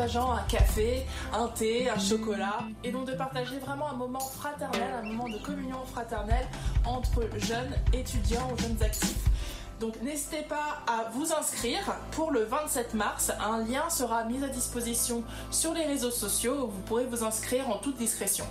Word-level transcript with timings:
un 0.00 0.42
café, 0.48 1.06
un 1.32 1.48
thé, 1.48 1.90
un 1.90 1.98
chocolat, 1.98 2.60
et 2.82 2.90
donc 2.90 3.06
de 3.06 3.12
partager 3.12 3.58
vraiment 3.58 3.90
un 3.90 3.96
moment 3.96 4.20
fraternel, 4.20 4.94
un 5.02 5.06
moment 5.06 5.28
de 5.28 5.36
communion 5.38 5.84
fraternelle 5.84 6.46
entre 6.86 7.22
jeunes 7.36 7.74
étudiants 7.92 8.48
ou 8.52 8.58
jeunes 8.58 8.82
actifs. 8.82 9.28
Donc 9.78 10.00
n'hésitez 10.02 10.42
pas 10.42 10.82
à 10.86 11.10
vous 11.12 11.32
inscrire 11.32 11.80
pour 12.12 12.30
le 12.30 12.44
27 12.44 12.94
mars. 12.94 13.30
Un 13.40 13.58
lien 13.64 13.90
sera 13.90 14.24
mis 14.24 14.42
à 14.42 14.48
disposition 14.48 15.22
sur 15.50 15.74
les 15.74 15.84
réseaux 15.84 16.10
sociaux 16.10 16.64
où 16.64 16.70
vous 16.70 16.80
pourrez 16.86 17.04
vous 17.04 17.22
inscrire 17.22 17.68
en 17.68 17.76
toute 17.76 17.96
discrétion. 17.96 18.46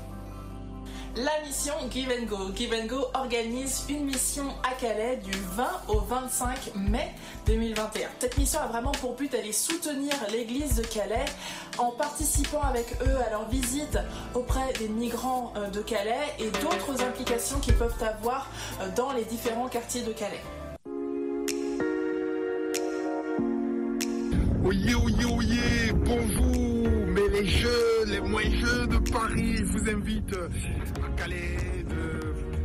La 1.16 1.32
mission 1.46 1.74
Give 1.92 2.10
and 2.12 2.26
Go. 2.28 2.52
Give 2.56 2.74
and 2.74 2.86
Go 2.86 3.08
organise 3.16 3.86
une 3.90 4.06
mission 4.06 4.46
à 4.64 4.74
Calais 4.80 5.18
du 5.18 5.32
20 5.32 5.68
au 5.88 6.00
25 6.02 6.76
mai 6.76 7.12
2021. 7.48 8.08
Cette 8.20 8.38
mission 8.38 8.60
a 8.60 8.68
vraiment 8.68 8.92
pour 8.92 9.16
but 9.16 9.32
d'aller 9.32 9.52
soutenir 9.52 10.14
l'église 10.32 10.76
de 10.76 10.84
Calais 10.84 11.26
en 11.78 11.92
participant 11.92 12.62
avec 12.62 12.86
eux 13.02 13.18
à 13.26 13.32
leur 13.32 13.50
visite 13.50 13.98
auprès 14.36 14.72
des 14.78 14.88
migrants 14.88 15.52
euh, 15.58 15.70
de 15.70 15.82
Calais 15.82 16.14
et 16.38 16.52
d'autres 16.52 17.04
implications 17.04 17.60
qu'ils 17.60 17.76
peuvent 17.76 18.02
avoir 18.02 18.48
euh, 18.82 18.90
dans 18.96 19.12
les 19.12 19.26
différents 19.26 19.68
quartiers 19.68 20.04
de 20.04 20.12
Calais. 20.12 20.44
Oyez, 24.64 24.94
oyez, 24.94 25.26
oyez, 25.26 25.94
bonjour, 25.94 26.69
mais 27.08 27.28
les 27.40 27.48
jeunes, 27.48 28.10
les 28.10 28.22
moins 28.22 28.42
jeunes 28.44 28.90
de 28.90 29.12
Paris, 29.12 29.64
vous 29.64 29.90
invite 29.90 30.36
à 30.36 31.22
Calais, 31.22 31.58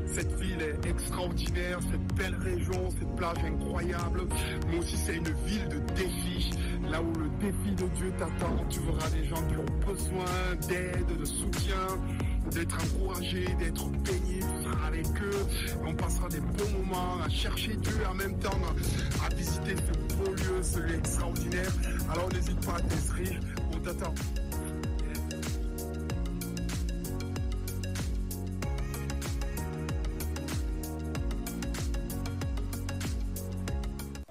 cette 0.06 0.33
ville 0.38 0.62
est 0.62 0.88
extraordinaire, 0.88 1.80
cette 1.91 2.14
belle 2.14 2.37
région, 2.37 2.88
cette 2.91 3.16
plage 3.16 3.38
incroyable, 3.45 4.23
mais 4.69 4.78
aussi 4.78 4.97
c'est 4.97 5.16
une 5.16 5.33
ville 5.45 5.69
de 5.69 5.80
défis, 5.95 6.50
là 6.88 7.02
où 7.02 7.12
le 7.19 7.28
défi 7.41 7.74
de 7.74 7.88
Dieu 7.97 8.12
t'attend, 8.16 8.64
tu 8.70 8.78
verras 8.80 9.10
des 9.10 9.24
gens 9.24 9.42
qui 9.48 9.56
ont 9.56 9.92
besoin 9.92 10.55
d'aide, 10.69 11.19
de 11.19 11.25
soutien, 11.25 11.75
d'être 12.53 12.77
encouragés, 12.77 13.48
d'être 13.59 13.88
bénis, 13.88 14.38
tu 14.38 14.62
seras 14.62 14.86
avec 14.86 15.06
eux, 15.06 15.47
on 15.84 15.94
passera 15.94 16.28
des 16.28 16.41
bons 16.41 16.70
moments 16.78 17.20
à 17.25 17.28
chercher 17.28 17.75
Dieu 17.75 17.94
en 18.09 18.14
même 18.14 18.38
temps 18.38 18.61
à 19.27 19.34
visiter 19.34 19.75
ce 19.75 20.14
beau 20.14 20.31
lieu, 20.31 20.62
ce 20.62 20.78
lieu 20.78 20.94
extraordinaire. 20.94 21.72
Alors 22.12 22.28
n'hésite 22.33 22.64
pas 22.64 22.77
à 22.77 22.81
t'inscrire, 22.81 23.41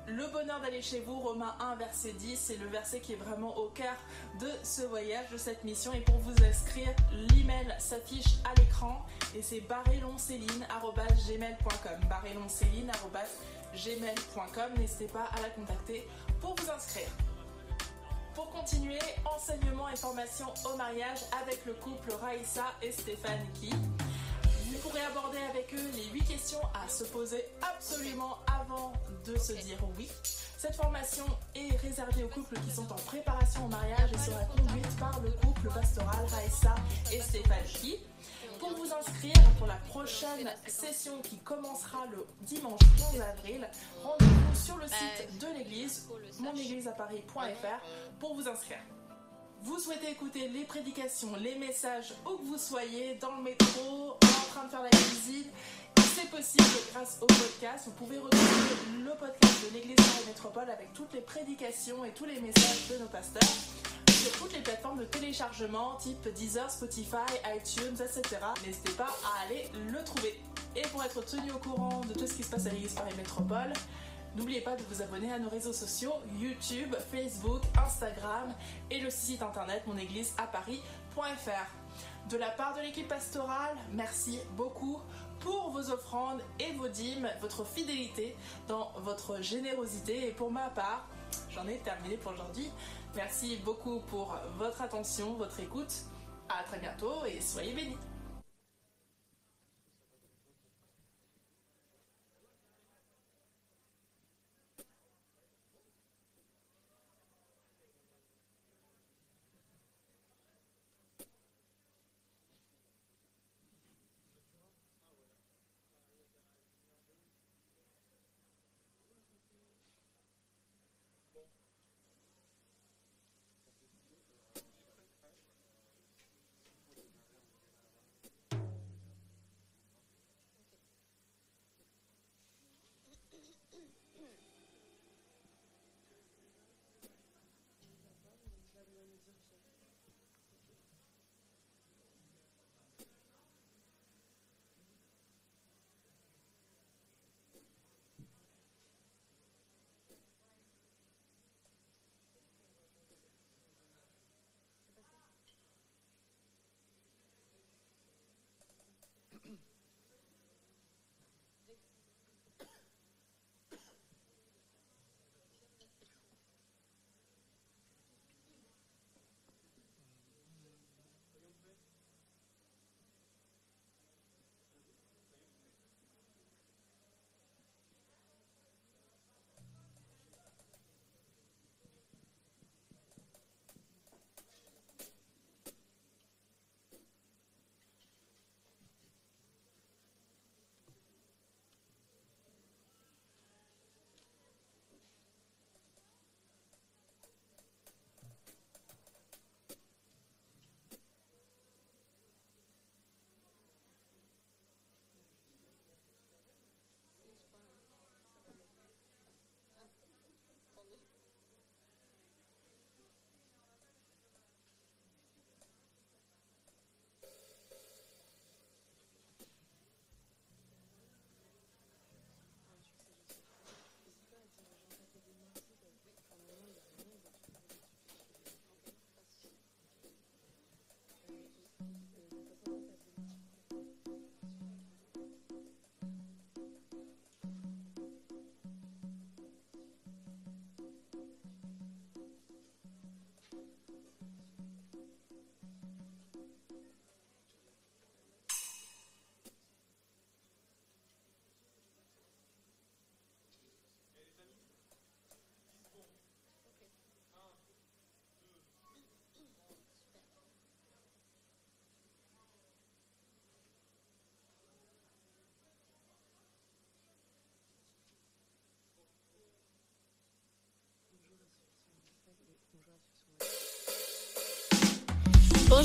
Le 0.07 0.25
bonheur 0.31 0.59
d'aller 0.61 0.81
chez 0.81 1.01
vous, 1.01 1.19
Romains 1.19 1.55
1, 1.59 1.75
verset 1.75 2.13
10, 2.13 2.35
c'est 2.35 2.57
le 2.57 2.65
verset 2.67 2.99
qui 2.99 3.13
est 3.13 3.17
vraiment 3.17 3.55
au 3.57 3.69
cœur 3.69 3.93
de 4.39 4.49
ce 4.63 4.81
voyage, 4.81 5.29
de 5.31 5.37
cette 5.37 5.63
mission. 5.63 5.93
Et 5.93 6.01
pour 6.01 6.17
vous 6.17 6.33
inscrire, 6.43 6.89
l'email 7.11 7.75
s'affiche 7.77 8.39
à 8.43 8.55
l'écran 8.59 9.05
et 9.35 9.43
c'est 9.43 9.61
barrelonceline.gmail.com. 9.61 11.99
barrelonceline.gmail.com. 12.09 14.73
N'hésitez 14.79 15.07
pas 15.07 15.25
à 15.37 15.41
la 15.41 15.49
contacter 15.49 16.07
pour 16.41 16.55
vous 16.55 16.71
inscrire. 16.71 17.09
Pour 18.35 18.49
continuer, 18.49 18.99
enseignement 19.25 19.89
et 19.89 19.95
formation 19.95 20.47
au 20.65 20.75
mariage 20.75 21.19
avec 21.41 21.63
le 21.65 21.73
couple 21.73 22.11
Raïssa 22.21 22.65
et 22.81 22.91
Stéphane 22.91 23.45
Ki. 23.53 23.69
Vous 24.65 24.77
pourrez 24.79 25.01
aborder 25.01 25.37
avec 25.49 25.73
eux 25.73 25.91
les 25.95 26.05
8 26.05 26.25
questions 26.25 26.61
à 26.73 26.89
se 26.89 27.03
poser 27.03 27.45
absolument 27.61 28.37
avant 28.47 28.93
de 29.25 29.37
se 29.37 29.53
dire 29.53 29.77
oui. 29.97 30.09
Cette 30.57 30.75
formation 30.75 31.25
est 31.55 31.75
réservée 31.77 32.23
aux 32.23 32.29
couples 32.29 32.59
qui 32.61 32.71
sont 32.73 32.91
en 32.91 32.95
préparation 33.05 33.65
au 33.65 33.69
mariage 33.69 34.11
et 34.13 34.17
sera 34.17 34.43
conduite 34.45 34.97
par 34.97 35.19
le 35.21 35.29
couple 35.31 35.69
pastoral 35.69 36.25
Raissa 36.25 36.75
et 37.11 37.21
Stéphane 37.21 37.65
Ki. 37.65 37.99
Pour 38.63 38.77
vous 38.77 38.93
inscrire 38.93 39.33
pour 39.57 39.67
la 39.67 39.75
prochaine 39.75 40.49
session 40.67 41.19
qui 41.21 41.37
commencera 41.39 42.05
le 42.09 42.25
dimanche 42.39 42.79
11 43.13 43.21
avril, 43.21 43.67
rendez-vous 44.01 44.55
sur 44.55 44.77
le 44.77 44.87
site 44.87 45.37
de 45.37 45.47
l'église, 45.57 46.07
monégliseaparis.fr, 46.39 48.19
pour 48.21 48.35
vous 48.35 48.47
inscrire. 48.47 48.79
Vous 49.63 49.79
souhaitez 49.79 50.11
écouter 50.11 50.47
les 50.47 50.63
prédications, 50.63 51.35
les 51.35 51.55
messages, 51.55 52.13
où 52.25 52.37
que 52.37 52.43
vous 52.43 52.57
soyez, 52.57 53.15
dans 53.15 53.35
le 53.35 53.43
métro, 53.43 54.11
en 54.11 54.51
train 54.53 54.63
de 54.63 54.69
faire 54.69 54.83
la 54.83 54.89
cuisine, 54.91 55.51
c'est 56.15 56.29
possible 56.29 56.63
grâce 56.93 57.17
au 57.19 57.25
podcast. 57.25 57.83
Vous 57.87 57.91
pouvez 57.91 58.17
retrouver 58.17 59.03
le 59.03 59.11
podcast 59.11 59.65
de 59.65 59.73
l'Église 59.73 59.97
Paris 59.97 60.23
Métropole 60.27 60.69
avec 60.69 60.93
toutes 60.93 61.13
les 61.13 61.21
prédications 61.21 62.05
et 62.05 62.11
tous 62.11 62.25
les 62.25 62.39
messages 62.39 62.87
de 62.91 62.97
nos 62.97 63.07
pasteurs 63.07 63.41
sur 64.23 64.31
toutes 64.39 64.53
les 64.53 64.61
plateformes 64.61 64.99
de 64.99 65.03
téléchargement 65.03 65.95
type 65.95 66.33
Deezer, 66.33 66.71
Spotify, 66.71 67.17
iTunes, 67.53 67.95
etc. 67.95 68.37
N'hésitez 68.65 68.93
pas 68.93 69.09
à 69.25 69.45
aller 69.45 69.69
le 69.91 70.01
trouver. 70.05 70.39
Et 70.77 70.81
pour 70.83 71.03
être 71.03 71.25
tenu 71.25 71.51
au 71.51 71.57
courant 71.57 71.99
de 72.07 72.13
tout 72.13 72.25
ce 72.25 72.33
qui 72.33 72.43
se 72.43 72.49
passe 72.49 72.65
à 72.65 72.69
l'Église 72.69 72.93
Paris 72.93 73.13
Métropole, 73.17 73.73
N'oubliez 74.35 74.61
pas 74.61 74.75
de 74.75 74.81
vous 74.89 75.03
abonner 75.03 75.31
à 75.31 75.37
nos 75.37 75.49
réseaux 75.49 75.73
sociaux 75.73 76.13
YouTube, 76.39 76.95
Facebook, 77.11 77.61
Instagram 77.85 78.51
et 78.89 78.99
le 78.99 79.11
site 79.11 79.43
internet 79.43 79.85
monégliseaparis.fr. 79.85 82.31
De 82.31 82.37
la 82.37 82.49
part 82.49 82.75
de 82.75 82.81
l'équipe 82.81 83.07
pastorale, 83.07 83.75
merci 83.91 84.39
beaucoup 84.57 84.99
pour 85.39 85.69
vos 85.69 85.91
offrandes 85.91 86.41
et 86.59 86.71
vos 86.71 86.87
dîmes, 86.87 87.29
votre 87.41 87.63
fidélité 87.63 88.35
dans 88.67 88.91
votre 89.03 89.39
générosité. 89.43 90.29
Et 90.29 90.31
pour 90.31 90.51
ma 90.51 90.69
part, 90.69 91.05
j'en 91.51 91.67
ai 91.67 91.77
terminé 91.77 92.17
pour 92.17 92.31
aujourd'hui. 92.31 92.71
Merci 93.15 93.57
beaucoup 93.63 93.99
pour 94.09 94.35
votre 94.57 94.81
attention, 94.81 95.33
votre 95.33 95.59
écoute. 95.59 95.93
À 96.49 96.63
très 96.63 96.79
bientôt 96.79 97.25
et 97.25 97.39
soyez 97.41 97.73
bénis. 97.73 97.97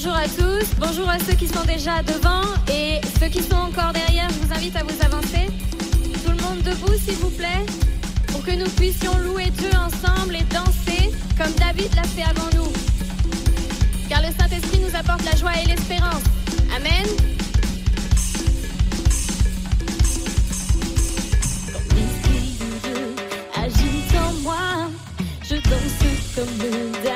Bonjour 0.00 0.14
à 0.14 0.28
tous, 0.28 0.68
bonjour 0.78 1.08
à 1.08 1.18
ceux 1.18 1.32
qui 1.32 1.48
sont 1.48 1.64
déjà 1.64 2.04
devant 2.04 2.44
et 2.72 3.00
ceux 3.18 3.26
qui 3.26 3.42
sont 3.42 3.56
encore 3.56 3.92
derrière, 3.92 4.28
je 4.30 4.46
vous 4.46 4.54
invite 4.54 4.76
à 4.76 4.84
vous 4.84 5.04
avancer. 5.04 5.50
Tout 6.24 6.30
le 6.30 6.40
monde 6.40 6.62
debout 6.62 6.94
s'il 7.04 7.16
vous 7.16 7.30
plaît, 7.30 7.66
pour 8.28 8.44
que 8.44 8.52
nous 8.52 8.70
puissions 8.76 9.18
louer 9.18 9.50
Dieu 9.50 9.70
ensemble 9.70 10.36
et 10.36 10.44
danser 10.54 11.10
comme 11.36 11.52
David 11.54 11.92
l'a 11.96 12.04
fait 12.04 12.22
avant 12.22 12.48
nous. 12.54 12.70
Car 14.08 14.22
le 14.22 14.28
Saint-Esprit 14.38 14.78
nous 14.78 14.96
apporte 14.96 15.24
la 15.24 15.34
joie 15.34 15.50
et 15.60 15.66
l'espérance. 15.66 16.22
Amen. 16.76 17.04
Agit 23.56 24.16
en 24.16 24.32
moi, 24.42 24.90
je 25.42 25.56
danse 25.56 26.36
comme 26.36 26.58
le 26.60 27.07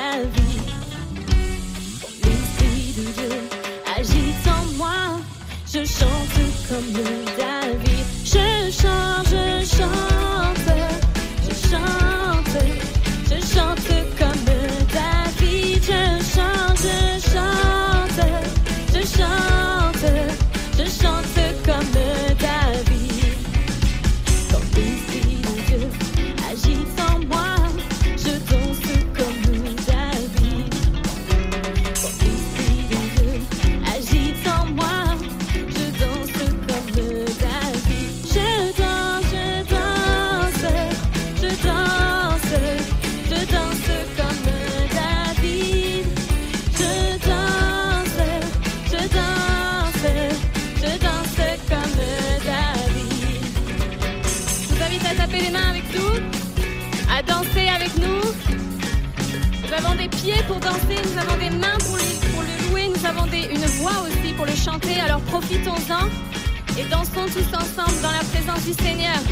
du 68.65 68.73
Seigneur. 68.73 69.22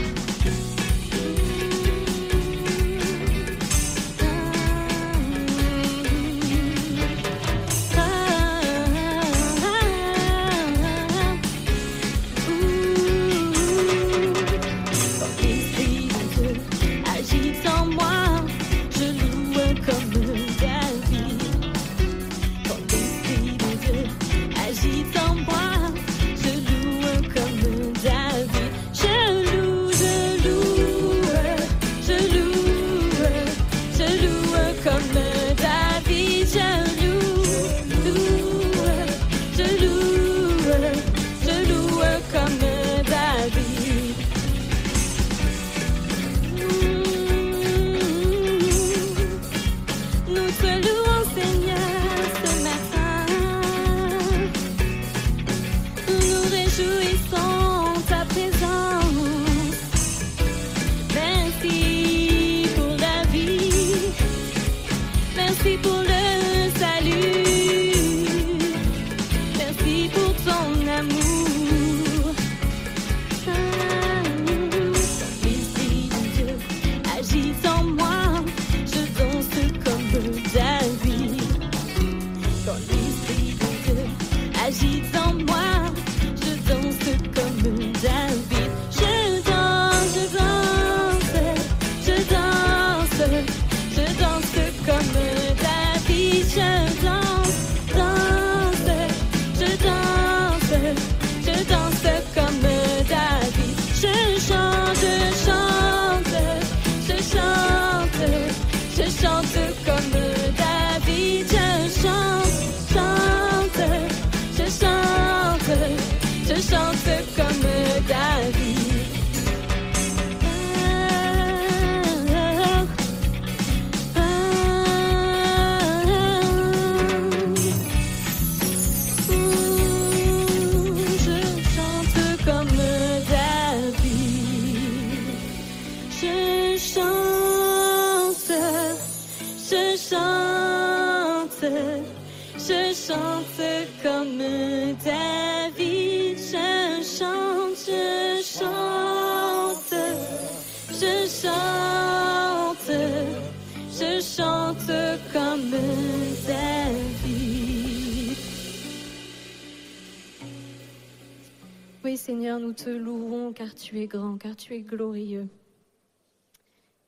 tu 163.82 164.00
es 164.00 164.08
grand, 164.08 164.38
car 164.38 164.56
tu 164.56 164.74
es 164.74 164.82
glorieux. 164.82 165.48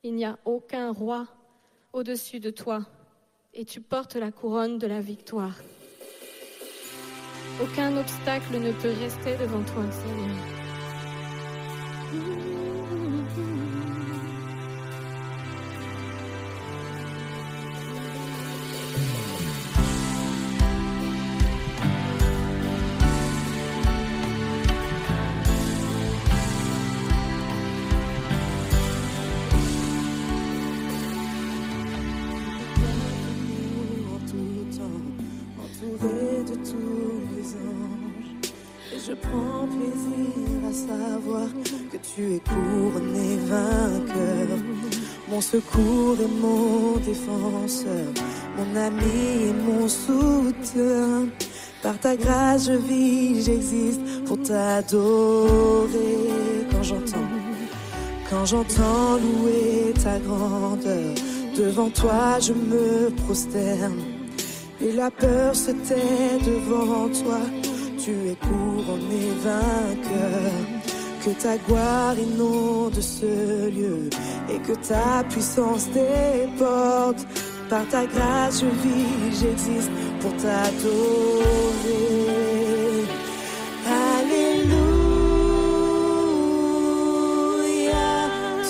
Il 0.02 0.14
n'y 0.14 0.24
a 0.24 0.38
aucun 0.44 0.92
roi 0.92 1.26
au-dessus 1.92 2.40
de 2.40 2.50
toi, 2.50 2.84
et 3.54 3.64
tu 3.64 3.80
portes 3.80 4.16
la 4.16 4.32
couronne 4.32 4.78
de 4.78 4.86
la 4.86 5.00
victoire. 5.00 5.56
Aucun 7.62 7.96
obstacle 7.96 8.58
ne 8.58 8.72
peut 8.72 8.92
rester 9.00 9.36
devant 9.36 9.62
toi, 9.62 9.90
Seigneur. 9.92 10.53
Savoir 40.86 41.48
que 41.90 41.98
tu 41.98 42.34
es 42.36 42.40
couronné 42.40 43.36
vainqueur. 43.52 44.58
Mon 45.30 45.40
secours 45.40 46.16
et 46.20 46.32
mon 46.40 46.96
défenseur, 46.98 48.08
mon 48.56 48.80
ami 48.88 49.48
et 49.48 49.52
mon 49.52 49.88
soutien. 49.88 51.28
Par 51.82 51.98
ta 51.98 52.16
grâce, 52.16 52.66
je 52.66 52.72
vis, 52.72 53.44
j'existe 53.44 54.00
pour 54.26 54.40
t'adorer. 54.42 56.18
Quand 56.70 56.82
j'entends, 56.82 57.30
quand 58.30 58.44
j'entends 58.46 59.16
louer 59.24 59.92
ta 60.02 60.18
grandeur, 60.18 61.14
devant 61.56 61.90
toi 61.90 62.38
je 62.40 62.52
me 62.52 63.10
prosterne. 63.24 64.00
Et 64.80 64.92
la 64.92 65.10
peur 65.10 65.54
se 65.54 65.70
tait 65.70 66.38
devant 66.44 67.08
toi, 67.08 67.40
tu 68.02 68.10
es 68.30 68.36
couronné 68.36 69.24
vainqueur. 69.42 70.73
Que 71.24 71.30
ta 71.30 71.56
gloire 71.56 72.18
inonde 72.18 73.00
ce 73.00 73.70
lieu 73.70 74.10
et 74.50 74.58
que 74.58 74.74
ta 74.86 75.24
puissance 75.30 75.88
déborde. 75.88 77.16
Par 77.70 77.88
ta 77.88 78.04
grâce, 78.04 78.60
je 78.60 78.66
vis, 78.66 79.40
j'existe 79.40 79.90
pour 80.20 80.32
t'adorer. 80.36 81.46
Alléluia, 83.86 84.84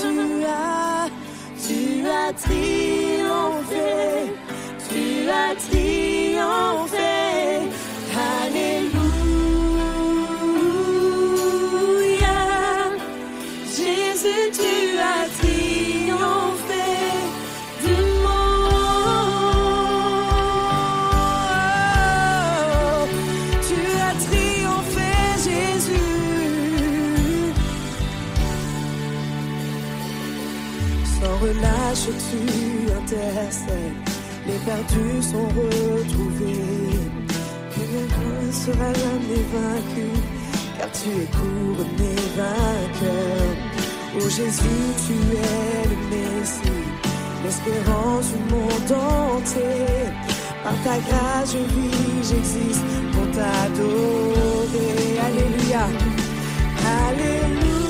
tu 0.01 0.45
as, 0.47 1.11
tu 1.67 2.07
as 2.07 2.33
triomphé, 2.35 2.94
perdus 34.65 35.23
sont 35.23 35.49
retrouvés. 35.49 37.01
Rien 37.77 38.07
ne 38.47 38.53
sera 38.53 38.93
jamais 39.03 39.45
vaincu, 39.55 40.09
car 40.79 40.91
tu 40.93 41.09
es 41.23 41.29
couronné 41.37 42.15
vainqueur. 42.37 43.47
Oh 44.17 44.29
Jésus, 44.29 44.85
tu 45.07 45.17
es 45.37 45.89
le 45.91 45.99
Messie, 46.11 46.85
l'espérance 47.45 48.29
du 48.33 48.41
monde 48.53 48.93
entier. 49.37 50.05
Par 50.63 50.77
ta 50.85 50.99
grâce, 50.99 51.53
je 51.53 51.59
vis, 51.59 52.29
j'existe 52.29 52.85
pour 53.13 53.27
t'adorer. 53.33 55.19
Alléluia. 55.27 55.87
Alléluia. 57.09 57.84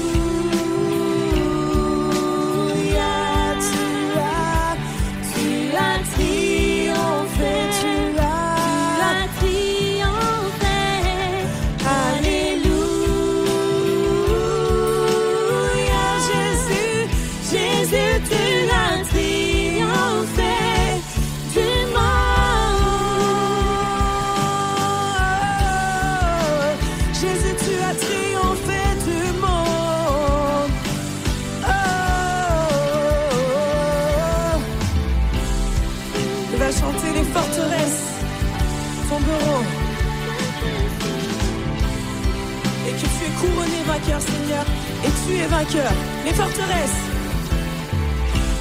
Et 42.87 42.93
que 42.93 43.01
tu 43.01 43.25
es 43.27 43.33
couronné 43.41 43.81
vainqueur, 43.87 44.21
Seigneur. 44.21 44.65
Et 45.05 45.13
tu 45.27 45.37
es 45.37 45.47
vainqueur. 45.47 45.93
Les 46.25 46.33
forteresses. 46.33 47.01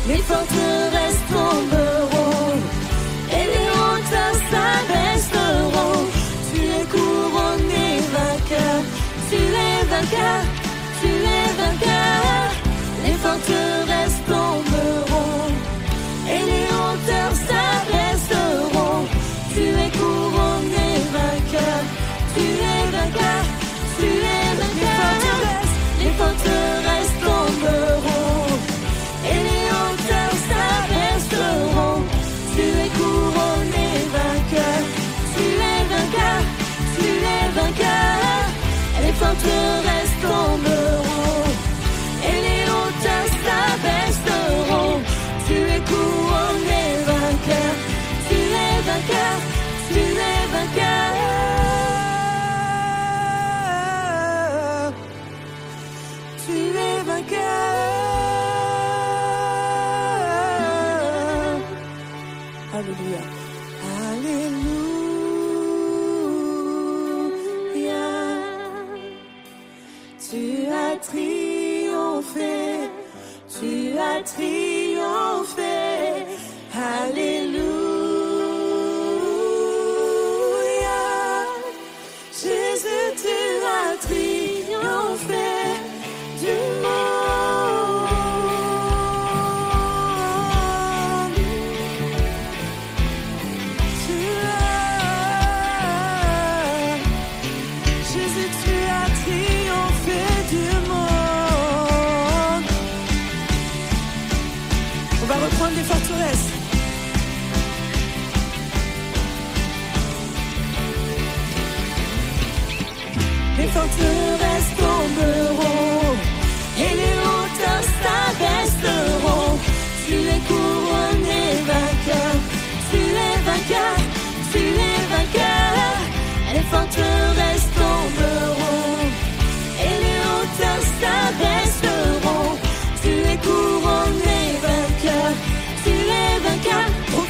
Les 0.07 0.21
forteresses 0.31 1.23
tomberont. 1.31 2.57
Et 3.31 3.45
les 3.53 3.69
hauteurs 3.79 4.39
s'abaisseront. 4.51 6.05
Tu 6.53 6.61
es 6.79 6.85
couronné 6.95 7.87
vainqueur. 8.17 8.77
Tu 9.29 9.35
es 9.35 9.83
vainqueur. 9.93 10.39
Tu 11.01 11.07
es 11.07 11.47
vainqueur. 11.61 12.43
Les 13.05 13.17
forteresses 13.25 14.19
tomberont. 14.27 14.72
Vainqueur. 48.93 49.39
Tu 49.89 49.99
es 49.99 50.47
vainqueur. 50.53 51.12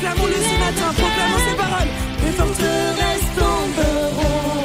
Proclamons-le 0.03 0.33
ce 0.33 0.59
matin, 0.59 0.93
proclamons 0.97 1.41
ses 1.47 1.55
paroles. 1.55 1.91
Les 2.25 2.31
forteresses 2.33 3.29
tomberont 3.37 4.63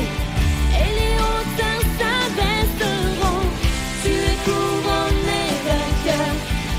et 0.75 0.91
les 0.99 1.15
hauteurs 1.15 1.85
s'abaisseront. 1.97 3.47
Tu 4.03 4.11
es 4.11 4.37
couronné 4.45 5.43
vainqueur, 5.65 6.31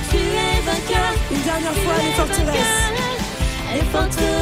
tu 0.09 0.17
es 0.17 0.59
vainqueur. 0.65 1.11
Une 1.31 1.41
dernière 1.41 1.73
fois, 1.73 1.93
les 2.03 2.11
forteresses. 2.11 2.83
Les 3.75 3.85
forteresses. 3.93 4.38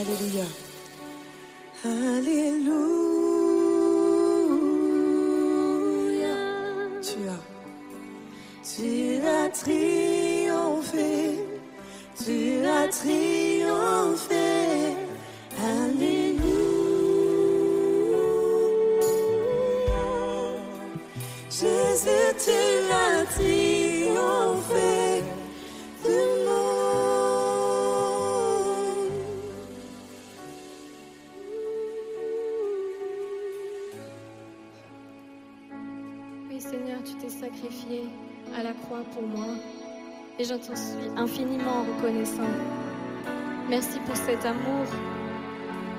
Alléluia. 0.00 0.46
Alléluia. 1.84 2.40
Tu 7.02 7.18
as, 7.28 7.44
tu 8.64 9.20
as 9.26 9.48
triomphé, 9.50 11.10
tu 12.16 12.64
as 12.64 12.88
triomphé. 12.88 14.48
Alléluia. 15.58 16.40
Jésus, 21.50 22.32
tu 22.42 22.69
à 38.56 38.62
la 38.62 38.72
croix 38.72 39.02
pour 39.12 39.22
moi 39.22 39.46
et 40.38 40.44
je 40.44 40.54
t'en 40.54 40.76
suis 40.76 41.08
infiniment 41.16 41.84
reconnaissant. 41.96 42.50
Merci 43.68 43.98
pour 44.06 44.16
cet 44.16 44.44
amour 44.44 44.86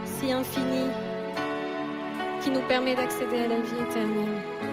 si 0.05 0.31
infini 0.31 0.87
qui 2.41 2.49
nous 2.49 2.65
permet 2.67 2.95
d'accéder 2.95 3.39
à 3.39 3.47
la 3.47 3.59
vie 3.59 3.81
éternelle. 3.89 4.70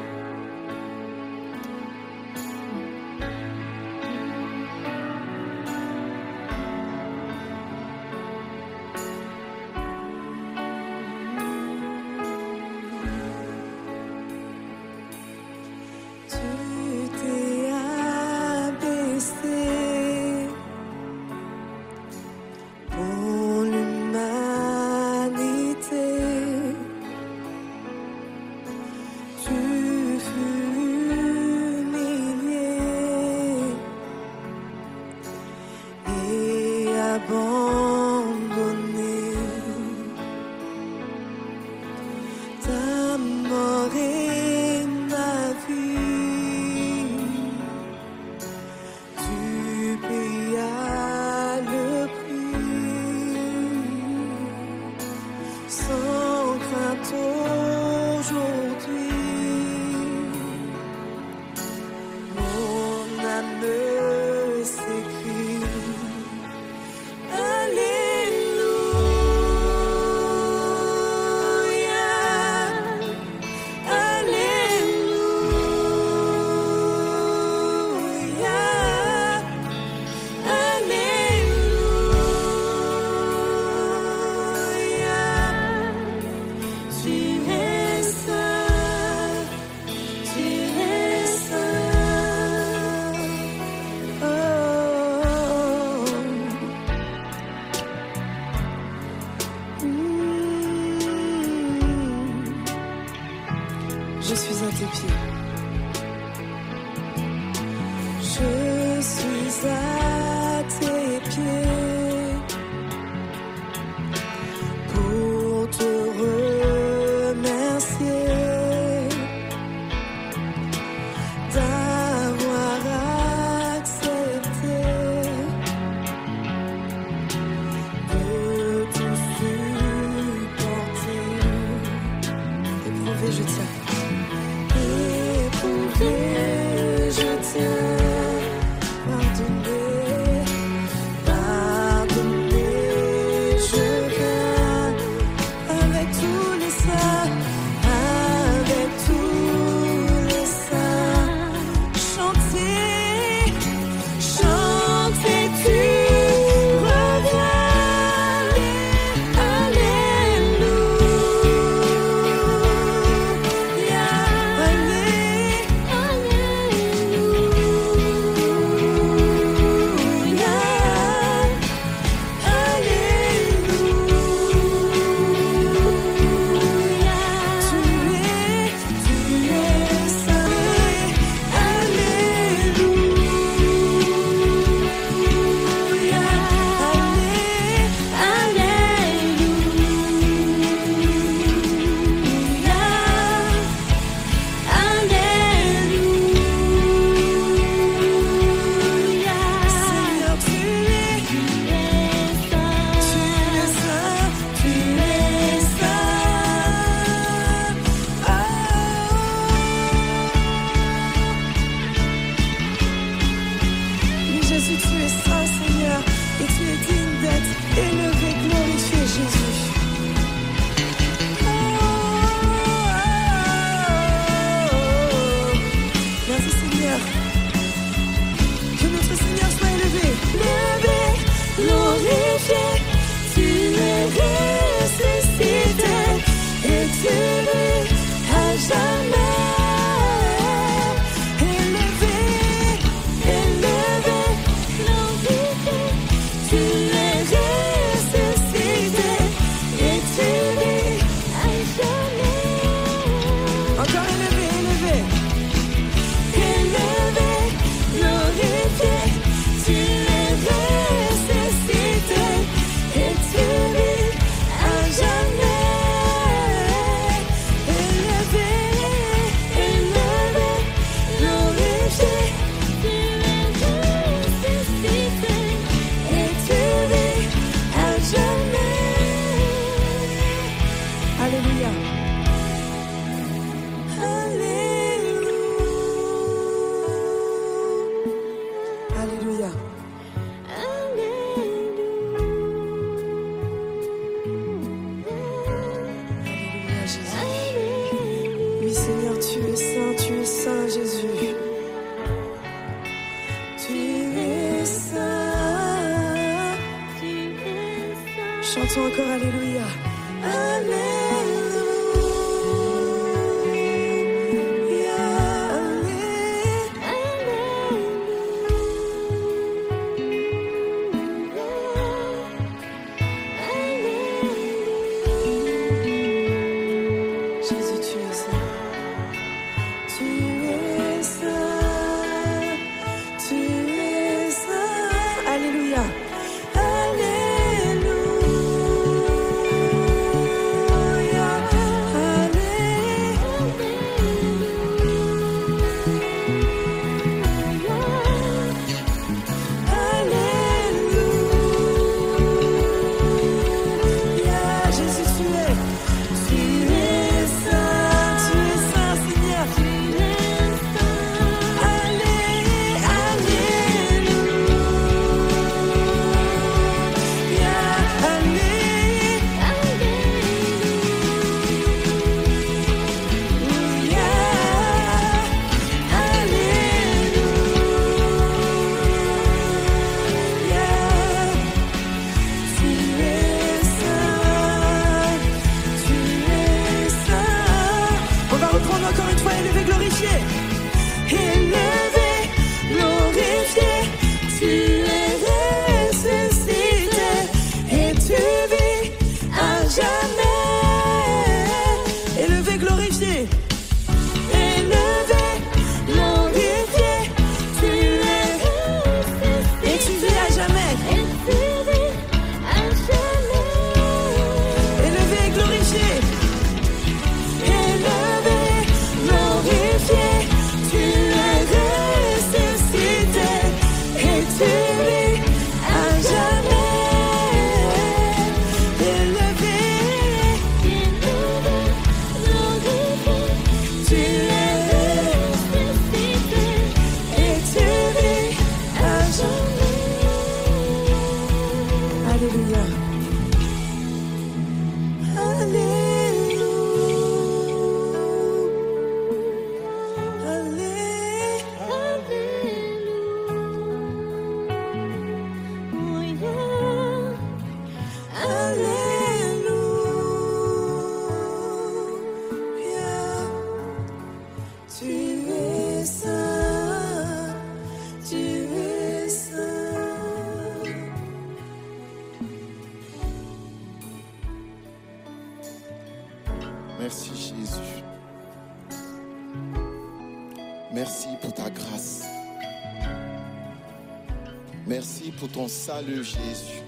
Salut 485.49 486.05
Jésus. 486.05 486.63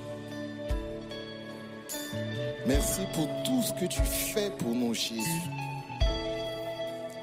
Merci 2.66 3.02
pour 3.12 3.28
tout 3.44 3.62
ce 3.62 3.74
que 3.74 3.84
tu 3.84 4.00
fais 4.00 4.50
pour 4.52 4.70
nous 4.70 4.94
Jésus. 4.94 5.22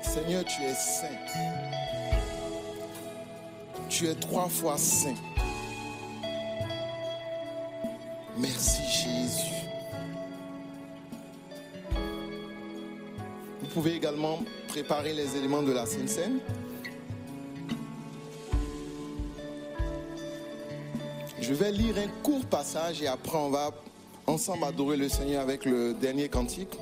Seigneur, 0.03 0.45
tu 0.45 0.61
es 0.61 0.75
saint. 0.75 1.07
Tu 3.89 4.07
es 4.07 4.13
trois 4.13 4.47
fois 4.47 4.77
saint. 4.77 5.15
Merci 8.37 8.83
Jésus. 8.83 9.55
Vous 13.61 13.67
pouvez 13.73 13.95
également 13.95 14.39
préparer 14.67 15.13
les 15.13 15.35
éléments 15.35 15.63
de 15.63 15.71
la 15.71 15.87
Sainte 15.87 16.19
Je 21.47 21.53
vais 21.53 21.71
lire 21.71 21.95
un 21.97 22.09
court 22.23 22.45
passage 22.45 23.01
et 23.01 23.07
après 23.07 23.37
on 23.37 23.49
va 23.49 23.71
ensemble 24.25 24.65
adorer 24.65 24.97
le 24.97 25.07
Seigneur 25.07 25.41
avec 25.41 25.63
le 25.63 25.93
dernier 25.93 26.27
cantique. 26.27 26.77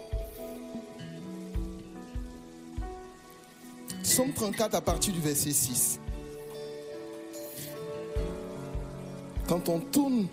Somme 4.02 4.34
34 4.34 4.74
à 4.74 4.82
partir 4.82 5.14
du 5.14 5.20
verset 5.20 5.52
6. 5.52 6.00
Quand 9.48 9.70
on 9.70 9.80
tourne 9.80 10.26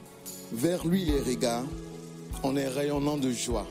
vers 0.51 0.87
lui 0.87 1.05
les 1.05 1.21
regards, 1.21 1.67
on 2.43 2.57
est 2.57 2.69
rayonnant 2.69 3.19
de 3.19 3.31
joie. 3.31 3.67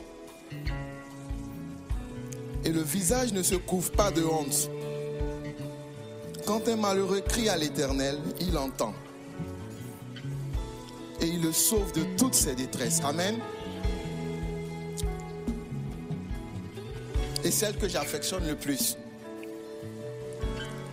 Et 2.64 2.70
le 2.70 2.82
visage 2.82 3.32
ne 3.32 3.42
se 3.42 3.56
couvre 3.56 3.90
pas 3.90 4.12
de 4.12 4.22
honte. 4.22 4.70
Quand 6.46 6.68
un 6.68 6.76
malheureux 6.76 7.20
crie 7.20 7.48
à 7.48 7.56
l'Éternel, 7.56 8.16
il 8.40 8.56
entend. 8.56 8.94
Et 11.20 11.26
il 11.26 11.42
le 11.42 11.52
sauve 11.52 11.92
de 11.92 12.04
toutes 12.16 12.34
ses 12.34 12.54
détresses. 12.54 13.00
Amen. 13.04 13.36
Et 17.44 17.50
celle 17.50 17.76
que 17.76 17.88
j'affectionne 17.88 18.46
le 18.46 18.56
plus. 18.56 18.96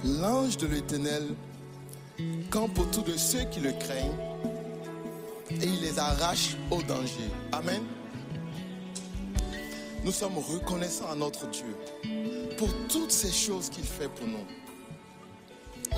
L'ange 0.03 0.57
de 0.57 0.67
l'Éternel 0.67 1.23
campe 2.49 2.77
autour 2.79 3.03
de 3.03 3.17
ceux 3.17 3.43
qui 3.51 3.59
le 3.59 3.71
craignent 3.73 4.17
et 5.51 5.65
il 5.65 5.81
les 5.81 5.99
arrache 5.99 6.55
au 6.71 6.81
danger. 6.81 7.29
Amen. 7.51 7.81
Nous 10.03 10.11
sommes 10.11 10.37
reconnaissants 10.37 11.11
à 11.11 11.15
notre 11.15 11.47
Dieu 11.49 11.75
pour 12.57 12.69
toutes 12.87 13.11
ces 13.11 13.31
choses 13.31 13.69
qu'il 13.69 13.83
fait 13.83 14.07
pour 14.07 14.27
nous. 14.27 14.45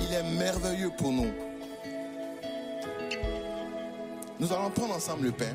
Il 0.00 0.12
est 0.12 0.38
merveilleux 0.38 0.90
pour 0.98 1.12
nous. 1.12 1.30
Nous 4.42 4.52
allons 4.52 4.70
prendre 4.70 4.96
ensemble 4.96 5.26
le 5.26 5.30
pain. 5.30 5.54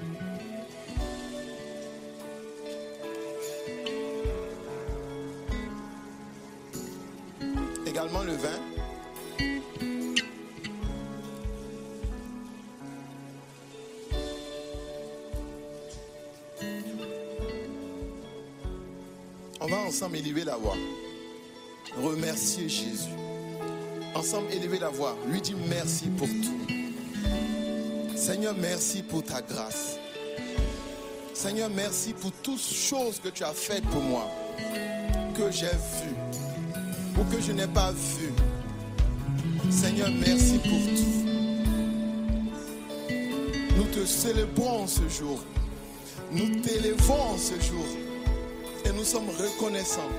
Également 7.86 8.24
le 8.24 8.32
vin. 8.32 8.48
On 19.60 19.68
va 19.68 19.78
ensemble 19.80 20.16
élever 20.16 20.46
la 20.46 20.56
voix. 20.56 20.78
Remercier 22.02 22.70
Jésus. 22.70 23.10
Ensemble 24.16 24.50
élever 24.54 24.80
la 24.80 24.88
voix. 24.88 25.18
Lui 25.30 25.42
dire 25.42 25.58
merci 25.68 26.06
pour 26.08 26.30
tout. 26.30 26.77
Seigneur, 28.28 28.56
merci 28.60 29.04
pour 29.04 29.24
ta 29.24 29.42
grâce. 29.42 29.98
Seigneur, 31.34 31.70
merci 31.70 32.12
pour 32.12 32.34
toutes 32.44 32.60
choses 32.60 33.22
que 33.24 33.30
tu 33.30 33.46
as 33.46 33.54
faites 33.54 33.86
pour 33.86 34.02
moi, 34.02 34.30
que 35.34 35.50
j'ai 35.50 35.68
vues 35.68 36.18
ou 37.18 37.24
que 37.34 37.42
je 37.42 37.54
n'ai 37.54 37.68
pas 37.68 37.94
vues. 37.94 38.34
Seigneur, 39.72 40.10
merci 40.20 40.58
pour 40.58 40.78
tout. 40.98 41.16
Nous 43.78 43.86
te 43.94 44.06
célébrons 44.06 44.88
ce 44.88 45.08
jour. 45.08 45.40
Nous 46.30 46.60
t'élevons 46.60 47.38
ce 47.38 47.54
jour. 47.66 47.86
Et 48.84 48.92
nous 48.92 49.06
sommes 49.06 49.30
reconnaissants 49.30 50.12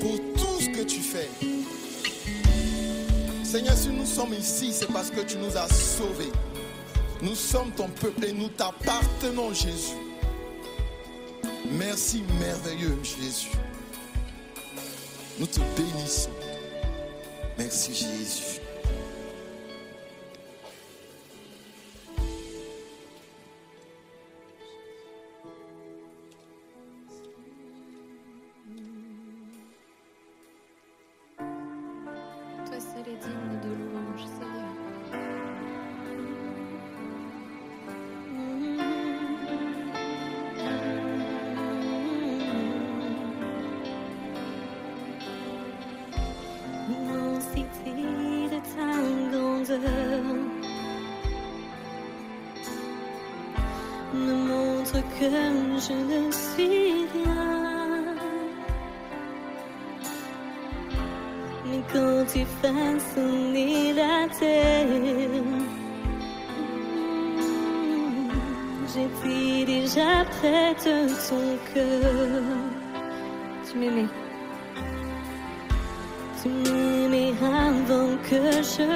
pour 0.00 0.16
tout 0.34 0.60
ce 0.62 0.70
que 0.70 0.82
tu 0.84 1.00
fais. 1.00 1.28
Seigneur, 3.44 3.76
si 3.76 3.88
nous 3.90 4.06
sommes 4.06 4.32
ici, 4.32 4.72
c'est 4.72 4.90
parce 4.90 5.10
que 5.10 5.20
tu 5.20 5.36
nous 5.36 5.54
as 5.58 5.68
sauvés. 5.68 6.32
Nous 7.22 7.36
sommes 7.36 7.70
ton 7.70 7.88
peuple 7.88 8.24
et 8.24 8.32
nous 8.32 8.48
t'appartenons, 8.48 9.54
Jésus. 9.54 9.94
Merci, 11.70 12.24
merveilleux 12.40 12.98
Jésus. 13.02 13.52
Nous 15.38 15.46
te 15.46 15.60
bénissons. 15.76 16.30
Merci, 17.56 17.94
Jésus. 17.94 18.51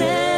said 0.00 0.29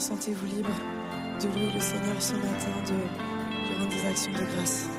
sentez-vous 0.00 0.46
libre 0.46 0.70
de 1.42 1.48
louer 1.48 1.72
le 1.74 1.80
Seigneur 1.80 2.20
ce 2.20 2.32
matin, 2.32 2.72
de 2.86 2.94
lui 3.68 3.78
rendre 3.78 3.90
des 3.90 4.06
actions 4.08 4.32
de 4.32 4.56
grâce. 4.56 4.89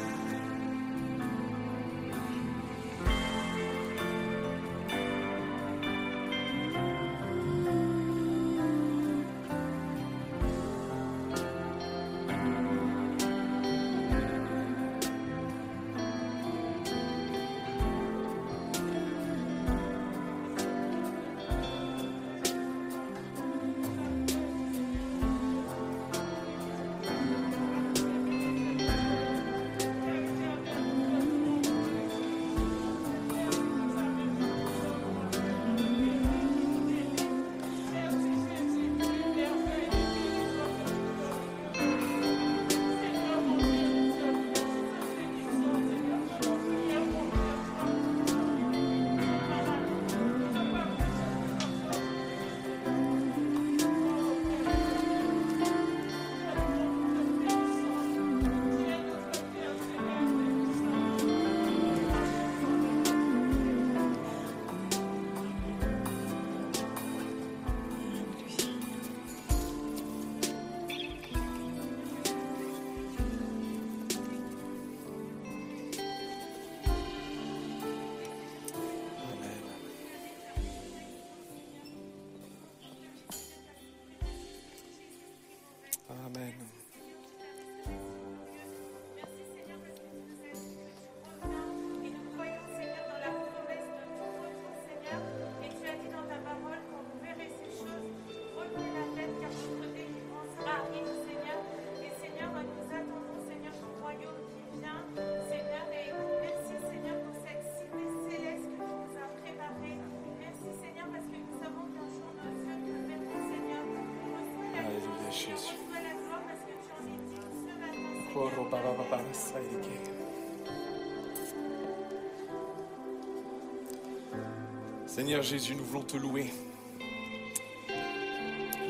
Seigneur. 125.05 125.43
Jésus, 125.43 125.75
nous 125.75 125.83
voulons 125.83 126.03
te 126.03 126.17
louer. 126.17 126.49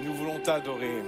Nous 0.03 0.13
voulons 0.13 0.39
t'adorer. 0.39 1.03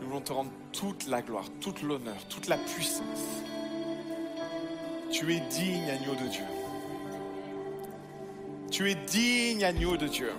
Nous 0.00 0.06
voulons 0.06 0.20
te 0.20 0.32
rendre 0.32 0.50
toute 0.72 1.06
la 1.08 1.20
gloire, 1.20 1.44
toute 1.60 1.82
l'honneur, 1.82 2.16
toute 2.28 2.48
la 2.48 2.56
puissance. 2.56 3.42
Tu 5.10 5.34
es 5.34 5.40
digne, 5.50 5.90
agneau 5.90 6.14
de 6.14 6.28
Dieu. 6.28 6.44
Tu 8.70 8.90
es 8.90 8.94
digne, 8.94 9.64
agneau 9.64 9.96
de 9.96 10.06
Dieu. 10.06 10.32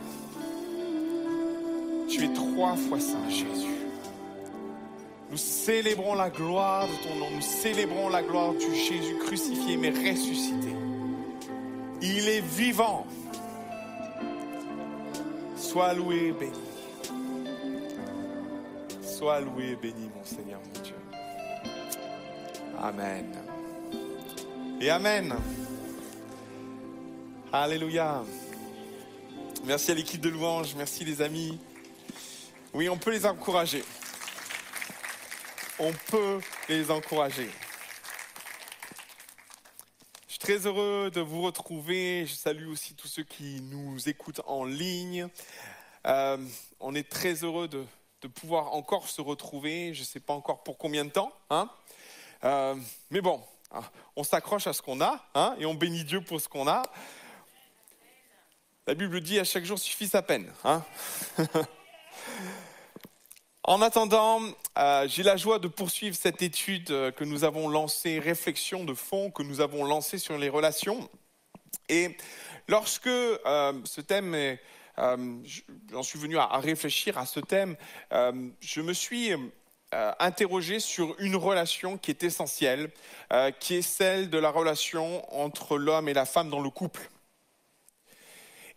Tu 2.07 2.23
es 2.23 2.33
trois 2.33 2.75
fois 2.75 2.99
saint, 2.99 3.29
Jésus. 3.29 3.78
Nous 5.31 5.37
célébrons 5.37 6.15
la 6.15 6.29
gloire 6.29 6.87
de 6.87 7.07
ton 7.07 7.15
nom. 7.15 7.29
Nous 7.29 7.41
célébrons 7.41 8.09
la 8.09 8.23
gloire 8.23 8.53
du 8.53 8.75
Jésus 8.75 9.15
crucifié 9.19 9.77
mais 9.77 9.89
ressuscité. 9.89 10.73
Il 12.01 12.27
est 12.27 12.41
vivant. 12.41 13.05
Sois 15.55 15.93
loué 15.93 16.27
et 16.27 16.31
béni. 16.31 16.53
Sois 19.01 19.41
loué 19.41 19.71
et 19.71 19.75
béni, 19.75 20.09
mon 20.15 20.23
Seigneur, 20.23 20.59
mon 20.61 20.81
Dieu. 20.81 20.95
Amen. 22.81 23.25
Et 24.81 24.89
Amen. 24.89 25.35
Alléluia. 27.51 28.23
Merci 29.65 29.91
à 29.91 29.93
l'équipe 29.95 30.21
de 30.21 30.29
louange. 30.29 30.73
Merci 30.75 31.05
les 31.05 31.21
amis. 31.21 31.59
Oui, 32.73 32.89
on 32.89 32.97
peut 32.97 33.11
les 33.11 33.25
encourager 33.25 33.83
on 35.79 35.93
peut 36.11 36.41
les 36.67 36.91
encourager. 36.91 37.49
Je 40.27 40.33
suis 40.33 40.39
très 40.39 40.67
heureux 40.67 41.09
de 41.13 41.21
vous 41.21 41.41
retrouver. 41.41 42.25
Je 42.25 42.33
salue 42.33 42.67
aussi 42.67 42.93
tous 42.95 43.07
ceux 43.07 43.23
qui 43.23 43.61
nous 43.61 44.07
écoutent 44.09 44.41
en 44.45 44.65
ligne. 44.65 45.27
Euh, 46.05 46.37
on 46.79 46.95
est 46.95 47.09
très 47.09 47.33
heureux 47.43 47.67
de, 47.67 47.85
pouvoir 48.27 48.73
encore 48.73 49.07
se 49.07 49.21
retrouver. 49.21 49.93
Je 49.93 50.01
ne 50.01 50.05
sais 50.05 50.19
pas 50.19 50.33
encore 50.33 50.63
pour 50.63 50.77
combien 50.77 51.05
de 51.05 51.09
temps. 51.09 51.31
Hein 51.49 51.69
euh, 52.43 52.75
mais 53.09 53.21
bon, 53.21 53.41
on 54.15 54.23
s'accroche 54.23 54.67
à 54.67 54.73
ce 54.73 54.81
qu'on 54.81 55.01
a 55.01 55.25
hein, 55.33 55.55
et 55.59 55.65
on 55.65 55.73
bénit 55.73 56.03
Dieu 56.03 56.21
pour 56.21 56.41
ce 56.41 56.49
qu'on 56.49 56.67
a. 56.67 56.83
La 58.87 58.95
Bible 58.95 59.21
dit 59.21 59.39
à 59.39 59.43
chaque 59.43 59.65
jour 59.65 59.79
suffit 59.79 60.07
sa 60.07 60.21
peine. 60.21 60.51
Hein 60.63 60.83
En 63.69 63.83
attendant, 63.83 64.41
euh, 64.79 65.07
j'ai 65.07 65.21
la 65.21 65.37
joie 65.37 65.59
de 65.59 65.67
poursuivre 65.67 66.15
cette 66.15 66.41
étude 66.41 66.89
euh, 66.89 67.11
que 67.11 67.23
nous 67.23 67.43
avons 67.43 67.69
lancée, 67.69 68.17
réflexion 68.17 68.83
de 68.83 68.95
fond 68.95 69.29
que 69.29 69.43
nous 69.43 69.61
avons 69.61 69.85
lancée 69.85 70.17
sur 70.17 70.39
les 70.39 70.49
relations. 70.49 71.07
Et 71.87 72.17
lorsque 72.67 73.05
euh, 73.05 73.73
ce 73.83 74.01
thème 74.01 74.33
est, 74.33 74.59
j'en 74.97 76.01
suis 76.01 76.17
venu 76.17 76.39
à, 76.39 76.47
réfléchir 76.57 77.19
à 77.19 77.27
ce 77.27 77.39
thème, 77.39 77.77
je 78.11 78.81
me 78.81 78.91
suis 78.91 79.31
interrogé 79.91 80.79
sur 80.79 81.15
une 81.19 81.35
relation 81.35 81.99
qui 81.99 82.09
est 82.09 82.23
essentielle, 82.23 82.91
qui 83.59 83.75
est 83.75 83.81
celle 83.81 84.29
de 84.29 84.37
la 84.39 84.49
relation 84.49 85.23
entre 85.33 85.77
l'homme 85.77 86.09
et 86.09 86.13
la 86.13 86.25
femme 86.25 86.49
dans 86.49 86.59
le 86.59 86.69
couple. 86.69 87.09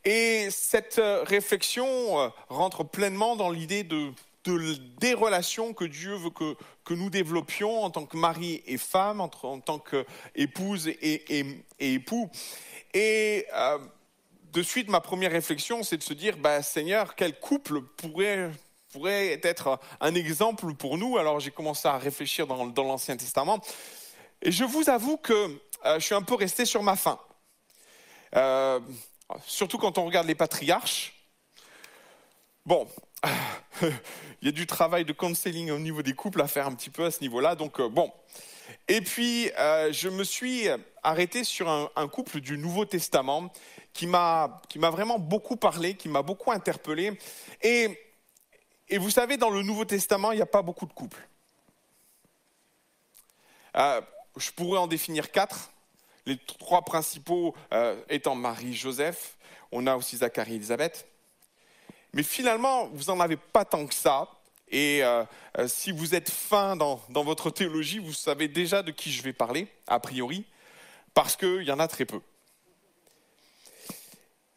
Et 0.04 0.48
cette 0.50 1.00
réflexion 1.24 2.30
rentre 2.48 2.84
pleinement 2.84 3.34
dans 3.34 3.50
l'idée 3.50 3.82
de, 3.82 4.12
de- 4.44 4.74
des 4.98 5.14
relations 5.14 5.72
que 5.74 5.84
Dieu 5.84 6.14
veut 6.14 6.30
que, 6.30 6.94
nous 6.94 7.10
développions 7.10 7.84
en 7.84 7.90
tant 7.90 8.06
que 8.06 8.16
mari 8.16 8.62
et 8.66 8.76
femme, 8.78 9.20
en 9.20 9.28
tant 9.28 9.78
qu'épouse 9.78 10.88
et, 10.88 11.38
et- 11.38 11.64
époux. 11.78 12.30
Et 12.94 13.46
euh, 13.54 13.78
de 14.52 14.62
suite, 14.62 14.88
ma 14.88 15.00
première 15.00 15.32
réflexion, 15.32 15.82
c'est 15.82 15.96
de 15.96 16.02
se 16.02 16.12
dire, 16.12 16.36
bah, 16.36 16.62
Seigneur, 16.62 17.14
quel 17.14 17.38
couple 17.40 17.80
pourrait, 17.82 18.52
être 19.42 19.80
un 20.00 20.14
exemple 20.14 20.74
pour 20.74 20.98
nous? 20.98 21.16
Alors 21.16 21.40
j'ai 21.40 21.50
commencé 21.50 21.88
à 21.88 21.96
réfléchir 21.96 22.46
dans, 22.46 22.66
dans 22.66 22.84
l'Ancien 22.84 23.16
Testament. 23.16 23.60
Et 24.42 24.52
je 24.52 24.64
vous 24.64 24.90
avoue 24.90 25.16
que 25.16 25.32
euh, 25.86 25.98
je 25.98 26.04
suis 26.04 26.14
un 26.14 26.22
peu 26.22 26.34
resté 26.34 26.66
sur 26.66 26.82
ma 26.82 26.96
faim. 26.96 27.18
Euh, 28.36 28.80
surtout 29.46 29.78
quand 29.78 29.96
on 29.98 30.04
regarde 30.04 30.26
les 30.26 30.34
patriarches. 30.34 31.14
Bon, 32.66 32.86
il 33.82 34.46
y 34.46 34.48
a 34.48 34.52
du 34.52 34.66
travail 34.66 35.04
de 35.04 35.12
counseling 35.12 35.70
au 35.70 35.78
niveau 35.78 36.02
des 36.02 36.14
couples 36.14 36.40
à 36.40 36.48
faire 36.48 36.66
un 36.66 36.74
petit 36.74 36.90
peu 36.90 37.04
à 37.04 37.10
ce 37.10 37.20
niveau-là. 37.20 37.54
Donc, 37.54 37.80
euh, 37.80 37.88
bon. 37.88 38.12
Et 38.88 39.00
puis, 39.00 39.50
euh, 39.58 39.92
je 39.92 40.08
me 40.08 40.24
suis 40.24 40.66
arrêté 41.02 41.44
sur 41.44 41.68
un, 41.68 42.08
couple 42.08 42.40
du 42.40 42.58
Nouveau 42.58 42.84
Testament 42.84 43.52
qui 43.92 44.06
m'a 44.06 44.60
vraiment 44.74 45.18
beaucoup 45.18 45.56
parlé, 45.56 45.94
qui 45.94 46.08
m'a 46.08 46.22
beaucoup 46.22 46.50
interpellé. 46.50 47.18
Et, 47.60 47.98
vous 48.98 49.10
savez, 49.10 49.36
dans 49.36 49.50
le 49.50 49.62
Nouveau 49.62 49.84
Testament, 49.84 50.32
il 50.32 50.36
n'y 50.36 50.42
a 50.42 50.46
pas 50.46 50.62
beaucoup 50.62 50.86
de 50.86 50.92
couples. 50.92 51.26
Euh, 53.76 54.00
je 54.36 54.50
pourrais 54.50 54.78
en 54.78 54.86
définir 54.86 55.30
quatre. 55.30 55.70
Les 56.26 56.36
trois 56.36 56.82
principaux 56.82 57.54
étant 58.08 58.36
Marie, 58.36 58.74
Joseph. 58.74 59.36
On 59.72 59.86
a 59.86 59.96
aussi 59.96 60.18
Zacharie 60.18 60.52
et 60.52 60.56
Élisabeth. 60.56 61.11
Mais 62.14 62.22
finalement, 62.22 62.88
vous 62.92 63.04
n'en 63.04 63.20
avez 63.20 63.36
pas 63.36 63.64
tant 63.64 63.86
que 63.86 63.94
ça. 63.94 64.28
Et 64.68 65.02
euh, 65.02 65.24
euh, 65.58 65.68
si 65.68 65.92
vous 65.92 66.14
êtes 66.14 66.30
fin 66.30 66.76
dans, 66.76 67.00
votre 67.10 67.50
théologie, 67.50 67.98
vous 67.98 68.12
savez 68.12 68.48
déjà 68.48 68.82
de 68.82 68.90
qui 68.90 69.12
je 69.12 69.22
vais 69.22 69.32
parler, 69.32 69.68
a 69.86 70.00
priori, 70.00 70.44
parce 71.14 71.36
qu'il 71.36 71.62
y 71.62 71.70
en 71.70 71.78
a 71.78 71.88
très 71.88 72.06
peu. 72.06 72.20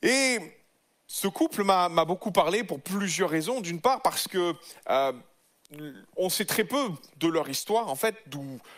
Et 0.02 0.40
ce 1.08 1.28
couple 1.28 1.64
m'a 1.64 2.06
beaucoup 2.06 2.32
parlé 2.32 2.64
pour 2.64 2.80
plusieurs 2.82 3.30
raisons. 3.30 3.62
D'une 3.62 3.82
part, 3.82 4.02
parce 4.02 4.28
que 4.28 4.54
euh, 4.90 5.14
on 6.16 6.30
sait 6.30 6.46
très 6.46 6.64
peu 6.64 6.90
de 7.18 7.28
leur 7.28 7.50
histoire, 7.50 7.90
en 7.90 7.96
fait, 7.96 8.16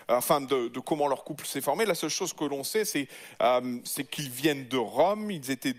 enfin, 0.08 0.42
de, 0.42 0.80
comment 0.80 1.08
leur 1.08 1.24
couple 1.24 1.46
s'est 1.46 1.62
formé. 1.62 1.86
La 1.86 1.96
seule 1.96 2.10
chose 2.10 2.34
que 2.34 2.46
l'on 2.46 2.64
sait, 2.64 2.86
c'est 2.86 3.08
qu'ils 4.10 4.30
viennent 4.30 4.68
de 4.68 4.78
Rome. 4.78 5.30
Ils 5.30 5.52
étaient 5.52 5.76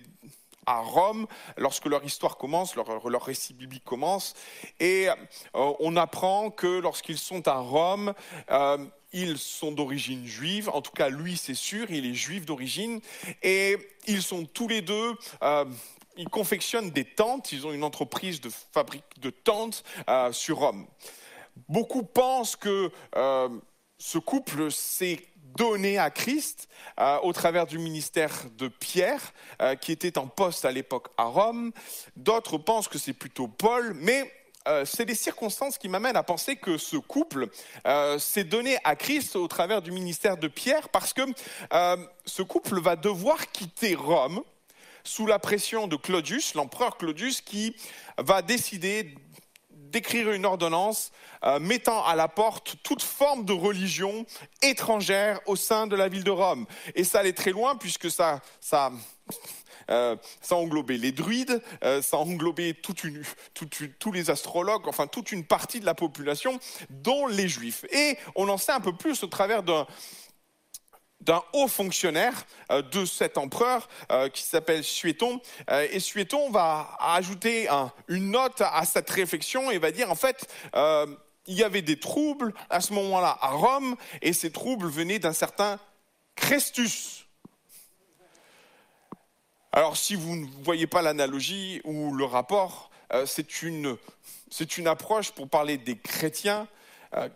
à 0.69 0.81
Rome 0.81 1.27
lorsque 1.57 1.87
leur 1.87 2.05
histoire 2.05 2.37
commence, 2.37 2.77
leur, 2.77 3.09
leur 3.09 3.25
récit 3.25 3.55
biblique 3.55 3.85
commence. 3.85 4.35
Et 4.79 5.09
euh, 5.09 5.14
on 5.81 5.97
apprend 5.97 6.51
que 6.51 6.66
lorsqu'ils 6.66 7.19
sont 7.19 7.49
à 7.49 7.59
Rome, 7.59 8.12
euh, 8.51 8.77
ils 9.12 9.39
sont 9.39 9.73
d'origine 9.73 10.27
juive. 10.27 10.69
En 10.69 10.83
tout 10.83 10.93
cas, 10.93 11.09
lui, 11.09 11.39
c'est 11.39 11.55
sûr, 11.55 11.91
il 11.91 12.05
est 12.05 12.14
juif 12.14 12.45
d'origine. 12.45 13.01
Et 13.43 13.79
ils 14.07 14.23
sont 14.23 14.45
tous 14.45 14.69
les 14.69 14.83
deux. 14.83 15.14
euh, 15.43 15.64
ils 16.21 16.29
confectionnent 16.29 16.91
des 16.91 17.05
tentes, 17.05 17.53
ils 17.53 17.64
ont 17.64 17.73
une 17.73 17.85
entreprise 17.85 18.41
de 18.41 18.51
fabrique 18.73 19.21
de 19.21 19.31
tentes 19.31 19.85
sur 20.33 20.59
Rome. 20.59 20.89
Beaucoup 21.69 22.03
pensent 22.03 22.57
que 22.57 22.91
ce 23.99 24.19
couple 24.19 24.73
s'est 24.73 25.21
donné 25.57 25.99
à 25.99 26.11
Christ 26.11 26.69
euh, 27.01 27.19
au 27.23 27.33
travers 27.33 27.67
du 27.67 27.79
ministère 27.79 28.33
de 28.57 28.69
Pierre, 28.69 29.21
euh, 29.63 29.75
qui 29.75 29.93
était 29.93 30.19
en 30.19 30.27
poste 30.27 30.65
à 30.65 30.73
l'époque 30.73 31.09
à 31.17 31.25
Rome. 31.25 31.73
D'autres 32.17 32.59
pensent 32.59 32.89
que 32.89 32.99
c'est 32.99 33.13
plutôt 33.13 33.49
Paul, 33.49 33.95
mais 33.95 34.33
euh, 34.67 34.85
c'est 34.85 35.05
des 35.05 35.15
circonstances 35.15 35.79
qui 35.79 35.89
m'amènent 35.89 36.17
à 36.17 36.23
penser 36.23 36.57
que 36.57 36.77
ce 36.77 36.97
couple 36.97 37.49
s'est 38.19 38.45
donné 38.45 38.79
à 38.85 38.97
Christ 38.97 39.37
au 39.37 39.49
travers 39.49 39.83
du 39.83 39.91
ministère 39.91 40.37
de 40.37 40.49
Pierre, 40.49 40.89
parce 40.91 41.13
que 41.13 41.23
ce 42.27 42.43
couple 42.43 42.81
va 42.81 42.97
devoir 42.97 43.51
quitter 43.51 43.95
Rome 43.95 44.43
sous 45.05 45.27
la 45.27 45.39
pression 45.39 45.87
de 45.87 45.97
Claudius, 45.97 46.55
l'empereur 46.55 46.99
Claudius, 46.99 47.41
qui 47.41 47.75
va 48.19 48.43
décider 48.43 49.15
d'écrire 49.91 50.30
une 50.32 50.47
ordonnance 50.47 51.12
euh, 51.45 51.59
mettant 51.61 52.05
à 52.05 52.16
la 52.16 52.28
porte 52.28 52.76
toute 52.82 53.03
forme 53.03 53.45
de 53.45 53.53
religion 53.53 54.26
étrangère 54.62 55.41
au 55.47 55.57
sein 55.57 55.86
de 55.86 55.97
la 55.97 56.09
ville 56.09 56.24
de 56.24 56.30
Rome. 56.30 56.66
Et 56.95 57.05
ça 57.05 57.20
allait 57.20 57.32
très 57.32 57.53
loin 57.53 57.76
puisque 57.76 58.11
ça, 58.11 58.41
ça, 58.61 58.91
euh, 59.91 60.16
englobait 60.51 60.99
les 60.99 61.12
druides, 61.12 61.62
euh, 61.84 62.03
ça 62.03 62.18
englobait 62.18 62.74
tous 62.74 64.12
les 64.12 64.30
astrologues, 64.30 64.86
enfin 64.89 65.07
toute 65.07 65.32
une 65.32 65.45
partie 65.45 65.80
de 65.80 65.86
la 65.86 65.95
population, 65.95 66.59
dont 66.91 67.26
les 67.26 67.49
juifs. 67.49 67.84
Et 67.93 68.18
on 68.34 68.49
en 68.49 68.59
sait 68.59 68.72
un 68.72 68.80
peu 68.80 68.95
plus 68.95 69.22
au 69.22 69.28
travers 69.28 69.62
d'un 69.62 69.86
d'un 71.29 71.43
haut 71.53 71.68
fonctionnaire 71.68 72.47
euh, 72.72 72.81
de 72.81 73.05
cet 73.05 73.37
empereur 73.37 73.87
euh, 74.11 74.31
qui 74.31 74.43
s'appelle 74.43 74.83
Suéton. 74.83 75.43
Euh, 75.70 75.87
et 75.91 76.01
Suéton 76.01 76.51
va 76.51 76.97
ajouter 76.99 77.68
un- 77.68 77.93
une 78.09 78.31
note 78.31 78.62
à 78.62 78.87
cette 78.87 79.11
réflexion 79.11 79.70
et 79.70 79.76
va 79.79 79.91
dire 79.91 80.11
en 80.11 80.14
fait, 80.14 80.51
il 81.47 81.55
y 81.55 81.62
avait 81.62 81.83
des 81.83 82.01
troubles 82.01 82.55
à 82.70 82.81
ce 82.81 82.95
moment-là 82.95 83.37
à 83.43 83.51
Rome 83.51 83.95
et 84.22 84.33
ces 84.33 84.51
troubles 84.51 84.89
venaient 84.89 85.18
d'un 85.18 85.35
certain 85.35 85.79
Christus. 86.35 87.26
Alors 89.72 89.99
si 89.99 90.14
vous 90.14 90.35
ne 90.35 90.47
voyez 90.62 90.87
pas 90.87 91.03
l'analogie 91.03 91.83
ou 91.85 92.14
le 92.14 92.24
rapport, 92.24 92.91
c'est 93.26 93.62
une, 93.62 93.97
une 94.79 94.87
approche 94.87 95.31
pour 95.33 95.49
parler 95.49 95.76
des 95.76 95.99
chrétiens, 95.99 96.68
euh, 97.14 97.29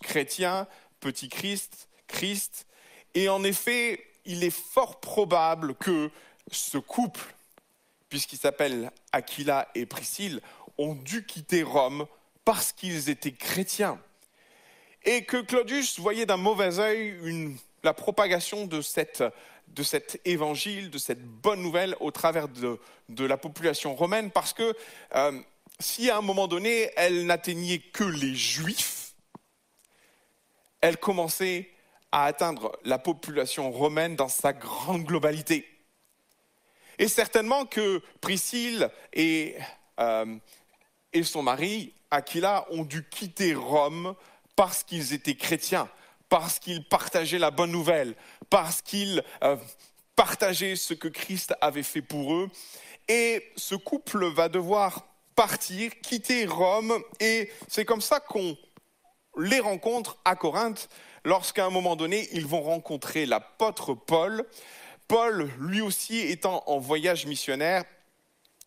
chrétien, 0.00 0.66
petit 1.00 1.28
Christ, 1.28 1.88
Christ. 2.08 2.66
Et 3.14 3.28
en 3.28 3.42
effet, 3.44 4.04
il 4.24 4.44
est 4.44 4.56
fort 4.56 5.00
probable 5.00 5.74
que 5.74 6.10
ce 6.50 6.78
couple, 6.78 7.20
puisqu'il 8.08 8.38
s'appelle 8.38 8.90
Aquila 9.12 9.68
et 9.74 9.86
Priscille, 9.86 10.40
ont 10.76 10.94
dû 10.94 11.26
quitter 11.26 11.62
Rome 11.62 12.06
parce 12.44 12.72
qu'ils 12.72 13.10
étaient 13.10 13.32
chrétiens. 13.32 14.00
Et 15.04 15.24
que 15.24 15.38
Claudius 15.38 15.98
voyait 15.98 16.26
d'un 16.26 16.36
mauvais 16.36 16.78
œil 16.78 17.56
la 17.82 17.94
propagation 17.94 18.66
de, 18.66 18.80
cette, 18.80 19.24
de 19.68 19.82
cet 19.82 20.20
évangile, 20.24 20.90
de 20.90 20.98
cette 20.98 21.24
bonne 21.24 21.62
nouvelle 21.62 21.96
au 22.00 22.10
travers 22.10 22.48
de, 22.48 22.78
de 23.08 23.24
la 23.24 23.36
population 23.36 23.94
romaine, 23.94 24.30
parce 24.30 24.52
que 24.52 24.74
euh, 25.14 25.40
si 25.80 26.10
à 26.10 26.18
un 26.18 26.22
moment 26.22 26.48
donné, 26.48 26.90
elle 26.96 27.26
n'atteignait 27.26 27.78
que 27.78 28.04
les 28.04 28.34
juifs, 28.34 29.14
elle 30.80 30.96
commençait 30.96 31.70
à 32.12 32.24
atteindre 32.24 32.72
la 32.84 32.98
population 32.98 33.70
romaine 33.70 34.16
dans 34.16 34.28
sa 34.28 34.52
grande 34.52 35.04
globalité. 35.04 35.66
Et 36.98 37.08
certainement 37.08 37.64
que 37.64 38.02
Priscille 38.20 38.90
et, 39.12 39.56
euh, 40.00 40.36
et 41.12 41.22
son 41.22 41.42
mari, 41.42 41.94
Aquila, 42.10 42.66
ont 42.70 42.84
dû 42.84 43.08
quitter 43.08 43.54
Rome 43.54 44.14
parce 44.56 44.82
qu'ils 44.82 45.12
étaient 45.12 45.36
chrétiens, 45.36 45.88
parce 46.28 46.58
qu'ils 46.58 46.84
partageaient 46.88 47.38
la 47.38 47.52
bonne 47.52 47.70
nouvelle, 47.70 48.16
parce 48.50 48.82
qu'ils 48.82 49.22
euh, 49.44 49.56
partageaient 50.16 50.76
ce 50.76 50.94
que 50.94 51.08
Christ 51.08 51.54
avait 51.60 51.84
fait 51.84 52.02
pour 52.02 52.34
eux. 52.34 52.50
Et 53.06 53.52
ce 53.56 53.74
couple 53.76 54.26
va 54.26 54.48
devoir 54.48 55.06
partir, 55.36 55.92
quitter 56.02 56.46
Rome, 56.46 56.98
et 57.20 57.52
c'est 57.68 57.84
comme 57.84 58.00
ça 58.00 58.18
qu'on 58.18 58.56
les 59.38 59.60
rencontre 59.60 60.18
à 60.24 60.34
Corinthe, 60.34 60.88
lorsqu'à 61.24 61.66
un 61.66 61.70
moment 61.70 61.96
donné, 61.96 62.28
ils 62.32 62.46
vont 62.46 62.62
rencontrer 62.62 63.26
l'apôtre 63.26 63.94
Paul. 63.94 64.46
Paul, 65.06 65.50
lui 65.58 65.80
aussi, 65.80 66.18
étant 66.18 66.62
en 66.66 66.78
voyage 66.78 67.26
missionnaire 67.26 67.84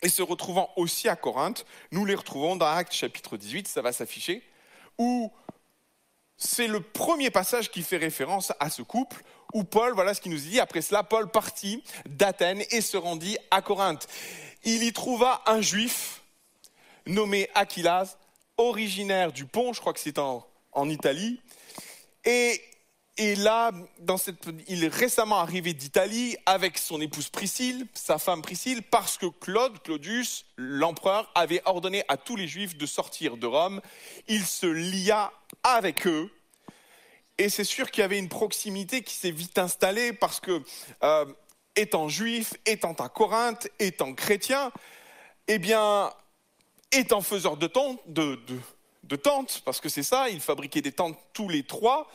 et 0.01 0.09
se 0.09 0.21
retrouvant 0.21 0.71
aussi 0.75 1.07
à 1.07 1.15
Corinthe, 1.15 1.65
nous 1.91 2.05
les 2.05 2.15
retrouvons 2.15 2.55
dans 2.55 2.65
Actes 2.65 2.93
chapitre 2.93 3.37
18, 3.37 3.67
ça 3.67 3.81
va 3.81 3.91
s'afficher, 3.91 4.43
où 4.97 5.31
c'est 6.37 6.67
le 6.67 6.81
premier 6.81 7.29
passage 7.29 7.69
qui 7.69 7.83
fait 7.83 7.97
référence 7.97 8.51
à 8.59 8.71
ce 8.71 8.81
couple, 8.81 9.23
où 9.53 9.63
Paul, 9.63 9.93
voilà 9.93 10.15
ce 10.15 10.21
qu'il 10.21 10.31
nous 10.31 10.39
dit, 10.39 10.59
après 10.59 10.81
cela, 10.81 11.03
Paul 11.03 11.29
partit 11.29 11.83
d'Athènes 12.07 12.63
et 12.71 12.81
se 12.81 12.97
rendit 12.97 13.37
à 13.51 13.61
Corinthe. 13.61 14.07
Il 14.63 14.83
y 14.83 14.91
trouva 14.91 15.43
un 15.45 15.61
juif 15.61 16.23
nommé 17.05 17.49
Aquilas, 17.53 18.17
originaire 18.57 19.31
du 19.31 19.45
Pont, 19.45 19.73
je 19.73 19.79
crois 19.79 19.93
que 19.93 19.99
c'est 19.99 20.17
en, 20.17 20.47
en 20.71 20.89
Italie, 20.89 21.39
et, 22.25 22.61
là, 23.35 23.71
dans 23.99 24.17
cette, 24.17 24.47
il 24.67 24.83
est 24.83 24.93
récemment 24.93 25.39
arrivé 25.39 25.73
d'Italie 25.73 26.37
avec 26.45 26.77
son 26.77 27.01
épouse 27.01 27.29
Priscille, 27.29 27.87
sa 27.93 28.17
femme 28.17 28.41
Priscille, 28.41 28.83
parce 28.83 29.17
que 29.17 29.25
Claude, 29.27 29.81
Claudius, 29.83 30.45
l'empereur, 30.57 31.31
avait 31.35 31.61
ordonné 31.65 32.03
à 32.07 32.17
tous 32.17 32.35
les 32.35 32.47
juifs 32.47 32.77
de 32.77 32.85
sortir 32.85 33.37
de 33.37 33.47
Rome. 33.47 33.81
Il 34.27 34.45
se 34.45 34.65
lia 34.65 35.31
avec 35.63 36.07
eux. 36.07 36.29
Et 37.37 37.49
c'est 37.49 37.63
sûr 37.63 37.89
qu'il 37.89 38.01
y 38.01 38.05
avait 38.05 38.19
une 38.19 38.29
proximité 38.29 39.01
qui 39.01 39.15
s'est 39.15 39.31
vite 39.31 39.57
installée 39.57 40.13
parce 40.13 40.39
que 40.39 40.61
euh, 41.03 41.25
étant 41.75 42.07
juif, 42.07 42.53
étant 42.65 42.93
à 42.93 43.09
Corinthe, 43.09 43.67
étant 43.79 44.13
chrétien, 44.13 44.71
eh 45.47 45.57
bien, 45.57 46.11
étant 46.91 47.21
faiseur 47.21 47.57
de 47.57 47.67
de, 48.07 48.35
de- 48.35 48.59
de 49.11 49.17
tentes, 49.17 49.61
parce 49.65 49.81
que 49.81 49.89
c'est 49.89 50.03
ça, 50.03 50.29
ils 50.29 50.39
fabriquaient 50.39 50.81
des 50.81 50.93
tentes 50.93 51.19
tous 51.33 51.49
les 51.49 51.63
trois, 51.63 52.09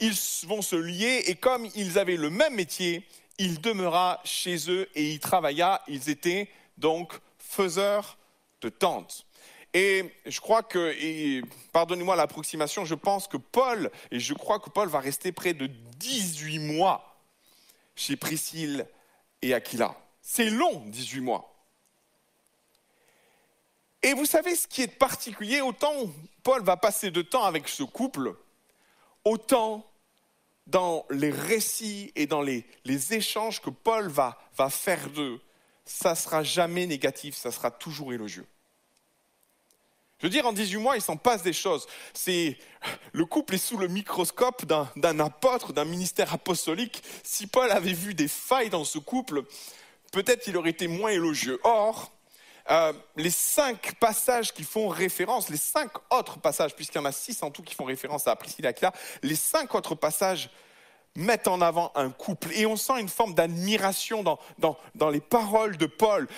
ils 0.00 0.12
vont 0.46 0.60
se 0.60 0.74
lier 0.74 1.22
et 1.26 1.36
comme 1.36 1.68
ils 1.76 1.98
avaient 1.98 2.16
le 2.16 2.30
même 2.30 2.56
métier, 2.56 3.06
il 3.38 3.60
demeura 3.60 4.20
chez 4.24 4.68
eux 4.68 4.88
et 4.96 5.08
il 5.12 5.20
travailla, 5.20 5.82
ils 5.86 6.10
étaient 6.10 6.48
donc 6.78 7.12
faiseurs 7.38 8.18
de 8.60 8.68
tentes. 8.68 9.24
Et 9.72 10.12
je 10.26 10.40
crois 10.40 10.64
que, 10.64 11.42
pardonnez-moi 11.72 12.16
l'approximation, 12.16 12.84
je 12.84 12.96
pense 12.96 13.28
que 13.28 13.36
Paul, 13.36 13.90
et 14.10 14.18
je 14.18 14.34
crois 14.34 14.58
que 14.58 14.68
Paul 14.68 14.88
va 14.88 14.98
rester 14.98 15.30
près 15.30 15.54
de 15.54 15.66
18 15.66 16.58
mois 16.58 17.16
chez 17.94 18.16
Priscille 18.16 18.86
et 19.40 19.54
Aquila. 19.54 19.96
C'est 20.20 20.50
long, 20.50 20.82
18 20.86 21.20
mois. 21.20 21.51
Et 24.02 24.14
vous 24.14 24.26
savez 24.26 24.56
ce 24.56 24.66
qui 24.66 24.82
est 24.82 24.88
particulier, 24.88 25.60
autant 25.60 25.92
Paul 26.42 26.62
va 26.62 26.76
passer 26.76 27.10
de 27.10 27.22
temps 27.22 27.44
avec 27.44 27.68
ce 27.68 27.84
couple, 27.84 28.34
autant 29.24 29.86
dans 30.66 31.06
les 31.10 31.30
récits 31.30 32.12
et 32.16 32.26
dans 32.26 32.42
les, 32.42 32.64
échanges 33.12 33.60
que 33.60 33.70
Paul 33.70 34.08
va, 34.08 34.38
faire 34.70 35.08
d'eux, 35.10 35.40
ça 35.84 36.14
sera 36.14 36.42
jamais 36.42 36.86
négatif, 36.86 37.36
ça 37.36 37.50
sera 37.50 37.70
toujours 37.70 38.12
élogieux. 38.12 38.46
Je 40.18 40.26
veux 40.26 40.30
dire, 40.30 40.46
en 40.46 40.52
18 40.52 40.76
mois, 40.76 40.96
il 40.96 41.02
s'en 41.02 41.16
passe 41.16 41.42
des 41.42 41.52
choses. 41.52 41.88
C'est 42.14 42.56
le 43.12 43.24
couple 43.24 43.56
est 43.56 43.58
sous 43.58 43.76
le 43.76 43.88
microscope 43.88 44.64
d'un 44.66 45.18
apôtre, 45.18 45.72
d'un 45.72 45.84
ministère 45.84 46.32
apostolique. 46.32 47.02
Si 47.24 47.48
Paul 47.48 47.68
avait 47.72 47.92
vu 47.92 48.14
des 48.14 48.28
failles 48.28 48.70
dans 48.70 48.84
ce 48.84 48.98
couple, 48.98 49.42
peut-être 50.12 50.46
il 50.46 50.56
aurait 50.56 50.70
été 50.70 50.86
moins 50.86 51.10
élogieux. 51.10 51.58
Or, 51.64 52.12
euh, 52.70 52.92
les 53.16 53.30
cinq 53.30 53.94
passages 53.98 54.52
qui 54.52 54.64
font 54.64 54.88
référence, 54.88 55.48
les 55.48 55.56
cinq 55.56 55.90
autres 56.10 56.38
passages, 56.38 56.74
puisqu'il 56.74 56.98
y 56.98 57.00
en 57.00 57.04
a 57.04 57.12
six 57.12 57.42
en 57.42 57.50
tout 57.50 57.62
qui 57.62 57.74
font 57.74 57.84
référence 57.84 58.26
à 58.26 58.36
Priscilla 58.36 58.70
Aquila, 58.70 58.92
les 59.22 59.34
cinq 59.34 59.74
autres 59.74 59.94
passages 59.94 60.50
mettent 61.16 61.48
en 61.48 61.60
avant 61.60 61.92
un 61.94 62.10
couple. 62.10 62.52
Et 62.54 62.66
on 62.66 62.76
sent 62.76 63.00
une 63.00 63.08
forme 63.08 63.34
d'admiration 63.34 64.22
dans, 64.22 65.10
les 65.10 65.20
paroles 65.20 65.76
de 65.76 65.86
Paul, 65.86 66.28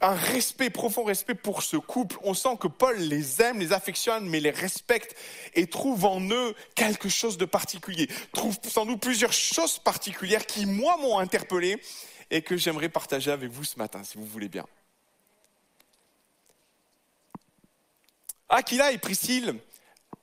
un 0.00 0.14
respect, 0.14 0.70
profond 0.70 1.04
respect 1.04 1.34
pour 1.34 1.62
ce 1.62 1.76
couple. 1.76 2.16
On 2.22 2.34
sent 2.34 2.56
que 2.60 2.68
Paul 2.68 2.96
les 2.98 3.42
aime, 3.42 3.58
les 3.58 3.72
affectionne, 3.72 4.28
mais 4.28 4.40
les 4.40 4.50
respecte 4.50 5.16
et 5.54 5.66
trouve 5.66 6.04
en 6.04 6.20
eux 6.20 6.54
quelque 6.74 7.08
chose 7.08 7.36
de 7.36 7.44
particulier. 7.44 8.08
Trouve 8.32 8.56
sans 8.64 8.86
doute 8.86 9.00
plusieurs 9.00 9.32
choses 9.32 9.78
particulières 9.78 10.46
qui, 10.46 10.66
moi, 10.66 10.96
m'ont 10.98 11.18
interpellé 11.18 11.80
et 12.30 12.42
que 12.42 12.56
j'aimerais 12.56 12.88
partager 12.88 13.30
avec 13.30 13.50
vous 13.50 13.64
ce 13.64 13.78
matin, 13.78 14.02
si 14.04 14.16
vous 14.16 14.24
voulez 14.24 14.48
bien. 14.48 14.64
Aquila 18.54 18.92
et 18.92 18.98
Priscille, 18.98 19.58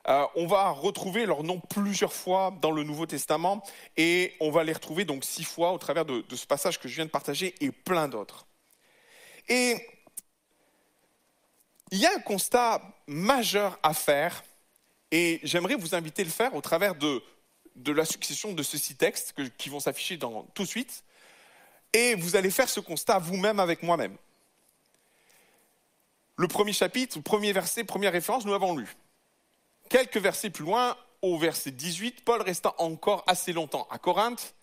euh, 0.07 0.25
on 0.36 0.45
va 0.45 0.69
retrouver 0.69 1.25
leur 1.25 1.41
nom 1.41 1.59
plusieurs 1.59 2.13
fois 2.13 2.55
dans 2.61 2.69
le 2.69 2.84
Nouveau 2.84 3.07
Testament 3.07 3.63
et 3.97 4.36
on 4.39 4.51
va 4.51 4.63
les 4.63 4.71
retrouver 4.71 5.03
donc 5.03 5.23
six 5.25 5.43
fois 5.43 5.71
au 5.71 5.80
travers 5.80 6.05
de, 6.05 6.23
ce 6.36 6.45
passage 6.45 6.80
que 6.80 6.88
je 6.88 6.93
viens 6.93 7.05
de 7.05 7.09
partager 7.09 7.55
et 7.59 7.71
plein 7.71 8.07
d'autres. 8.07 8.45
Et 9.47 9.84
il 11.89 11.97
y 11.97 12.05
a 12.05 12.13
un 12.15 12.19
constat 12.19 12.84
majeur 13.07 13.80
à 13.82 13.95
faire 13.95 14.43
et 15.09 15.39
j'aimerais 15.41 15.73
vous 15.73 15.95
inviter 15.95 16.21
à 16.21 16.25
le 16.25 16.32
faire 16.32 16.53
au 16.53 16.61
travers 16.61 16.93
de, 16.93 17.23
la 17.88 18.05
succession 18.05 18.53
de 18.53 18.61
ces 18.61 18.77
six 18.77 18.95
textes 18.95 19.34
qui 19.57 19.69
vont 19.69 19.80
s'afficher 19.80 20.19
tout 20.19 20.61
de 20.61 20.67
suite. 20.67 21.03
Et 21.93 22.13
vous 22.13 22.36
allez 22.36 22.51
faire 22.51 22.69
ce 22.69 22.80
constat 22.80 23.17
vous-même 23.17 23.59
avec 23.59 23.82
moi-même. 23.82 24.15
Le 26.40 26.48
premier 26.48 26.72
chapitre, 26.72 27.20
premier 27.20 27.52
verset, 27.52 27.84
première 27.84 28.14
référence, 28.14 28.46
nous 28.46 28.54
l'avons 28.54 28.74
lu. 28.74 28.96
Quelques 29.90 30.16
versets 30.16 30.50
plus 30.50 30.64
loin, 30.64 30.96
au 31.22 31.38
verset 31.38 31.72
18, 31.72 32.24
Paul 32.24 32.42
resta 32.42 32.74
encore 32.78 33.26
assez 33.28 33.52
longtemps 33.52 33.86
à 33.92 33.98
Corinthe. 33.98 34.56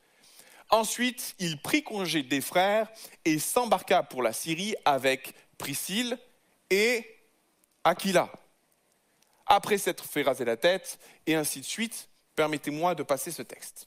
Ensuite, 0.70 1.35
il 1.39 1.61
prit 1.61 1.83
congé 1.83 2.22
des 2.22 2.41
frères 2.41 2.89
et 3.27 3.39
s'embarqua 3.39 4.03
pour 4.05 4.22
la 4.22 4.33
Syrie 4.33 4.74
avec 4.87 5.35
Priscille 5.59 6.16
et 6.70 7.05
Aquila. 7.85 8.33
Après 9.45 9.77
s'être 9.77 10.07
fait 10.07 10.22
raser 10.22 10.47
la 10.47 10.57
tête, 10.57 10.99
et 11.27 11.35
ainsi 11.35 11.61
de 11.61 11.66
suite, 11.66 12.09
permettez-moi 12.37 12.95
de 12.95 13.03
passer 13.03 13.31
ce 13.31 13.43
texte. 13.43 13.87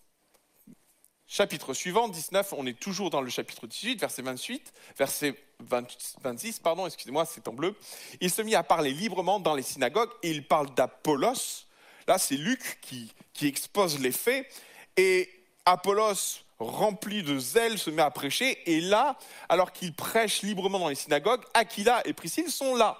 Chapitre 1.31 1.75
suivant, 1.75 2.07
19, 2.07 2.55
on 2.57 2.65
est 2.65 2.77
toujours 2.77 3.11
dans 3.11 3.21
le 3.21 3.29
chapitre 3.29 3.67
18, 3.67 3.99
verset 3.99 4.23
28, 4.23 4.73
verset 4.97 5.35
20 5.59 5.85
26, 6.23 6.57
pardon, 6.57 6.87
excusez-moi, 6.87 7.23
c'est 7.23 7.47
en 7.47 7.53
bleu. 7.53 7.75
Il 8.19 8.31
se 8.31 8.41
mit 8.41 8.55
à 8.55 8.63
parler 8.63 8.91
librement 8.91 9.39
dans 9.39 9.53
les 9.53 9.61
synagogues 9.61 10.09
et 10.23 10.31
il 10.31 10.43
parle 10.43 10.73
d'Apollos. 10.73 11.67
Là, 12.07 12.17
c'est 12.17 12.35
Luc 12.35 12.79
qui, 12.81 13.13
qui 13.33 13.45
expose 13.45 13.99
les 13.99 14.11
faits. 14.11 14.47
Et 14.97 15.29
Apollos, 15.65 16.39
rempli 16.57 17.21
de 17.21 17.37
zèle, 17.37 17.77
se 17.77 17.91
met 17.91 18.01
à 18.01 18.09
prêcher. 18.09 18.57
Et 18.65 18.81
là, 18.81 19.15
alors 19.49 19.71
qu'il 19.71 19.93
prêche 19.93 20.41
librement 20.41 20.79
dans 20.79 20.89
les 20.89 20.95
synagogues, 20.95 21.43
Aquila 21.53 22.01
et 22.07 22.13
Priscille 22.13 22.49
sont 22.49 22.75
là. 22.75 22.97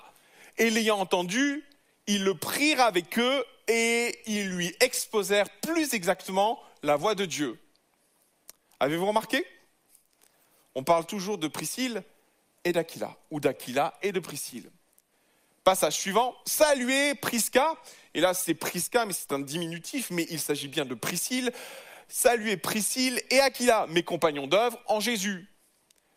Et 0.60 0.70
l'ayant 0.70 1.00
entendu, 1.00 1.66
ils 2.06 2.24
le 2.24 2.36
prirent 2.36 2.82
avec 2.82 3.18
eux 3.18 3.44
et 3.68 4.20
ils 4.28 4.52
lui 4.52 4.76
exposèrent 4.82 5.50
plus 5.62 5.96
exactement 5.96 6.60
la 6.84 6.96
voix 6.96 7.16
de 7.16 7.26
Dieu. 7.26 7.60
Avez-vous 8.80 9.08
remarqué? 9.08 9.46
On 10.76 10.84
parle 10.84 11.06
toujours 11.06 11.38
de 11.38 11.48
Priscille 11.48 12.04
et 12.64 12.72
d'Aquila, 12.72 13.18
ou 13.32 13.40
d'Aquila 13.40 13.98
et 14.02 14.12
de 14.12 14.20
Priscille. 14.20 14.70
Passage 15.64 15.94
suivant, 15.94 16.36
saluez 16.46 17.16
Prisca, 17.16 17.76
et 18.14 18.22
là 18.22 18.34
c'est 18.34 18.54
Prisca, 18.54 19.06
mais 19.06 19.14
c'est 19.14 19.32
un 19.34 19.40
diminutif, 19.40 20.10
mais 20.12 20.26
il 20.30 20.40
s'agit 20.40 20.68
bien 20.68 20.86
de 20.86 20.96
Priscille. 20.96 21.52
Saluez 22.08 22.58
Priscille 22.58 23.22
et 23.30 23.40
Aquila, 23.40 23.86
mes 23.88 24.04
compagnons 24.04 24.48
d'œuvre 24.48 24.80
en 24.88 25.00
Jésus. 25.00 25.48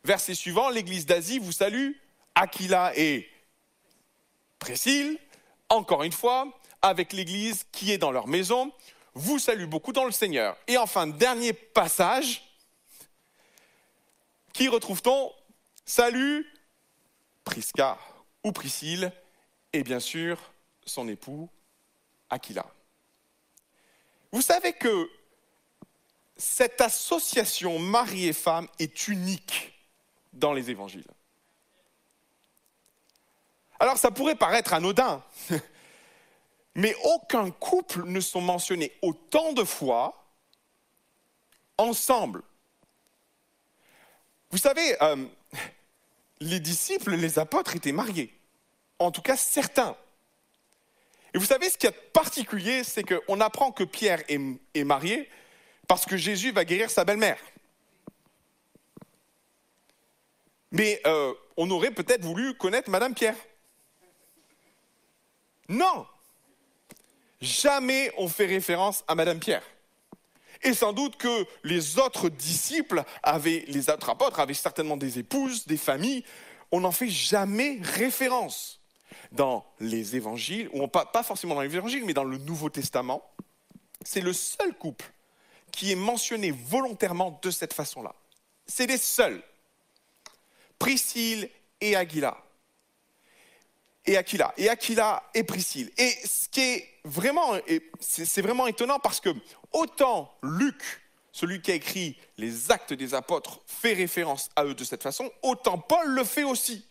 Verset 0.04 0.34
suivant, 0.34 0.70
l'église 0.70 1.06
d'Asie 1.06 1.38
vous 1.38 1.52
salue, 1.52 1.92
Aquila 2.34 2.92
et 2.96 3.28
Priscille, 4.58 5.18
encore 5.68 6.02
une 6.02 6.12
fois, 6.12 6.58
avec 6.80 7.12
l'église 7.12 7.64
qui 7.72 7.92
est 7.92 7.98
dans 7.98 8.12
leur 8.12 8.28
maison, 8.28 8.72
vous 9.14 9.38
salue 9.38 9.66
beaucoup 9.66 9.92
dans 9.92 10.04
le 10.04 10.12
Seigneur. 10.12 10.56
Et 10.66 10.78
enfin, 10.78 11.06
dernier 11.06 11.52
passage, 11.52 12.51
qui 14.52 14.68
retrouve-t-on? 14.68 15.32
Salut 15.84 16.46
Prisca 17.44 17.98
ou 18.44 18.52
Priscille, 18.52 19.12
et 19.72 19.82
bien 19.82 20.00
sûr 20.00 20.38
son 20.84 21.08
époux 21.08 21.48
Aquila. 22.30 22.66
Vous 24.32 24.42
savez 24.42 24.72
que 24.72 25.10
cette 26.36 26.80
association 26.80 27.78
mari 27.78 28.26
et 28.26 28.32
femme 28.32 28.68
est 28.78 29.08
unique 29.08 29.72
dans 30.32 30.52
les 30.52 30.70
évangiles. 30.70 31.06
Alors 33.78 33.98
ça 33.98 34.10
pourrait 34.10 34.36
paraître 34.36 34.72
anodin, 34.72 35.22
mais 36.74 36.94
aucun 37.04 37.50
couple 37.50 38.04
ne 38.04 38.20
sont 38.20 38.40
mentionnés 38.40 38.92
autant 39.02 39.52
de 39.52 39.64
fois 39.64 40.24
ensemble. 41.76 42.42
Vous 44.52 44.58
savez, 44.58 45.02
euh, 45.02 45.16
les 46.40 46.60
disciples, 46.60 47.14
les 47.14 47.38
apôtres 47.38 47.74
étaient 47.74 47.92
mariés. 47.92 48.32
En 48.98 49.10
tout 49.10 49.22
cas, 49.22 49.36
certains. 49.36 49.96
Et 51.32 51.38
vous 51.38 51.46
savez, 51.46 51.70
ce 51.70 51.78
qui 51.78 51.86
est 51.86 52.12
particulier, 52.12 52.84
c'est 52.84 53.02
qu'on 53.02 53.40
apprend 53.40 53.72
que 53.72 53.84
Pierre 53.84 54.22
est, 54.28 54.84
marié 54.84 55.28
parce 55.88 56.04
que 56.04 56.18
Jésus 56.18 56.52
va 56.52 56.66
guérir 56.66 56.90
sa 56.90 57.04
belle-mère. 57.04 57.38
Mais 60.70 61.00
euh, 61.06 61.32
on 61.56 61.70
aurait 61.70 61.90
peut-être 61.90 62.24
voulu 62.24 62.54
connaître 62.54 62.90
Madame 62.90 63.14
Pierre. 63.14 63.36
Non 65.68 66.06
Jamais 67.40 68.12
on 68.18 68.28
fait 68.28 68.46
référence 68.46 69.02
à 69.08 69.14
Madame 69.14 69.40
Pierre. 69.40 69.64
Et 70.62 70.74
sans 70.74 70.92
doute 70.92 71.16
que 71.16 71.46
les 71.64 71.98
autres 71.98 72.28
disciples 72.28 73.02
avaient, 73.22 73.64
les 73.68 73.90
autres 73.90 74.10
apôtres 74.10 74.38
avaient 74.38 74.54
certainement 74.54 74.96
des 74.96 75.18
épouses, 75.18 75.66
des 75.66 75.76
familles. 75.76 76.24
On 76.70 76.80
n'en 76.80 76.92
fait 76.92 77.08
jamais 77.08 77.78
référence. 77.82 78.78
Dans 79.30 79.64
les 79.80 80.16
évangiles, 80.16 80.68
ou 80.72 80.86
pas, 80.88 81.22
forcément 81.22 81.54
dans 81.54 81.62
les 81.62 81.74
évangiles, 81.74 82.04
mais 82.04 82.14
dans 82.14 82.24
le 82.24 82.38
Nouveau 82.38 82.70
Testament, 82.70 83.22
c'est 84.04 84.20
le 84.20 84.32
seul 84.32 84.74
couple 84.74 85.10
qui 85.70 85.90
est 85.90 85.96
mentionné 85.96 86.50
volontairement 86.50 87.38
de 87.42 87.50
cette 87.50 87.72
façon-là. 87.72 88.14
C'est 88.66 88.86
les 88.86 88.98
seuls. 88.98 89.42
Priscille 90.78 91.48
et 91.80 91.96
Aguila. 91.96 92.36
Et 94.04 94.16
Aquila. 94.16 94.52
Et 94.56 94.68
Aquila 94.68 95.22
et 95.34 95.44
Priscille. 95.44 95.90
Et 95.96 96.10
ce 96.24 96.48
qui 96.48 96.60
est 96.60 96.88
vraiment, 97.04 97.56
étonnant 98.66 98.98
parce 98.98 99.20
que 99.20 99.30
autant 99.72 100.32
Luc 100.42 101.02
celui 101.32 101.62
qui 101.62 101.72
a 101.72 101.74
écrit 101.74 102.16
les 102.36 102.70
actes 102.70 102.92
des 102.92 103.14
apôtres, 103.14 103.60
fait 103.66 103.94
référence 103.94 104.50
à 104.54 104.64
eux 104.64 104.74
de 104.74 104.84
cette 104.84 105.02
façon, 105.02 105.30
autant 105.42 105.78
Paul 105.78 106.06
le 106.06 106.24
fait 106.24 106.44
aussi. 106.44 106.86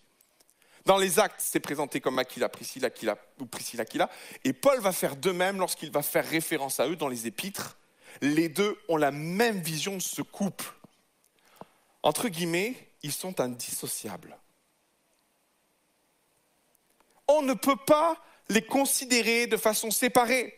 Dans 0.85 0.97
les 0.97 1.19
actes, 1.19 1.39
c'est 1.39 1.59
présenté 1.59 2.01
comme 2.01 2.17
Aquila, 2.17 2.49
Priscilla, 2.49 2.87
Aquila, 2.87 3.15
ou 3.39 3.45
Priscilla, 3.45 3.83
Aquila, 3.83 4.09
et 4.43 4.51
Paul 4.51 4.79
va 4.79 4.91
faire 4.91 5.15
de 5.15 5.31
même 5.31 5.59
lorsqu'il 5.59 5.91
va 5.91 6.01
faire 6.01 6.27
référence 6.27 6.79
à 6.79 6.87
eux 6.87 6.95
dans 6.95 7.07
les 7.07 7.27
épîtres. 7.27 7.77
Les 8.21 8.49
deux 8.49 8.77
ont 8.89 8.97
la 8.97 9.11
même 9.11 9.59
vision 9.59 9.95
de 9.95 10.01
ce 10.01 10.23
couple. 10.23 10.65
Entre 12.01 12.27
guillemets, 12.29 12.75
ils 13.03 13.13
sont 13.13 13.39
indissociables. 13.39 14.35
On 17.31 17.41
ne 17.41 17.53
peut 17.53 17.77
pas 17.77 18.17
les 18.49 18.61
considérer 18.61 19.47
de 19.47 19.55
façon 19.55 19.89
séparée. 19.89 20.53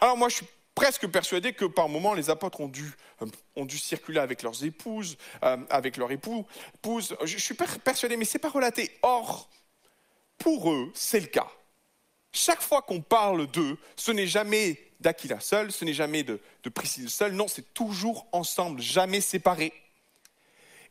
Alors 0.00 0.16
moi, 0.16 0.28
je 0.28 0.36
suis 0.36 0.46
presque 0.76 1.08
persuadé 1.08 1.52
que 1.52 1.64
par 1.64 1.88
moments, 1.88 2.14
les 2.14 2.30
apôtres 2.30 2.60
ont 2.60 2.68
dû, 2.68 2.92
euh, 3.20 3.68
circuler 3.68 4.20
avec 4.20 4.42
leurs 4.42 4.62
épouses, 4.64 5.16
euh, 5.42 5.56
avec 5.70 5.96
leur 5.96 6.12
époux. 6.12 6.46
Je, 7.24 7.38
suis 7.38 7.54
per- 7.54 7.80
persuadé, 7.82 8.16
mais 8.16 8.24
ce 8.24 8.36
n'est 8.36 8.40
pas 8.40 8.48
relaté. 8.48 8.96
Or, 9.02 9.50
pour 10.38 10.72
eux, 10.72 10.92
c'est 10.94 11.20
le 11.20 11.26
cas. 11.26 11.50
Chaque 12.32 12.62
fois 12.62 12.82
qu'on 12.82 13.00
parle 13.00 13.48
d'eux, 13.48 13.76
ce 13.96 14.12
n'est 14.12 14.28
jamais 14.28 14.80
d'Aquila 15.00 15.40
seul, 15.40 15.72
ce 15.72 15.84
n'est 15.84 15.94
jamais 15.94 16.22
de, 16.22 16.40
de 16.62 16.70
Priscille 16.70 17.10
seul, 17.10 17.32
non, 17.32 17.48
c'est 17.48 17.74
toujours 17.74 18.26
ensemble, 18.30 18.80
jamais 18.80 19.20
séparés. 19.20 19.72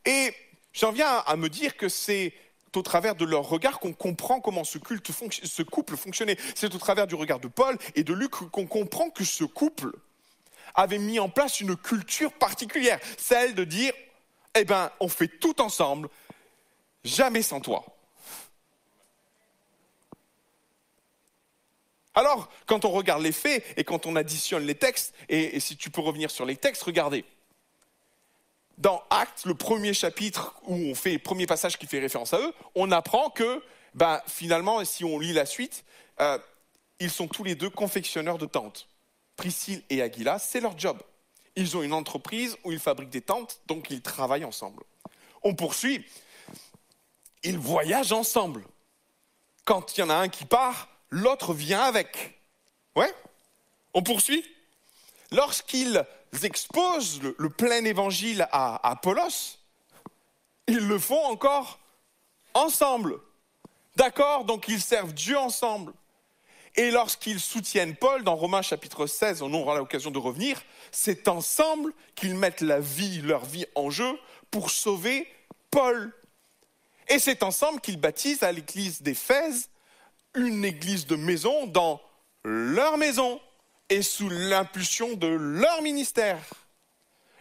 Et 0.04 0.34
j'en 0.74 0.92
viens 0.92 1.18
à 1.26 1.36
me 1.36 1.48
dire 1.48 1.78
que 1.78 1.88
c'est 1.88 2.34
au 2.76 2.82
travers 2.82 3.14
de 3.14 3.24
leur 3.24 3.48
regard 3.48 3.78
qu'on 3.78 3.92
comprend 3.92 4.40
comment 4.40 4.64
ce, 4.64 4.78
couple 4.78 5.96
fonctionnait. 5.96 6.36
C'est 6.54 6.74
au 6.74 6.78
travers 6.78 7.06
du 7.06 7.14
regard 7.14 7.40
de 7.40 7.48
Paul 7.48 7.76
et 7.94 8.04
de 8.04 8.14
Luc 8.14 8.32
qu'on 8.32 8.66
comprend 8.66 9.10
que 9.10 9.24
ce 9.24 9.44
couple 9.44 9.92
avait 10.74 10.98
mis 10.98 11.18
en 11.18 11.28
place 11.28 11.60
une 11.60 11.76
culture 11.76 12.32
particulière, 12.32 12.98
celle 13.18 13.54
de 13.54 13.64
dire, 13.64 13.92
eh 14.54 14.64
ben, 14.64 14.90
on 15.00 15.08
fait 15.08 15.28
tout 15.28 15.60
ensemble, 15.60 16.08
jamais 17.04 17.42
sans 17.42 17.60
toi. 17.60 17.84
Alors, 22.14 22.50
quand 22.66 22.84
on 22.84 22.90
regarde 22.90 23.22
les 23.22 23.32
faits 23.32 23.64
et 23.76 23.84
quand 23.84 24.06
on 24.06 24.16
additionne 24.16 24.64
les 24.64 24.74
textes, 24.74 25.14
et 25.28 25.60
si 25.60 25.76
tu 25.76 25.90
peux 25.90 26.02
revenir 26.02 26.30
sur 26.30 26.44
les 26.44 26.56
textes, 26.56 26.82
regardez. 26.82 27.24
Dans 28.78 29.02
Actes, 29.10 29.44
le 29.44 29.54
premier 29.54 29.94
chapitre 29.94 30.54
où 30.66 30.74
on 30.74 30.94
fait 30.94 31.12
le 31.12 31.18
premier 31.18 31.46
passage 31.46 31.78
qui 31.78 31.86
fait 31.86 32.00
référence 32.00 32.32
à 32.34 32.40
eux, 32.40 32.52
on 32.74 32.90
apprend 32.90 33.30
que, 33.30 33.62
ben, 33.94 34.20
finalement, 34.26 34.84
si 34.84 35.04
on 35.04 35.18
lit 35.18 35.32
la 35.32 35.46
suite, 35.46 35.84
euh, 36.20 36.38
ils 36.98 37.10
sont 37.10 37.28
tous 37.28 37.44
les 37.44 37.54
deux 37.54 37.70
confectionneurs 37.70 38.38
de 38.38 38.46
tentes. 38.46 38.88
Priscille 39.36 39.82
et 39.90 40.02
Aguila, 40.02 40.38
c'est 40.38 40.60
leur 40.60 40.78
job. 40.78 40.98
Ils 41.56 41.76
ont 41.76 41.82
une 41.82 41.92
entreprise 41.92 42.56
où 42.64 42.72
ils 42.72 42.78
fabriquent 42.78 43.10
des 43.10 43.20
tentes, 43.20 43.60
donc 43.66 43.90
ils 43.90 44.00
travaillent 44.00 44.44
ensemble. 44.44 44.82
On 45.42 45.54
poursuit. 45.54 46.04
Ils 47.42 47.58
voyagent 47.58 48.12
ensemble. 48.12 48.64
Quand 49.64 49.96
il 49.96 50.00
y 50.00 50.02
en 50.02 50.10
a 50.10 50.14
un 50.14 50.28
qui 50.28 50.44
part, 50.44 50.88
l'autre 51.10 51.54
vient 51.54 51.82
avec. 51.82 52.40
Ouais 52.96 53.12
On 53.94 54.02
poursuit 54.02 54.44
Lorsqu'ils 55.30 56.04
exposent 56.42 57.22
le, 57.22 57.34
le 57.38 57.50
plein 57.50 57.84
évangile 57.84 58.42
à, 58.52 58.76
à 58.76 58.92
Apollos, 58.92 59.58
ils 60.66 60.86
le 60.86 60.98
font 60.98 61.24
encore 61.24 61.78
ensemble. 62.54 63.18
D'accord 63.96 64.44
Donc 64.44 64.68
ils 64.68 64.80
servent 64.80 65.12
Dieu 65.12 65.38
ensemble. 65.38 65.92
Et 66.74 66.90
lorsqu'ils 66.90 67.40
soutiennent 67.40 67.94
Paul, 67.94 68.24
dans 68.24 68.34
Romains 68.34 68.62
chapitre 68.62 69.06
16, 69.06 69.42
on 69.42 69.52
aura 69.52 69.76
l'occasion 69.76 70.10
de 70.10 70.18
revenir, 70.18 70.62
c'est 70.90 71.28
ensemble 71.28 71.92
qu'ils 72.14 72.34
mettent 72.34 72.62
la 72.62 72.80
vie, 72.80 73.20
leur 73.20 73.44
vie 73.44 73.66
en 73.74 73.90
jeu 73.90 74.18
pour 74.50 74.70
sauver 74.70 75.28
Paul. 75.70 76.12
Et 77.08 77.18
c'est 77.18 77.42
ensemble 77.42 77.80
qu'ils 77.80 78.00
baptisent 78.00 78.42
à 78.42 78.52
l'église 78.52 79.02
d'Éphèse 79.02 79.68
une 80.34 80.64
église 80.64 81.06
de 81.06 81.16
maison 81.16 81.66
dans 81.66 82.00
leur 82.42 82.96
maison 82.96 83.38
et 83.92 84.00
sous 84.00 84.30
l'impulsion 84.30 85.16
de 85.16 85.26
leur 85.26 85.82
ministère. 85.82 86.42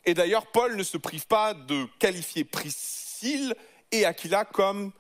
Et 0.04 0.14
d'ailleurs, 0.14 0.48
Paul 0.48 0.76
ne 0.76 0.84
se 0.84 0.98
prive 0.98 1.26
pas 1.26 1.54
de 1.54 1.86
qualifier 1.98 2.44
Priscille 2.44 3.56
et 3.90 4.04
Aquila 4.04 4.44
comme 4.44 4.92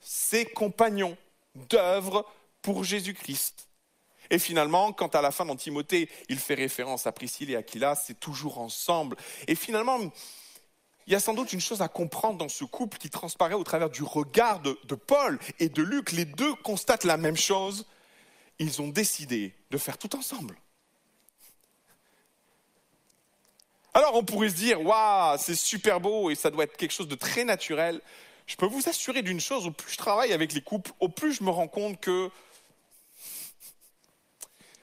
ses 0.00 0.46
compagnons 0.46 1.16
d'œuvre 1.54 2.26
pour 2.60 2.82
Jésus-Christ. 2.82 3.68
Et 4.30 4.40
finalement, 4.40 4.92
quand 4.92 5.14
à 5.14 5.22
la 5.22 5.30
fin 5.30 5.44
dans 5.44 5.54
Timothée, 5.54 6.10
il 6.28 6.40
fait 6.40 6.54
référence 6.54 7.06
à 7.06 7.12
Priscille 7.12 7.52
et 7.52 7.56
Aquila, 7.56 7.94
c'est 7.94 8.18
toujours 8.18 8.58
ensemble. 8.58 9.16
Et 9.46 9.54
finalement, 9.54 10.00
il 11.06 11.12
y 11.12 11.14
a 11.14 11.20
sans 11.20 11.34
doute 11.34 11.52
une 11.52 11.60
chose 11.60 11.82
à 11.82 11.88
comprendre 11.88 12.38
dans 12.38 12.48
ce 12.48 12.64
couple 12.64 12.98
qui 12.98 13.10
transparaît 13.10 13.54
au 13.54 13.62
travers 13.62 13.90
du 13.90 14.02
regard 14.02 14.58
de, 14.58 14.76
de 14.82 14.96
Paul 14.96 15.38
et 15.60 15.68
de 15.68 15.84
Luc. 15.84 16.10
Les 16.10 16.24
deux 16.24 16.54
constatent 16.56 17.04
la 17.04 17.16
même 17.16 17.36
chose. 17.36 17.86
Ils 18.58 18.82
ont 18.82 18.88
décidé 18.88 19.54
de 19.70 19.78
faire 19.78 19.98
tout 19.98 20.16
ensemble. 20.16 20.56
Alors 23.96 24.14
on 24.14 24.22
pourrait 24.22 24.50
se 24.50 24.56
dire, 24.56 24.82
waouh, 24.84 25.38
c'est 25.38 25.54
super 25.54 26.02
beau 26.02 26.28
et 26.28 26.34
ça 26.34 26.50
doit 26.50 26.64
être 26.64 26.76
quelque 26.76 26.92
chose 26.92 27.08
de 27.08 27.14
très 27.14 27.44
naturel. 27.44 28.02
Je 28.46 28.54
peux 28.54 28.66
vous 28.66 28.86
assurer 28.90 29.22
d'une 29.22 29.40
chose, 29.40 29.66
au 29.66 29.70
plus 29.70 29.90
je 29.90 29.96
travaille 29.96 30.34
avec 30.34 30.52
les 30.52 30.60
couples, 30.60 30.92
au 31.00 31.08
plus 31.08 31.32
je 31.32 31.42
me 31.42 31.48
rends 31.48 31.66
compte 31.66 31.98
que 31.98 32.30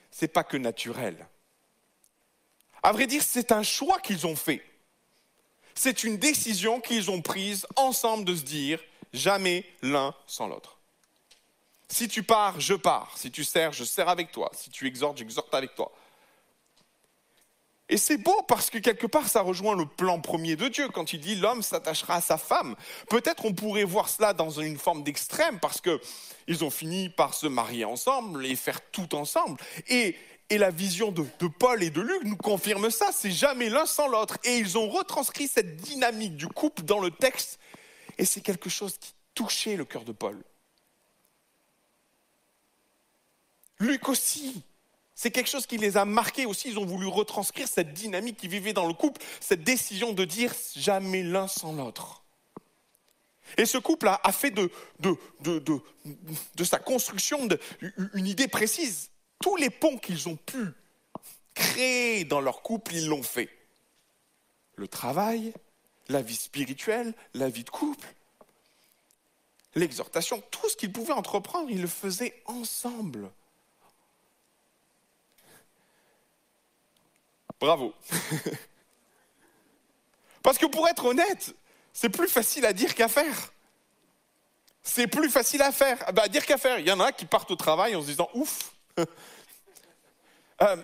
c'est 0.09 0.29
pas 0.29 0.43
que 0.43 0.57
naturel. 0.57 1.27
À 2.81 2.91
vrai 2.91 3.05
dire, 3.05 3.21
c'est 3.21 3.51
un 3.51 3.61
choix 3.61 3.99
qu'ils 3.99 4.25
ont 4.25 4.35
fait. 4.35 4.65
C'est 5.75 6.03
une 6.03 6.17
décision 6.17 6.81
qu'ils 6.81 7.11
ont 7.11 7.21
prise 7.21 7.67
ensemble 7.75 8.25
de 8.25 8.35
se 8.35 8.41
dire 8.41 8.79
jamais 9.13 9.63
l'un 9.83 10.15
sans 10.25 10.47
l'autre. 10.47 10.79
Si 11.87 12.07
tu 12.07 12.23
pars, 12.23 12.59
je 12.59 12.73
pars. 12.73 13.15
Si 13.15 13.29
tu 13.29 13.43
sers, 13.43 13.73
je 13.73 13.83
sers 13.83 14.09
avec 14.09 14.31
toi. 14.31 14.49
Si 14.55 14.71
tu 14.71 14.87
exhortes, 14.87 15.19
j'exhorte 15.19 15.53
avec 15.53 15.75
toi. 15.75 15.91
Et 17.89 17.97
c'est 17.97 18.17
beau 18.17 18.41
parce 18.47 18.69
que 18.69 18.77
quelque 18.77 19.07
part, 19.07 19.27
ça 19.27 19.41
rejoint 19.41 19.75
le 19.75 19.85
plan 19.85 20.19
premier 20.19 20.55
de 20.55 20.67
Dieu 20.69 20.87
quand 20.89 21.13
il 21.13 21.19
dit 21.19 21.35
l'homme 21.35 21.61
s'attachera 21.61 22.15
à 22.15 22.21
sa 22.21 22.37
femme. 22.37 22.75
Peut-être 23.09 23.45
on 23.45 23.53
pourrait 23.53 23.83
voir 23.83 24.07
cela 24.07 24.33
dans 24.33 24.49
une 24.49 24.77
forme 24.77 25.03
d'extrême 25.03 25.59
parce 25.59 25.81
que 25.81 25.99
ils 26.47 26.63
ont 26.63 26.69
fini 26.69 27.09
par 27.09 27.33
se 27.33 27.45
marier 27.47 27.85
ensemble 27.85 28.45
et 28.45 28.55
faire 28.55 28.79
tout 28.91 29.15
ensemble. 29.15 29.59
Et, 29.87 30.15
la 30.51 30.69
vision 30.69 31.11
de 31.11 31.47
Paul 31.47 31.81
et 31.81 31.89
de 31.89 31.99
Luc 31.99 32.25
nous 32.25 32.37
confirme 32.37 32.91
ça. 32.91 33.11
C'est 33.11 33.31
jamais 33.31 33.69
l'un 33.69 33.87
sans 33.87 34.07
l'autre. 34.07 34.37
Et 34.43 34.59
ils 34.59 34.77
ont 34.77 34.87
retranscrit 34.87 35.47
cette 35.47 35.77
dynamique 35.77 36.35
du 36.35 36.47
couple 36.47 36.83
dans 36.83 36.99
le 36.99 37.09
texte. 37.09 37.57
Et 38.19 38.25
c'est 38.25 38.41
quelque 38.41 38.69
chose 38.69 38.95
qui 38.99 39.15
touchait 39.33 39.75
le 39.75 39.83
cœur 39.83 40.03
de 40.03 40.11
Paul. 40.11 40.39
Luc 43.79 44.07
aussi. 44.09 44.61
C'est 45.15 45.31
quelque 45.31 45.49
chose 45.49 45.67
qui 45.67 45.77
les 45.77 45.97
a 45.97 46.05
marqués 46.05 46.45
aussi. 46.45 46.69
Ils 46.69 46.79
ont 46.79 46.85
voulu 46.85 47.07
retranscrire 47.07 47.67
cette 47.67 47.93
dynamique 47.93 48.37
qui 48.37 48.47
vivait 48.47 48.73
dans 48.73 48.87
le 48.87 48.93
couple, 48.93 49.21
cette 49.39 49.63
décision 49.63 50.13
de 50.13 50.25
dire 50.25 50.53
jamais 50.75 51.23
l'un 51.23 51.47
sans 51.47 51.73
l'autre. 51.73 52.23
Et 53.57 53.65
ce 53.65 53.77
couple 53.77 54.07
a, 54.07 54.31
fait 54.31 54.51
de, 54.51 54.71
sa 56.63 56.79
construction 56.79 57.47
une 58.13 58.27
idée 58.27 58.47
précise. 58.47 59.11
Tous 59.39 59.55
les 59.57 59.69
ponts 59.69 59.97
qu'ils 59.97 60.27
ont 60.29 60.37
pu 60.37 60.69
créer 61.53 62.23
dans 62.23 62.41
leur 62.41 62.61
couple, 62.61 62.95
ils 62.95 63.07
l'ont 63.07 63.21
fait. 63.21 63.49
Le 64.75 64.87
travail, 64.87 65.53
la 66.09 66.21
vie 66.21 66.35
spirituelle, 66.35 67.13
la 67.35 67.49
vie 67.49 67.63
de 67.63 67.69
couple, 67.69 68.07
l'exhortation, 69.75 70.41
tout 70.49 70.69
ce 70.69 70.75
qu'ils 70.75 70.91
pouvaient 70.91 71.13
entreprendre, 71.13 71.69
ils 71.69 71.81
le 71.81 71.87
faisaient 71.87 72.41
ensemble. 72.45 73.29
Bravo. 77.63 77.95
Parce 80.43 80.57
que 80.57 80.65
pour 80.65 80.85
être 80.89 81.05
honnête, 81.05 81.55
c'est 81.93 82.09
plus 82.09 82.27
facile 82.27 82.65
à 82.65 82.73
dire 82.73 82.93
qu'à 82.93 83.07
faire. 83.07 83.53
C'est 84.81 85.07
plus 85.07 85.29
facile 85.29 85.61
à 85.61 85.71
faire. 85.71 86.03
Ah 86.05 86.11
bah, 86.11 86.27
dire 86.27 86.45
qu'à 86.45 86.57
faire. 86.57 86.79
Il 86.79 86.85
y 86.85 86.91
en 86.91 86.99
a 86.99 87.13
qui 87.13 87.25
partent 87.25 87.51
au 87.51 87.55
travail 87.55 87.95
en 87.95 88.01
se 88.01 88.07
disant 88.07 88.29
ouf. 88.33 88.73
Euh, 90.61 90.77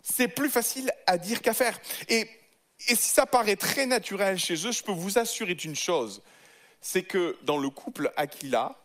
c'est 0.00 0.28
plus 0.28 0.48
facile 0.48 0.90
à 1.06 1.18
dire 1.18 1.42
qu'à 1.42 1.52
faire. 1.52 1.78
Et 2.08 2.30
si 2.78 2.94
ça 2.94 3.26
paraît 3.26 3.56
très 3.56 3.86
naturel 3.86 4.38
chez 4.38 4.54
eux, 4.66 4.72
je 4.72 4.82
peux 4.82 4.92
vous 4.92 5.18
assurer 5.18 5.54
d'une 5.54 5.74
chose 5.74 6.22
c'est 6.80 7.02
que 7.02 7.36
dans 7.42 7.58
le 7.58 7.68
couple 7.68 8.10
Aquila 8.16 8.76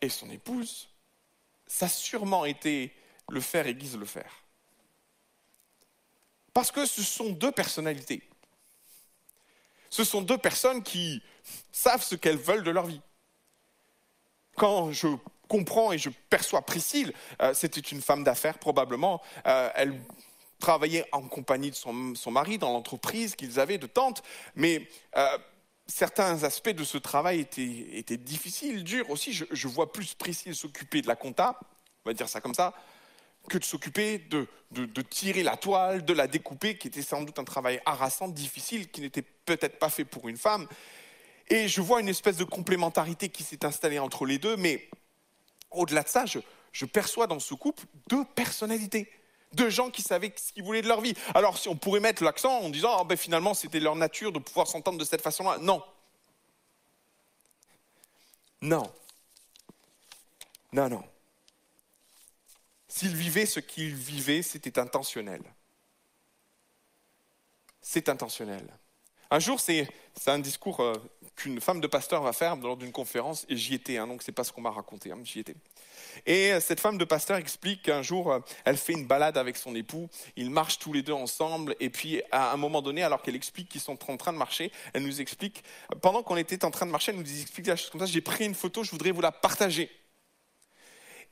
et 0.00 0.08
son 0.08 0.30
épouse, 0.30 0.91
ça 1.72 1.86
a 1.86 1.88
sûrement 1.88 2.44
été 2.44 2.92
le 3.30 3.40
faire 3.40 3.66
aiguise 3.66 3.96
le 3.96 4.04
faire. 4.04 4.30
Parce 6.52 6.70
que 6.70 6.84
ce 6.84 7.02
sont 7.02 7.30
deux 7.30 7.50
personnalités. 7.50 8.22
Ce 9.88 10.04
sont 10.04 10.20
deux 10.20 10.36
personnes 10.36 10.82
qui 10.82 11.22
savent 11.72 12.02
ce 12.02 12.14
qu'elles 12.14 12.36
veulent 12.36 12.62
de 12.62 12.70
leur 12.70 12.84
vie. 12.84 13.00
Quand 14.54 14.92
je 14.92 15.08
comprends 15.48 15.92
et 15.92 15.98
je 15.98 16.10
perçois 16.28 16.60
Priscille, 16.60 17.14
euh, 17.40 17.54
c'était 17.54 17.80
une 17.80 18.02
femme 18.02 18.22
d'affaires 18.22 18.58
probablement. 18.58 19.22
Euh, 19.46 19.70
elle 19.74 19.98
travaillait 20.58 21.08
en 21.10 21.22
compagnie 21.22 21.70
de 21.70 21.76
son, 21.76 22.14
son 22.14 22.30
mari 22.30 22.58
dans 22.58 22.70
l'entreprise 22.70 23.34
qu'ils 23.34 23.58
avaient 23.58 23.78
de 23.78 23.86
tante, 23.86 24.22
mais 24.56 24.86
euh, 25.16 25.38
certains 25.92 26.42
aspects 26.42 26.70
de 26.70 26.84
ce 26.84 26.96
travail 26.96 27.40
étaient, 27.40 28.16
difficiles, 28.16 28.82
durs 28.82 29.10
aussi. 29.10 29.32
Je, 29.32 29.68
vois 29.68 29.92
plus 29.92 30.14
Priscille 30.14 30.54
s'occuper 30.54 31.02
de 31.02 31.06
la 31.06 31.16
compta, 31.16 31.58
on 32.04 32.10
va 32.10 32.14
dire 32.14 32.28
ça 32.28 32.40
comme 32.40 32.54
ça, 32.54 32.72
que 33.48 33.58
de 33.58 33.64
s'occuper 33.64 34.18
de, 34.18 34.46
tirer 35.02 35.42
la 35.42 35.56
toile, 35.56 36.04
de 36.04 36.12
la 36.14 36.26
découper, 36.26 36.78
qui 36.78 36.88
était 36.88 37.02
sans 37.02 37.22
doute 37.22 37.38
un 37.38 37.44
travail 37.44 37.80
harassant, 37.84 38.28
difficile, 38.28 38.90
qui 38.90 39.02
n'était 39.02 39.22
peut-être 39.22 39.78
pas 39.78 39.90
fait 39.90 40.06
pour 40.06 40.28
une 40.28 40.38
femme. 40.38 40.66
Et 41.48 41.68
je 41.68 41.82
vois 41.82 42.00
une 42.00 42.08
espèce 42.08 42.38
de 42.38 42.44
complémentarité 42.44 43.28
qui 43.28 43.42
s'est 43.42 43.64
installée 43.64 43.98
entre 43.98 44.24
les 44.24 44.38
deux, 44.38 44.56
mais 44.56 44.88
au-delà 45.70 46.02
de 46.02 46.08
ça, 46.08 46.24
je 46.24 46.86
perçois 46.86 47.26
dans 47.26 47.40
ce 47.40 47.52
couple 47.52 47.84
deux 48.08 48.24
personnalités, 48.34 49.10
deux 49.54 49.70
gens 49.70 49.90
qui 49.90 50.02
savaient 50.02 50.32
ce 50.36 50.52
qu'ils 50.52 50.62
voulaient 50.62 50.82
de 50.82 50.88
leur 50.88 51.00
vie. 51.00 51.14
Alors, 51.34 51.58
si 51.58 51.68
on 51.68 51.76
pourrait 51.76 52.00
mettre 52.00 52.22
l'accent 52.22 52.60
en 52.60 52.70
disant, 52.70 52.96
Ah, 52.98 53.04
ben, 53.04 53.16
finalement, 53.16 53.54
c'était 53.54 53.80
leur 53.80 53.96
nature 53.96 54.32
de 54.32 54.38
pouvoir 54.38 54.66
s'entendre 54.66 54.98
de 54.98 55.04
cette 55.04 55.22
façon-là. 55.22 55.58
Non. 55.60 55.82
Non. 58.60 58.92
Non, 60.72 60.88
non. 60.88 61.04
S'ils 62.88 63.16
vivaient 63.16 63.46
ce 63.46 63.60
qu'ils 63.60 63.94
vivaient, 63.94 64.42
c'était 64.42 64.78
intentionnel. 64.78 65.42
C'est 67.80 68.08
intentionnel. 68.08 68.66
Un 69.32 69.38
jour, 69.38 69.60
c'est 69.60 69.88
un 70.26 70.38
discours 70.38 70.80
euh, 70.80 70.92
qu'une 71.36 71.58
femme 71.58 71.80
de 71.80 71.86
pasteur 71.86 72.20
va 72.20 72.34
faire 72.34 72.54
lors 72.56 72.76
d'une 72.76 72.92
conférence, 72.92 73.46
et 73.48 73.56
j'y 73.56 73.72
étais, 73.72 73.96
hein, 73.96 74.06
donc 74.06 74.22
c'est 74.22 74.30
pas 74.30 74.44
ce 74.44 74.52
qu'on 74.52 74.60
m'a 74.60 74.70
raconté, 74.70 75.10
hein, 75.10 75.20
j'y 75.24 75.38
étais. 75.38 75.54
Et 76.26 76.52
euh, 76.52 76.60
cette 76.60 76.80
femme 76.80 76.98
de 76.98 77.04
pasteur 77.06 77.38
explique 77.38 77.84
qu'un 77.84 78.02
jour, 78.02 78.30
euh, 78.30 78.40
elle 78.66 78.76
fait 78.76 78.92
une 78.92 79.06
balade 79.06 79.38
avec 79.38 79.56
son 79.56 79.74
époux, 79.74 80.10
ils 80.36 80.50
marchent 80.50 80.78
tous 80.78 80.92
les 80.92 81.00
deux 81.00 81.14
ensemble, 81.14 81.74
et 81.80 81.88
puis 81.88 82.20
à 82.30 82.52
un 82.52 82.58
moment 82.58 82.82
donné, 82.82 83.02
alors 83.02 83.22
qu'elle 83.22 83.34
explique 83.34 83.70
qu'ils 83.70 83.80
sont 83.80 83.96
en 84.10 84.18
train 84.18 84.34
de 84.34 84.36
marcher, 84.36 84.70
elle 84.92 85.02
nous 85.02 85.22
explique, 85.22 85.64
pendant 86.02 86.22
qu'on 86.22 86.36
était 86.36 86.62
en 86.66 86.70
train 86.70 86.84
de 86.84 86.90
marcher, 86.90 87.12
elle 87.12 87.18
nous 87.18 87.40
explique 87.40 87.68
la 87.68 87.76
chose 87.76 87.88
comme 87.88 88.02
ça, 88.02 88.06
j'ai 88.06 88.20
pris 88.20 88.44
une 88.44 88.54
photo, 88.54 88.84
je 88.84 88.90
voudrais 88.90 89.12
vous 89.12 89.22
la 89.22 89.32
partager. 89.32 89.90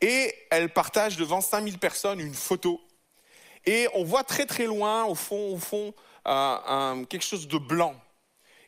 Et 0.01 0.35
elle 0.51 0.73
partage 0.73 1.19
devant 1.19 1.43
5000 1.43 1.79
personnes 1.79 2.19
une 2.19 2.33
photo. 2.33 2.81
Et 3.67 3.89
on 3.93 4.05
voit 4.05 4.25
très 4.25 4.47
très 4.47 4.65
loin, 4.65 5.05
au 5.05 5.15
fond, 5.15 5.53
au 5.53 5.59
fond, 5.59 5.93
quelque 6.25 7.25
chose 7.25 7.49
de 7.49 7.59
blanc. 7.59 7.95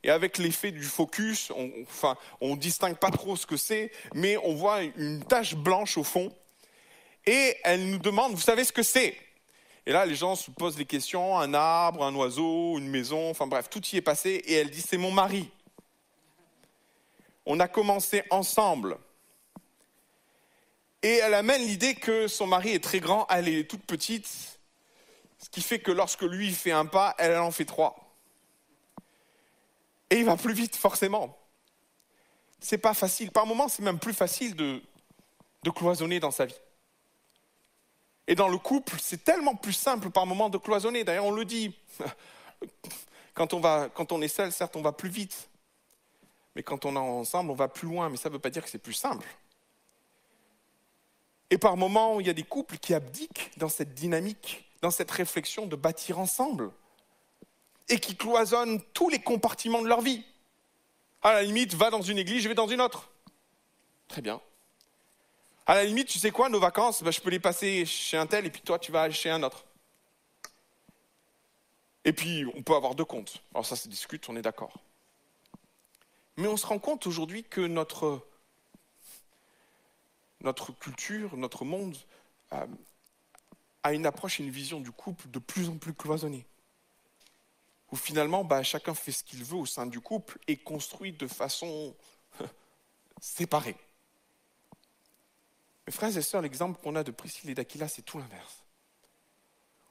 Et 0.04 0.10
avec 0.10 0.38
l'effet 0.38 0.72
du 0.72 0.82
focus, 0.82 1.52
on, 1.56 1.70
enfin, 1.82 2.16
on 2.40 2.56
distingue 2.56 2.96
pas 2.96 3.10
trop 3.10 3.36
ce 3.36 3.46
que 3.46 3.56
c'est, 3.56 3.92
mais 4.14 4.36
on 4.38 4.54
voit 4.54 4.82
une 4.82 5.24
tache 5.24 5.54
blanche 5.54 5.96
au 5.96 6.02
fond. 6.02 6.34
Et 7.24 7.56
elle 7.62 7.88
nous 7.88 7.98
demande, 7.98 8.32
vous 8.32 8.40
savez 8.40 8.64
ce 8.64 8.72
que 8.72 8.82
c'est? 8.82 9.16
Et 9.86 9.92
là, 9.92 10.04
les 10.06 10.16
gens 10.16 10.34
se 10.34 10.50
posent 10.50 10.76
des 10.76 10.86
questions, 10.86 11.38
un 11.38 11.54
arbre, 11.54 12.04
un 12.04 12.14
oiseau, 12.14 12.78
une 12.78 12.88
maison, 12.88 13.30
enfin 13.30 13.46
bref, 13.46 13.68
tout 13.70 13.84
y 13.92 13.96
est 13.96 14.02
passé. 14.02 14.42
Et 14.46 14.54
elle 14.54 14.70
dit, 14.70 14.80
c'est 14.80 14.96
mon 14.96 15.12
mari. 15.12 15.48
On 17.46 17.60
a 17.60 17.68
commencé 17.68 18.22
ensemble. 18.30 18.98
Et 21.02 21.14
elle 21.14 21.34
amène 21.34 21.62
l'idée 21.62 21.94
que 21.94 22.28
son 22.28 22.46
mari 22.46 22.70
est 22.70 22.82
très 22.82 23.00
grand, 23.00 23.26
elle 23.28 23.48
est 23.48 23.68
toute 23.68 23.82
petite, 23.82 24.51
ce 25.42 25.50
qui 25.50 25.60
fait 25.60 25.80
que 25.80 25.90
lorsque 25.90 26.22
lui 26.22 26.52
fait 26.52 26.70
un 26.70 26.86
pas, 26.86 27.14
elle 27.18 27.36
en 27.36 27.50
fait 27.50 27.64
trois. 27.64 27.96
Et 30.08 30.18
il 30.18 30.24
va 30.24 30.36
plus 30.36 30.54
vite, 30.54 30.76
forcément. 30.76 31.36
C'est 32.60 32.78
pas 32.78 32.94
facile. 32.94 33.30
Par 33.32 33.44
moments, 33.44 33.68
c'est 33.68 33.82
même 33.82 33.98
plus 33.98 34.12
facile 34.12 34.54
de, 34.54 34.80
cloisonner 35.74 36.20
dans 36.20 36.30
sa 36.30 36.46
vie. 36.46 36.60
Et 38.28 38.34
dans 38.36 38.48
le 38.48 38.58
couple, 38.58 38.96
c'est 39.00 39.24
tellement 39.24 39.56
plus 39.56 39.72
simple 39.72 40.10
par 40.10 40.26
moments 40.26 40.48
de 40.48 40.58
cloisonner. 40.58 41.02
D'ailleurs, 41.02 41.24
on 41.24 41.32
le 41.32 41.44
dit. 41.44 41.76
Quand 43.34 43.54
on, 43.54 43.60
va, 43.60 43.88
quand 43.88 44.12
on 44.12 44.20
est 44.20 44.28
seul, 44.28 44.52
certes, 44.52 44.76
on 44.76 44.82
va 44.82 44.92
plus 44.92 45.08
vite. 45.08 45.48
Mais 46.54 46.62
quand 46.62 46.84
on 46.84 46.96
est 46.96 46.98
ensemble, 46.98 47.50
on 47.50 47.54
va 47.54 47.66
plus 47.66 47.88
loin. 47.88 48.10
Mais 48.10 48.18
ça 48.18 48.28
ne 48.28 48.34
veut 48.34 48.38
pas 48.38 48.50
dire 48.50 48.62
que 48.62 48.68
c'est 48.68 48.76
plus 48.76 48.92
simple. 48.92 49.26
Et 51.48 51.56
par 51.56 51.78
moments, 51.78 52.20
il 52.20 52.26
y 52.26 52.30
a 52.30 52.34
des 52.34 52.42
couples 52.42 52.76
qui 52.76 52.92
abdiquent 52.92 53.52
dans 53.56 53.70
cette 53.70 53.94
dynamique, 53.94 54.70
dans 54.82 54.90
cette 54.90 55.10
réflexion 55.10 55.66
de 55.66 55.76
bâtir 55.76 56.18
ensemble 56.18 56.70
et 57.88 57.98
qui 57.98 58.16
cloisonnent 58.16 58.82
tous 58.92 59.08
les 59.08 59.20
compartiments 59.20 59.80
de 59.80 59.88
leur 59.88 60.00
vie. 60.00 60.24
À 61.22 61.34
la 61.34 61.42
limite, 61.42 61.74
va 61.74 61.90
dans 61.90 62.02
une 62.02 62.18
église, 62.18 62.42
je 62.42 62.48
vais 62.48 62.54
dans 62.54 62.66
une 62.66 62.80
autre. 62.80 63.10
Très 64.08 64.20
bien. 64.20 64.40
À 65.66 65.76
la 65.76 65.84
limite, 65.84 66.08
tu 66.08 66.18
sais 66.18 66.32
quoi, 66.32 66.48
nos 66.48 66.58
vacances, 66.58 67.02
ben, 67.02 67.12
je 67.12 67.20
peux 67.20 67.30
les 67.30 67.38
passer 67.38 67.86
chez 67.86 68.16
un 68.16 68.26
tel 68.26 68.44
et 68.44 68.50
puis 68.50 68.60
toi, 68.60 68.78
tu 68.78 68.90
vas 68.90 69.08
chez 69.10 69.30
un 69.30 69.42
autre. 69.44 69.64
Et 72.04 72.12
puis, 72.12 72.44
on 72.56 72.62
peut 72.62 72.74
avoir 72.74 72.96
deux 72.96 73.04
comptes. 73.04 73.40
Alors 73.54 73.64
ça 73.64 73.76
se 73.76 73.88
discute, 73.88 74.28
on 74.28 74.34
est 74.36 74.42
d'accord. 74.42 74.74
Mais 76.36 76.48
on 76.48 76.56
se 76.56 76.66
rend 76.66 76.80
compte 76.80 77.06
aujourd'hui 77.06 77.44
que 77.44 77.60
notre, 77.60 78.26
notre 80.40 80.72
culture, 80.72 81.36
notre 81.36 81.64
monde 81.64 81.96
euh, 82.52 82.66
a 83.82 83.92
une 83.92 84.06
approche 84.06 84.40
et 84.40 84.44
une 84.44 84.50
vision 84.50 84.80
du 84.80 84.92
couple 84.92 85.28
de 85.28 85.38
plus 85.38 85.68
en 85.68 85.76
plus 85.76 85.94
cloisonnée 85.94 86.46
où 87.92 87.96
finalement 87.96 88.42
bah, 88.42 88.62
chacun 88.62 88.94
fait 88.94 89.12
ce 89.12 89.22
qu'il 89.22 89.44
veut 89.44 89.58
au 89.58 89.66
sein 89.66 89.86
du 89.86 90.00
couple 90.00 90.38
et 90.48 90.56
construit 90.56 91.12
de 91.12 91.26
façon 91.26 91.94
séparée. 93.20 93.76
Mes 95.86 95.92
frères 95.92 96.16
et 96.16 96.22
sœurs, 96.22 96.42
l'exemple 96.42 96.80
qu'on 96.80 96.96
a 96.96 97.04
de 97.04 97.10
Priscille 97.10 97.50
et 97.50 97.54
d'Aquila, 97.54 97.88
c'est 97.88 98.02
tout 98.02 98.18
l'inverse. 98.18 98.64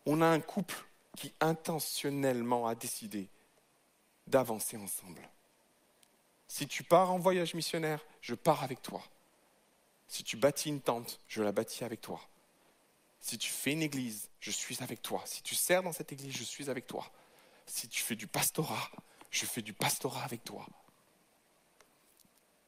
On 0.05 0.21
a 0.21 0.25
un 0.25 0.39
couple 0.39 0.75
qui 1.15 1.31
intentionnellement 1.39 2.67
a 2.67 2.73
décidé 2.73 3.29
d'avancer 4.25 4.77
ensemble. 4.77 5.21
Si 6.47 6.67
tu 6.67 6.83
pars 6.83 7.11
en 7.11 7.19
voyage 7.19 7.53
missionnaire, 7.53 8.03
je 8.21 8.33
pars 8.33 8.63
avec 8.63 8.81
toi. 8.81 9.03
Si 10.07 10.23
tu 10.23 10.37
bâtis 10.37 10.69
une 10.69 10.81
tente, 10.81 11.19
je 11.27 11.43
la 11.43 11.51
bâtis 11.51 11.83
avec 11.83 12.01
toi. 12.01 12.19
Si 13.21 13.37
tu 13.37 13.49
fais 13.49 13.71
une 13.71 13.83
église, 13.83 14.29
je 14.39 14.51
suis 14.51 14.81
avec 14.83 15.01
toi. 15.01 15.21
Si 15.25 15.41
tu 15.41 15.55
sers 15.55 15.83
dans 15.83 15.93
cette 15.93 16.11
église, 16.11 16.35
je 16.35 16.43
suis 16.43 16.69
avec 16.69 16.87
toi 16.87 17.11
si 17.71 17.87
tu 17.87 18.03
fais 18.03 18.15
du 18.15 18.27
pastorat, 18.27 18.89
je 19.29 19.45
fais 19.45 19.61
du 19.61 19.73
pastorat 19.73 20.23
avec 20.23 20.43
toi. 20.43 20.65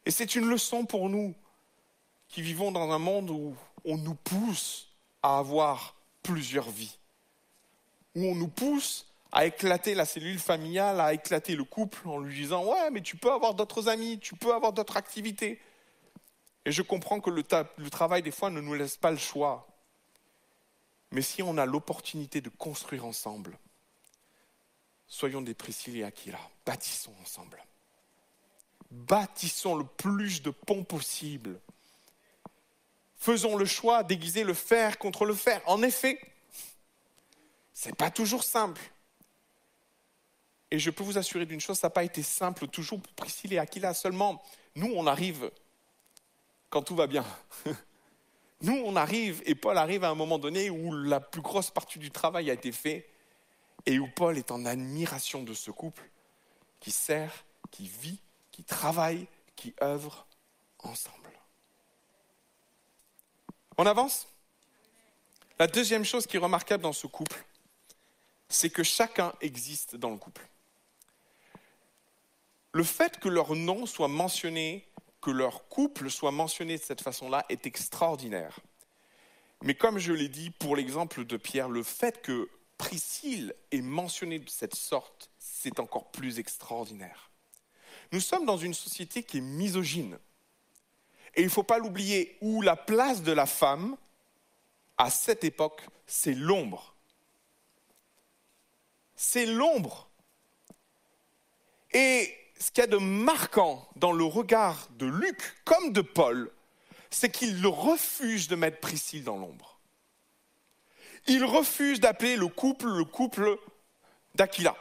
Et 0.05 0.11
c'est 0.11 0.35
une 0.35 0.47
leçon 0.47 0.85
pour 0.85 1.09
nous 1.09 1.35
qui 2.27 2.41
vivons 2.41 2.71
dans 2.71 2.91
un 2.91 2.99
monde 2.99 3.29
où 3.29 3.55
on 3.85 3.97
nous 3.97 4.15
pousse 4.15 4.89
à 5.21 5.37
avoir 5.37 5.95
plusieurs 6.23 6.69
vies, 6.69 6.97
où 8.15 8.25
on 8.25 8.35
nous 8.35 8.47
pousse 8.47 9.07
à 9.31 9.45
éclater 9.45 9.95
la 9.95 10.05
cellule 10.05 10.39
familiale, 10.39 11.01
à 11.01 11.13
éclater 11.13 11.55
le 11.55 11.63
couple 11.63 12.07
en 12.07 12.19
lui 12.19 12.35
disant 12.35 12.65
Ouais, 12.65 12.91
mais 12.91 13.01
tu 13.01 13.17
peux 13.17 13.31
avoir 13.31 13.53
d'autres 13.53 13.87
amis, 13.87 14.19
tu 14.19 14.35
peux 14.35 14.53
avoir 14.53 14.73
d'autres 14.73 14.97
activités. 14.97 15.59
Et 16.65 16.71
je 16.71 16.81
comprends 16.81 17.19
que 17.19 17.29
le, 17.29 17.43
le, 17.77 17.89
travail, 17.89 18.21
des 18.21 18.31
fois, 18.31 18.49
ne 18.49 18.61
nous 18.61 18.73
laisse 18.73 18.95
pas 18.95 19.11
le 19.11 19.17
choix. 19.17 19.67
Mais 21.13 21.21
si 21.21 21.43
on 21.43 21.59
a 21.59 21.67
l'opportunité 21.67 22.41
de 22.41 22.49
construire 22.49 23.05
ensemble, 23.05 23.59
soyons 25.05 25.43
des 25.43 25.53
Priscille 25.53 25.97
et 25.97 26.03
Aquila. 26.03 26.39
Bâtissons 26.65 27.13
ensemble. 27.21 27.63
Bâtissons 28.89 29.75
le 29.75 29.85
plus 29.85 30.41
de 30.41 30.49
ponts 30.49 30.83
possible. 30.83 31.61
Faisons 33.15 33.55
le 33.57 33.65
choix 33.65 34.03
d'aiguiser 34.03 34.43
le 34.43 34.55
fer 34.55 34.97
contre 34.97 35.25
le 35.25 35.35
fer. 35.35 35.61
En 35.67 35.83
effet, 35.83 36.19
ce 37.75 37.89
n'est 37.89 37.95
pas 37.95 38.09
toujours 38.09 38.43
simple. 38.43 38.81
Et 40.71 40.79
je 40.79 40.89
peux 40.89 41.03
vous 41.03 41.19
assurer 41.19 41.45
d'une 41.45 41.61
chose, 41.61 41.77
ça 41.77 41.87
n'a 41.87 41.91
pas 41.91 42.03
été 42.03 42.23
simple 42.23 42.67
toujours 42.67 42.99
pour 42.99 43.13
Priscille 43.13 43.53
et 43.53 43.59
Aquila. 43.59 43.93
Seulement, 43.93 44.41
nous, 44.73 44.91
on 44.95 45.05
arrive 45.05 45.51
quand 46.71 46.81
tout 46.81 46.95
va 46.95 47.05
bien. 47.05 47.23
Nous, 48.63 48.81
on 48.85 48.95
arrive, 48.95 49.43
et 49.45 49.55
Paul 49.55 49.77
arrive 49.77 50.05
à 50.05 50.09
un 50.09 50.15
moment 50.15 50.39
donné 50.39 50.69
où 50.69 50.93
la 50.93 51.19
plus 51.19 51.41
grosse 51.41 51.69
partie 51.69 51.99
du 51.99 52.11
travail 52.11 52.49
a 52.49 52.53
été 52.53 52.71
fait, 52.71 53.09
et 53.85 53.99
où 53.99 54.07
Paul 54.07 54.37
est 54.37 54.51
en 54.51 54.65
admiration 54.65 55.43
de 55.43 55.53
ce 55.53 55.69
couple 55.69 56.09
qui 56.79 56.91
sert, 56.91 57.45
qui 57.71 57.87
vit, 57.87 58.19
qui 58.51 58.63
travaille, 58.63 59.27
qui 59.57 59.75
œuvre 59.81 60.25
ensemble. 60.79 61.17
On 63.77 63.85
avance? 63.85 64.27
La 65.59 65.67
deuxième 65.67 66.05
chose 66.05 66.25
qui 66.25 66.37
est 66.37 66.39
remarquable 66.39 66.83
dans 66.83 66.93
ce 66.93 67.07
couple, 67.07 67.43
c'est 68.47 68.69
que 68.69 68.83
chacun 68.83 69.33
existe 69.41 69.97
dans 69.97 70.09
le 70.11 70.17
couple. 70.17 70.47
Le 72.71 72.83
fait 72.83 73.19
que 73.19 73.27
leur 73.27 73.55
nom 73.55 73.85
soit 73.85 74.07
mentionné, 74.07 74.87
que 75.23 75.31
leur 75.31 75.69
couple 75.69 76.11
soit 76.11 76.31
mentionné 76.31 76.77
de 76.77 76.83
cette 76.83 77.01
façon-là 77.01 77.45
est 77.47 77.65
extraordinaire. 77.65 78.59
Mais 79.63 79.73
comme 79.73 79.97
je 79.97 80.11
l'ai 80.11 80.27
dit 80.27 80.49
pour 80.49 80.75
l'exemple 80.75 81.23
de 81.23 81.37
Pierre, 81.37 81.69
le 81.69 81.81
fait 81.81 82.21
que 82.21 82.49
Priscille 82.77 83.55
est 83.71 83.81
mentionnée 83.81 84.39
de 84.39 84.49
cette 84.49 84.75
sorte, 84.75 85.31
c'est 85.39 85.79
encore 85.79 86.11
plus 86.11 86.39
extraordinaire. 86.39 87.31
Nous 88.11 88.19
sommes 88.19 88.45
dans 88.45 88.57
une 88.57 88.73
société 88.73 89.23
qui 89.23 89.37
est 89.37 89.41
misogyne. 89.41 90.19
Et 91.35 91.41
il 91.41 91.45
ne 91.45 91.49
faut 91.49 91.63
pas 91.63 91.79
l'oublier, 91.79 92.37
où 92.41 92.61
la 92.61 92.75
place 92.75 93.23
de 93.23 93.31
la 93.31 93.45
femme, 93.45 93.95
à 94.97 95.09
cette 95.09 95.45
époque, 95.45 95.87
c'est 96.05 96.33
l'ombre. 96.33 96.93
C'est 99.15 99.45
l'ombre. 99.45 100.09
Et 101.93 102.35
ce 102.59 102.71
qu'il 102.71 102.81
y 102.81 102.85
a 102.85 102.87
de 102.87 102.97
marquant 102.97 103.87
dans 103.95 104.11
le 104.11 104.23
regard 104.23 104.87
de 104.97 105.05
Luc 105.05 105.37
comme 105.65 105.91
de 105.91 106.01
Paul, 106.01 106.51
c'est 107.09 107.31
qu'il 107.31 107.65
refuse 107.67 108.47
de 108.47 108.55
mettre 108.55 108.79
Priscille 108.79 109.23
dans 109.23 109.37
l'ombre. 109.37 109.79
Il 111.27 111.43
refuse 111.45 111.99
d'appeler 111.99 112.35
le 112.35 112.47
couple 112.47 112.87
le 112.87 113.05
couple 113.05 113.57
d'Aquila. 114.35 114.75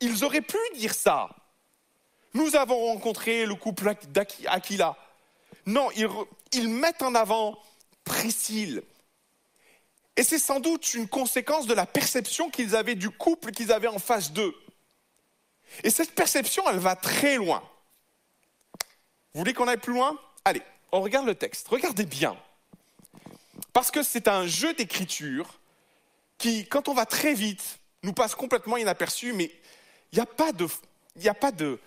Ils 0.00 0.24
auraient 0.24 0.40
pu 0.40 0.58
dire 0.76 0.94
ça. 0.94 1.28
Nous 2.34 2.56
avons 2.56 2.86
rencontré 2.86 3.46
le 3.46 3.54
couple 3.54 3.94
d'Aquila. 4.08 4.96
Non, 5.66 5.90
ils, 5.96 6.08
ils 6.52 6.68
mettent 6.68 7.02
en 7.02 7.14
avant 7.14 7.58
Priscille. 8.04 8.82
Et 10.16 10.22
c'est 10.22 10.38
sans 10.38 10.60
doute 10.60 10.94
une 10.94 11.08
conséquence 11.08 11.66
de 11.66 11.74
la 11.74 11.86
perception 11.86 12.50
qu'ils 12.50 12.74
avaient 12.74 12.94
du 12.94 13.10
couple 13.10 13.52
qu'ils 13.52 13.72
avaient 13.72 13.88
en 13.88 13.98
face 13.98 14.32
d'eux. 14.32 14.54
Et 15.84 15.90
cette 15.90 16.14
perception, 16.14 16.62
elle 16.68 16.78
va 16.78 16.96
très 16.96 17.36
loin. 17.36 17.62
Vous 19.32 19.40
voulez 19.40 19.54
qu'on 19.54 19.68
aille 19.68 19.76
plus 19.76 19.92
loin? 19.92 20.18
Allez, 20.44 20.62
on 20.92 21.00
regarde 21.00 21.26
le 21.26 21.34
texte. 21.34 21.68
Regardez 21.68 22.06
bien. 22.06 22.36
Parce 23.72 23.90
que 23.90 24.02
c'est 24.02 24.28
un 24.28 24.46
jeu 24.46 24.72
d'écriture 24.74 25.58
qui, 26.38 26.66
quand 26.66 26.88
on 26.88 26.94
va 26.94 27.06
très 27.06 27.34
vite, 27.34 27.78
nous 28.02 28.12
passe 28.12 28.34
complètement 28.34 28.76
inaperçu, 28.76 29.32
mais 29.32 29.52
il 30.12 30.16
n'y 30.16 30.20
a 30.20 30.26
pas, 30.26 30.52
de, 30.52 31.78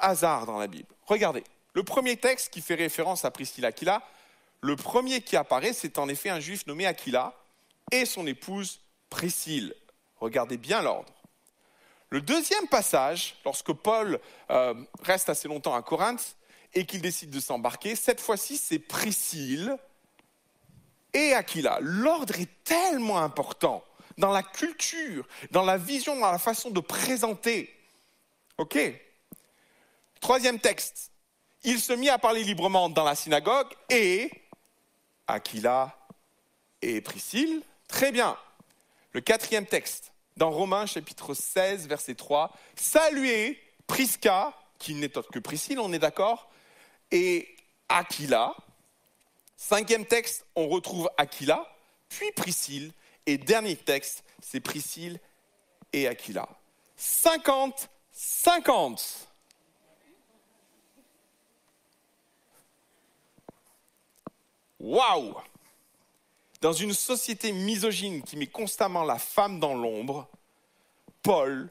hasard 0.00 0.46
dans 0.46 0.58
la 0.58 0.66
Bible. 0.66 0.88
Regardez, 1.06 1.44
le 1.74 1.82
premier 1.82 2.16
texte 2.16 2.52
qui 2.52 2.60
fait 2.60 2.74
référence 2.74 3.24
à 3.24 3.30
Priscilla 3.30 3.68
Aquila, 3.68 4.02
le 4.60 4.76
premier 4.76 5.22
qui 5.22 5.36
apparaît, 5.36 5.72
c'est 5.72 5.98
en 5.98 6.08
effet 6.08 6.28
un 6.28 6.40
juif 6.40 6.66
nommé 6.66 6.86
Aquila 6.86 7.34
et 7.92 8.04
son 8.04 8.26
épouse 8.26 8.80
Priscille. 9.08 9.74
Regardez 10.16 10.56
bien 10.56 10.82
l'ordre. 10.82 11.12
Le 12.10 12.20
deuxième 12.20 12.66
passage, 12.66 13.36
lorsque 13.44 13.72
Paul 13.72 14.18
euh, 14.50 14.74
reste 15.04 15.28
assez 15.28 15.46
longtemps 15.46 15.76
à 15.76 15.82
Corinthe 15.82 16.36
et 16.74 16.84
qu'il 16.84 17.00
décide 17.00 17.30
de 17.30 17.38
s'embarquer, 17.38 17.94
cette 17.94 18.20
fois-ci 18.20 18.56
c'est 18.56 18.80
Priscille 18.80 19.76
et 21.12 21.32
Aquila. 21.34 21.78
L'ordre 21.80 22.38
est 22.40 22.64
tellement 22.64 23.18
important 23.18 23.84
dans 24.18 24.32
la 24.32 24.42
culture, 24.42 25.26
dans 25.52 25.64
la 25.64 25.78
vision, 25.78 26.18
dans 26.18 26.32
la 26.32 26.38
façon 26.38 26.70
de 26.70 26.80
présenter. 26.80 27.72
OK 28.58 28.76
Troisième 30.20 30.58
texte. 30.58 31.12
Il 31.62 31.80
se 31.80 31.92
mit 31.92 32.08
à 32.08 32.18
parler 32.18 32.42
librement 32.42 32.88
dans 32.88 33.04
la 33.04 33.14
synagogue 33.14 33.68
et 33.88 34.30
Aquila 35.28 35.96
et 36.82 37.00
Priscille. 37.00 37.62
Très 37.86 38.10
bien. 38.10 38.36
Le 39.12 39.20
quatrième 39.20 39.66
texte 39.66 40.12
dans 40.40 40.50
Romains 40.50 40.86
chapitre 40.86 41.34
16, 41.34 41.86
verset 41.86 42.14
3, 42.14 42.50
saluez 42.74 43.60
Prisca, 43.86 44.54
qui 44.78 44.94
n'est 44.94 45.18
autre 45.18 45.30
que 45.30 45.38
Priscille, 45.38 45.78
on 45.78 45.92
est 45.92 45.98
d'accord, 45.98 46.50
et 47.10 47.54
Aquila. 47.90 48.54
Cinquième 49.58 50.06
texte, 50.06 50.46
on 50.56 50.66
retrouve 50.66 51.10
Aquila, 51.18 51.70
puis 52.08 52.32
Priscille, 52.32 52.90
et 53.26 53.36
dernier 53.36 53.76
texte, 53.76 54.24
c'est 54.40 54.60
Priscille 54.60 55.20
et 55.92 56.08
Aquila. 56.08 56.48
50, 56.96 57.90
50. 58.10 59.28
Waouh 64.78 65.34
dans 66.60 66.72
une 66.72 66.92
société 66.92 67.52
misogyne 67.52 68.22
qui 68.22 68.36
met 68.36 68.46
constamment 68.46 69.04
la 69.04 69.18
femme 69.18 69.60
dans 69.60 69.74
l'ombre, 69.74 70.28
Paul 71.22 71.68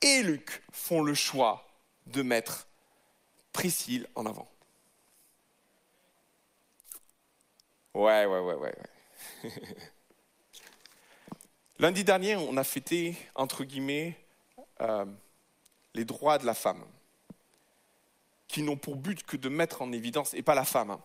et 0.00 0.22
Luc 0.22 0.62
font 0.72 1.02
le 1.02 1.14
choix 1.14 1.66
de 2.06 2.22
mettre 2.22 2.66
Priscille 3.52 4.08
en 4.14 4.26
avant. 4.26 4.48
Ouais, 7.94 8.24
ouais, 8.24 8.40
ouais, 8.40 8.54
ouais. 8.54 8.74
Lundi 11.78 12.04
dernier, 12.04 12.36
on 12.36 12.56
a 12.56 12.64
fêté, 12.64 13.16
entre 13.34 13.64
guillemets, 13.64 14.18
euh, 14.80 15.04
les 15.94 16.04
droits 16.04 16.38
de 16.38 16.46
la 16.46 16.54
femme, 16.54 16.82
qui 18.48 18.62
n'ont 18.62 18.76
pour 18.76 18.96
but 18.96 19.24
que 19.24 19.36
de 19.36 19.48
mettre 19.48 19.82
en 19.82 19.92
évidence, 19.92 20.32
et 20.34 20.42
pas 20.42 20.54
la 20.54 20.64
femme. 20.64 20.90
Hein. 20.90 21.00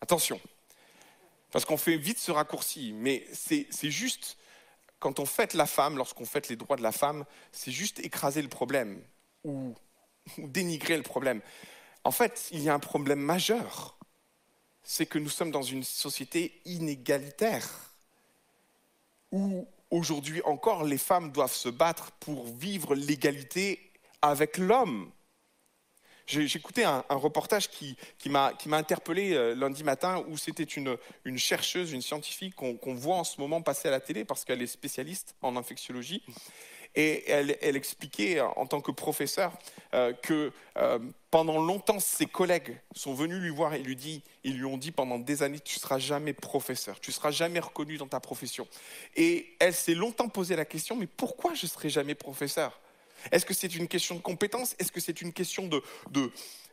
Attention, 0.00 0.40
parce 1.50 1.64
qu'on 1.64 1.76
fait 1.76 1.96
vite 1.96 2.18
ce 2.18 2.30
raccourci, 2.30 2.92
mais 2.92 3.26
c'est 3.32 3.90
juste, 3.90 4.36
quand 4.98 5.20
on 5.20 5.26
fête 5.26 5.54
la 5.54 5.66
femme, 5.66 5.96
lorsqu'on 5.96 6.24
fête 6.24 6.48
les 6.48 6.56
droits 6.56 6.76
de 6.76 6.82
la 6.82 6.92
femme, 6.92 7.24
c'est 7.52 7.70
juste 7.70 8.00
écraser 8.00 8.42
le 8.42 8.48
problème 8.48 9.02
ou, 9.44 9.74
dénigrer 10.38 10.96
le 10.96 11.02
problème. 11.02 11.40
En 12.04 12.10
fait, 12.10 12.48
il 12.52 12.60
y 12.62 12.68
a 12.68 12.74
un 12.74 12.80
problème 12.80 13.20
majeur, 13.20 13.96
c'est 14.82 15.06
que 15.06 15.18
nous 15.18 15.28
sommes 15.28 15.50
dans 15.50 15.62
une 15.62 15.84
société 15.84 16.60
inégalitaire, 16.64 17.68
où 19.32 19.66
aujourd'hui 19.90 20.42
encore 20.42 20.84
les 20.84 20.98
femmes 20.98 21.32
doivent 21.32 21.54
se 21.54 21.68
battre 21.68 22.12
pour 22.12 22.46
vivre 22.46 22.94
l'égalité 22.94 23.92
avec 24.22 24.58
l'homme. 24.58 25.10
J'ai 26.26 26.44
écouté 26.56 26.82
un, 26.84 27.04
reportage 27.08 27.70
qui, 27.70 27.96
m'a 28.28 28.52
interpellé 28.72 29.34
euh, 29.34 29.54
lundi 29.54 29.84
matin 29.84 30.24
où 30.28 30.36
c'était 30.36 30.64
une, 30.64 30.98
chercheuse, 31.36 31.92
une 31.92 32.02
scientifique 32.02 32.56
qu'on 32.56 32.94
voit 32.94 33.16
en 33.16 33.24
ce 33.24 33.40
moment 33.40 33.62
passer 33.62 33.86
à 33.86 33.92
la 33.92 34.00
télé 34.00 34.24
parce 34.24 34.44
qu'elle 34.44 34.60
est 34.60 34.66
spécialiste 34.66 35.36
en 35.40 35.56
infectiologie. 35.56 36.24
Et 36.98 37.30
elle, 37.30 37.76
expliquait 37.76 38.40
en 38.40 38.66
tant 38.66 38.80
que 38.80 38.90
professeur 38.90 39.52
euh, 39.92 40.14
que 40.14 40.50
euh, 40.78 40.98
pendant 41.30 41.62
longtemps, 41.62 42.00
ses 42.00 42.24
collègues 42.24 42.80
sont 42.94 43.12
venus 43.12 43.38
lui 43.38 43.50
voir 43.50 43.74
et 43.74 43.82
lui 43.82 44.64
ont 44.64 44.78
dit 44.78 44.92
pendant 44.92 45.18
des 45.18 45.42
années, 45.42 45.60
tu 45.60 45.78
ne 45.78 45.80
seras 45.80 45.98
jamais 45.98 46.32
professeur, 46.32 46.98
tu 46.98 47.10
ne 47.10 47.14
seras 47.14 47.30
jamais 47.30 47.60
reconnu 47.60 47.98
dans 47.98 48.08
ta 48.08 48.18
profession. 48.18 48.66
Et 49.14 49.54
elle 49.60 49.74
s'est 49.74 49.94
longtemps 49.94 50.28
posé 50.28 50.56
la 50.56 50.64
question, 50.64 50.96
mais 50.96 51.06
pourquoi 51.06 51.52
je 51.52 51.66
ne 51.66 51.70
serai 51.70 51.90
jamais 51.90 52.14
professeur? 52.14 52.80
Est-ce 53.32 53.46
que 53.46 53.54
c'est 53.54 53.74
une 53.74 53.88
question 53.88 54.14
de 54.14 54.20
compétence? 54.20 54.74
Est-ce 54.78 54.92
que 54.92 55.00
c'est 55.00 55.20
une 55.20 55.32
question 55.32 55.68
de, 55.68 55.82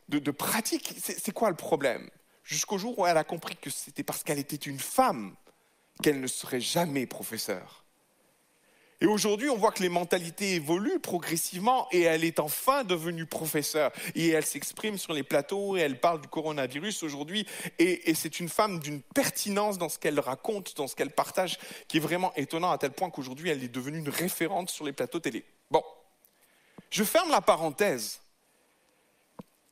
de, 0.08 0.30
pratique? 0.30 0.94
C'est 0.98 1.32
quoi 1.32 1.50
le 1.50 1.56
problème? 1.56 2.08
Jusqu'au 2.42 2.78
jour 2.78 2.98
où 2.98 3.06
elle 3.06 3.16
a 3.16 3.24
compris 3.24 3.56
que 3.56 3.70
c'était 3.70 4.02
parce 4.02 4.22
qu'elle 4.22 4.38
était 4.38 4.56
une 4.56 4.78
femme 4.78 5.34
qu'elle 6.02 6.20
ne 6.20 6.26
serait 6.26 6.60
jamais 6.60 7.06
professeure. 7.06 7.84
Et 9.00 9.06
aujourd'hui, 9.06 9.50
on 9.50 9.56
voit 9.56 9.72
que 9.72 9.82
les 9.82 9.88
mentalités 9.88 10.54
évoluent 10.54 11.00
progressivement 11.00 11.88
et 11.92 12.02
elle 12.02 12.24
est 12.24 12.40
enfin 12.40 12.84
devenue 12.84 13.26
professeure. 13.26 13.92
Et 14.14 14.30
elle 14.30 14.46
s'exprime 14.46 14.98
sur 14.98 15.12
les 15.12 15.22
plateaux 15.22 15.76
et 15.76 15.80
elle 15.80 16.00
parle 16.00 16.20
du 16.20 16.28
coronavirus 16.28 17.02
aujourd'hui. 17.02 17.46
Et, 17.78 18.10
et 18.10 18.14
c'est 18.14 18.40
une 18.40 18.48
femme 18.48 18.78
d'une 18.78 19.02
pertinence 19.02 19.78
dans 19.78 19.88
ce 19.88 19.98
qu'elle 19.98 20.20
raconte, 20.20 20.76
dans 20.76 20.86
ce 20.86 20.96
qu'elle 20.96 21.10
partage, 21.10 21.58
qui 21.88 21.98
est 21.98 22.00
vraiment 22.00 22.32
étonnant 22.36 22.70
à 22.70 22.78
tel 22.78 22.92
point 22.92 23.10
qu'aujourd'hui, 23.10 23.50
elle 23.50 23.62
est 23.62 23.68
devenue 23.68 23.98
une 23.98 24.08
référente 24.08 24.70
sur 24.70 24.86
les 24.86 24.92
plateaux 24.92 25.20
télé. 25.20 25.44
Je 26.94 27.02
ferme 27.02 27.28
la 27.30 27.40
parenthèse. 27.40 28.20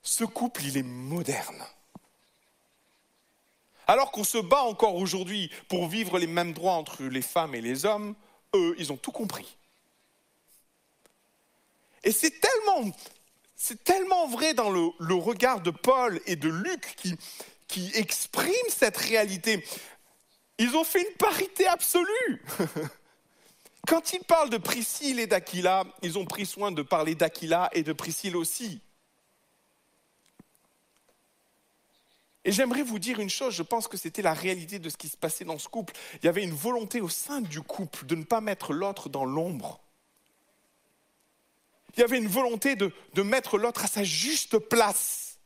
Ce 0.02 0.24
couple, 0.24 0.64
il 0.64 0.76
est 0.76 0.82
moderne. 0.82 1.64
Alors 3.86 4.10
qu'on 4.10 4.24
se 4.24 4.38
bat 4.38 4.62
encore 4.62 4.96
aujourd'hui 4.96 5.48
pour 5.68 5.86
vivre 5.86 6.18
les 6.18 6.26
mêmes 6.26 6.52
droits 6.52 6.72
entre 6.72 7.04
les 7.04 7.22
femmes 7.22 7.54
et 7.54 7.60
les 7.60 7.84
hommes, 7.84 8.16
eux, 8.56 8.74
ils 8.76 8.92
ont 8.92 8.96
tout 8.96 9.12
compris. 9.12 9.56
Et 12.02 12.10
c'est 12.10 12.40
tellement, 12.40 12.90
vrai 14.26 14.54
dans 14.54 14.70
le, 14.70 15.14
regard 15.14 15.60
de 15.60 15.70
Paul 15.70 16.20
et 16.26 16.34
de 16.34 16.48
Luc 16.48 16.96
qui, 16.96 17.16
qui 17.68 17.92
expriment 17.94 18.52
cette 18.68 18.96
réalité. 18.96 19.64
Ils 20.58 20.74
ont 20.74 20.82
fait 20.82 21.08
une 21.08 21.16
parité 21.18 21.68
absolue. 21.68 22.44
Quand 23.86 24.12
ils 24.12 24.22
parlent 24.22 24.50
de 24.50 24.58
Priscille 24.58 25.18
et 25.18 25.26
d'Aquila, 25.26 25.84
ils 26.02 26.18
ont 26.18 26.24
pris 26.24 26.46
soin 26.46 26.70
de 26.70 26.82
parler 26.82 27.14
d'Aquila 27.14 27.68
et 27.72 27.82
de 27.82 27.92
Priscille 27.92 28.36
aussi. 28.36 28.80
Et 32.44 32.50
j'aimerais 32.50 32.82
vous 32.82 32.98
dire 32.98 33.20
une 33.20 33.30
chose, 33.30 33.54
je 33.54 33.62
pense 33.62 33.86
que 33.86 33.96
c'était 33.96 34.22
la 34.22 34.34
réalité 34.34 34.78
de 34.78 34.88
ce 34.88 34.96
qui 34.96 35.08
se 35.08 35.16
passait 35.16 35.44
dans 35.44 35.58
ce 35.58 35.68
couple. 35.68 35.94
Il 36.22 36.26
y 36.26 36.28
avait 36.28 36.42
une 36.42 36.54
volonté 36.54 37.00
au 37.00 37.08
sein 37.08 37.40
du 37.40 37.60
couple 37.60 38.06
de 38.06 38.16
ne 38.16 38.24
pas 38.24 38.40
mettre 38.40 38.72
l'autre 38.72 39.08
dans 39.08 39.24
l'ombre. 39.24 39.80
Il 41.94 42.00
y 42.00 42.02
avait 42.02 42.18
une 42.18 42.28
volonté 42.28 42.74
de, 42.74 42.92
de 43.14 43.22
mettre 43.22 43.58
l'autre 43.58 43.84
à 43.84 43.88
sa 43.88 44.02
juste 44.02 44.58
place. 44.58 45.38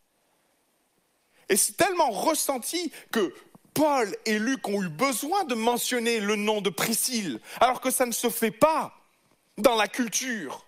Et 1.48 1.56
c'est 1.56 1.76
tellement 1.76 2.10
ressenti 2.10 2.92
que 3.10 3.34
Paul 3.76 4.16
et 4.24 4.38
Luc 4.38 4.66
ont 4.68 4.82
eu 4.82 4.88
besoin 4.88 5.44
de 5.44 5.54
mentionner 5.54 6.18
le 6.18 6.34
nom 6.34 6.62
de 6.62 6.70
Priscille, 6.70 7.40
alors 7.60 7.82
que 7.82 7.90
ça 7.90 8.06
ne 8.06 8.12
se 8.12 8.30
fait 8.30 8.50
pas 8.50 8.94
dans 9.58 9.76
la 9.76 9.86
culture. 9.86 10.64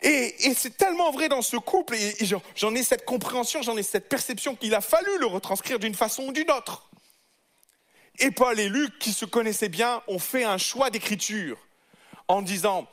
Et, 0.00 0.34
c'est 0.54 0.78
tellement 0.78 1.10
vrai 1.10 1.28
dans 1.28 1.42
ce 1.42 1.58
couple, 1.58 1.96
et, 1.96 2.16
j'en- 2.56 2.74
ai 2.74 2.82
cette 2.82 3.04
compréhension, 3.04 3.60
j'en 3.60 3.76
ai 3.76 3.82
cette 3.82 4.08
perception 4.08 4.56
qu'il 4.56 4.74
a 4.74 4.80
fallu 4.80 5.18
le 5.18 5.26
retranscrire 5.26 5.78
d'une 5.78 5.94
façon 5.94 6.28
ou 6.28 6.32
d'une 6.32 6.50
autre. 6.50 6.88
Et 8.20 8.30
Paul 8.30 8.58
et 8.58 8.70
Luc, 8.70 8.98
qui 8.98 9.12
se 9.12 9.26
connaissaient 9.26 9.68
bien, 9.68 10.02
ont 10.08 10.18
fait 10.18 10.44
un 10.44 10.56
choix 10.56 10.88
d'écriture 10.88 11.58
en 12.26 12.40
disant, 12.40 12.86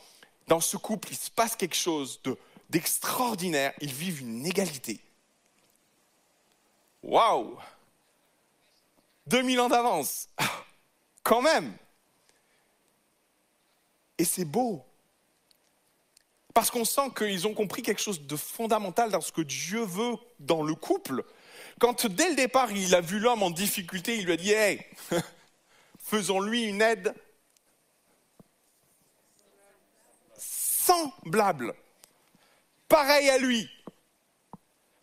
dans 0.47 0.59
ce 0.59 0.75
couple, 0.75 1.07
il 1.11 1.17
se 1.17 1.31
passe 1.31 1.55
quelque 1.55 1.75
chose 1.75 2.19
de- 2.25 2.37
d'extraordinaire, 2.69 3.71
ils 3.79 3.93
vivent 3.93 4.19
une 4.19 4.45
égalité. 4.45 4.99
Waouh 7.01 7.57
2000 9.27 9.59
ans 9.59 9.69
d'avance, 9.69 10.29
quand 11.23 11.41
même. 11.41 11.75
Et 14.17 14.25
c'est 14.25 14.45
beau. 14.45 14.83
Parce 16.53 16.71
qu'on 16.71 16.85
sent 16.85 17.11
qu'ils 17.15 17.45
ont 17.45 17.53
compris 17.53 17.83
quelque 17.83 18.01
chose 18.01 18.21
de 18.21 18.35
fondamental 18.35 19.11
dans 19.11 19.21
ce 19.21 19.31
que 19.31 19.41
Dieu 19.41 19.83
veut 19.83 20.15
dans 20.39 20.63
le 20.63 20.73
couple. 20.73 21.23
Quand 21.79 22.07
dès 22.07 22.29
le 22.29 22.35
départ, 22.35 22.71
il 22.71 22.95
a 22.95 23.01
vu 23.01 23.19
l'homme 23.19 23.43
en 23.43 23.51
difficulté, 23.51 24.17
il 24.17 24.25
lui 24.25 24.33
a 24.33 24.37
dit, 24.37 24.51
hey, 24.51 24.83
faisons-lui 25.99 26.63
une 26.63 26.81
aide 26.81 27.13
semblable, 30.35 31.75
pareil 32.87 33.29
à 33.29 33.37
lui. 33.37 33.69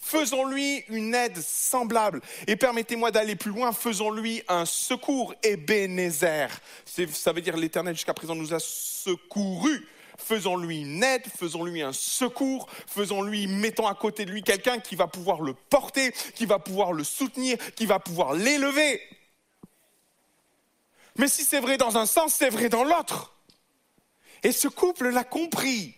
Faisons-lui 0.04 0.84
une 0.88 1.14
aide 1.14 1.38
semblable. 1.40 2.20
Et 2.46 2.56
permettez-moi 2.56 3.10
d'aller 3.10 3.36
plus 3.36 3.50
loin, 3.50 3.72
faisons-lui 3.72 4.42
un 4.48 4.66
secours, 4.66 5.34
Ebenezer. 5.42 6.50
Ça 6.84 7.32
veut 7.32 7.40
dire 7.40 7.56
l'Éternel 7.56 7.94
jusqu'à 7.94 8.12
présent 8.12 8.34
nous 8.34 8.52
a 8.52 8.60
secourus. 8.60 9.88
Faisons-lui 10.18 10.82
une 10.82 11.02
aide, 11.02 11.24
faisons-lui 11.26 11.80
un 11.80 11.94
secours, 11.94 12.68
faisons-lui, 12.86 13.46
mettons 13.46 13.86
à 13.86 13.94
côté 13.94 14.26
de 14.26 14.30
lui 14.30 14.42
quelqu'un 14.42 14.78
qui 14.78 14.94
va 14.94 15.06
pouvoir 15.06 15.40
le 15.40 15.54
porter, 15.54 16.12
qui 16.34 16.44
va 16.44 16.58
pouvoir 16.58 16.92
le 16.92 17.02
soutenir, 17.02 17.56
qui 17.74 17.86
va 17.86 17.98
pouvoir 17.98 18.34
l'élever. 18.34 19.00
Mais 21.16 21.28
si 21.28 21.44
c'est 21.44 21.60
vrai 21.60 21.78
dans 21.78 21.96
un 21.96 22.06
sens, 22.06 22.34
c'est 22.34 22.50
vrai 22.50 22.68
dans 22.68 22.84
l'autre. 22.84 23.34
Et 24.42 24.52
ce 24.52 24.68
couple 24.68 25.08
l'a 25.08 25.24
compris. 25.24 25.94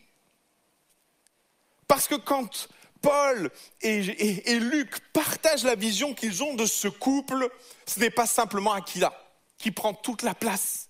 Parce 1.88 2.06
que 2.06 2.14
quand 2.14 2.68
Paul 3.06 3.52
et, 3.82 4.58
Luc 4.58 4.98
partagent 5.12 5.62
la 5.62 5.76
vision 5.76 6.12
qu'ils 6.12 6.42
ont 6.42 6.54
de 6.54 6.66
ce 6.66 6.88
couple, 6.88 7.48
ce 7.86 8.00
n'est 8.00 8.10
pas 8.10 8.26
simplement 8.26 8.72
Aquila 8.72 9.12
qui 9.58 9.70
prend 9.70 9.94
toute 9.94 10.22
la 10.22 10.34
place, 10.34 10.88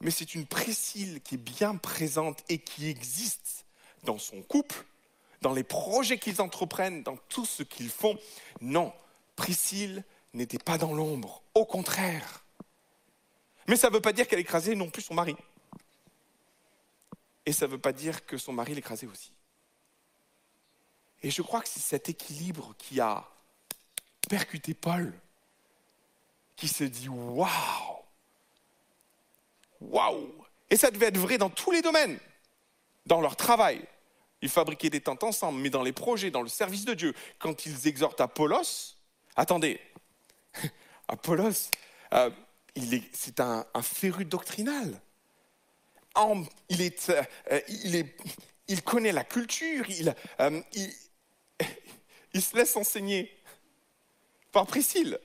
mais 0.00 0.10
c'est 0.10 0.34
une 0.34 0.46
Priscille 0.46 1.20
qui 1.20 1.34
est 1.34 1.38
bien 1.38 1.76
présente 1.76 2.42
et 2.48 2.56
qui 2.56 2.88
existe 2.88 3.66
dans 4.04 4.16
son 4.16 4.40
couple, 4.40 4.82
dans 5.42 5.52
les 5.52 5.62
projets 5.62 6.16
qu'ils 6.16 6.40
entreprennent, 6.40 7.02
dans 7.02 7.18
tout 7.28 7.44
ce 7.44 7.62
qu'ils 7.62 7.90
font. 7.90 8.18
Non, 8.62 8.90
Priscille 9.36 10.02
n'était 10.32 10.58
pas 10.58 10.78
dans 10.78 10.94
l'ombre, 10.94 11.42
au 11.54 11.66
contraire. 11.66 12.46
Mais 13.68 13.76
ça 13.76 13.90
ne 13.90 13.92
veut 13.92 14.00
pas 14.00 14.14
dire 14.14 14.26
qu'elle 14.26 14.38
écrasait 14.38 14.74
non 14.74 14.88
plus 14.88 15.02
son 15.02 15.12
mari. 15.12 15.36
Et 17.44 17.52
ça 17.52 17.66
ne 17.66 17.72
veut 17.72 17.78
pas 17.78 17.92
dire 17.92 18.24
que 18.24 18.38
son 18.38 18.54
mari 18.54 18.74
l'écrasait 18.74 19.06
aussi. 19.06 19.32
Et 21.22 21.30
je 21.30 21.42
crois 21.42 21.60
que 21.60 21.68
c'est 21.68 21.80
cet 21.80 22.08
équilibre 22.08 22.74
qui 22.78 23.00
a 23.00 23.28
percuté 24.28 24.74
Paul, 24.74 25.12
qui 26.56 26.68
se 26.68 26.84
dit 26.84 27.08
waouh, 27.08 27.48
waouh. 29.80 30.32
Et 30.70 30.76
ça 30.76 30.90
devait 30.90 31.06
être 31.06 31.18
vrai 31.18 31.38
dans 31.38 31.50
tous 31.50 31.70
les 31.70 31.82
domaines, 31.82 32.18
dans 33.06 33.20
leur 33.20 33.36
travail. 33.36 33.84
Ils 34.42 34.48
fabriquaient 34.48 34.90
des 34.90 35.00
tentes 35.00 35.24
ensemble, 35.24 35.60
mais 35.60 35.70
dans 35.70 35.82
les 35.82 35.92
projets, 35.92 36.30
dans 36.30 36.42
le 36.42 36.48
service 36.48 36.84
de 36.84 36.94
Dieu, 36.94 37.14
quand 37.38 37.66
ils 37.66 37.86
exhortent 37.86 38.20
Apollos, 38.20 38.96
attendez, 39.36 39.80
Apollos, 41.08 41.70
euh, 42.14 42.30
c'est 43.12 43.40
un, 43.40 43.66
un 43.74 43.82
féru 43.82 44.24
doctrinal. 44.24 45.00
Euh, 46.18 47.60
il, 48.68 48.82
connaît 48.82 49.12
la 49.12 49.24
culture, 49.24 49.88
il, 49.88 50.14
euh, 50.40 50.60
il, 50.72 50.92
il 52.32 52.42
se 52.42 52.56
laisse 52.56 52.76
enseigner 52.76 53.30
par 54.52 54.66
Priscille. 54.66 55.18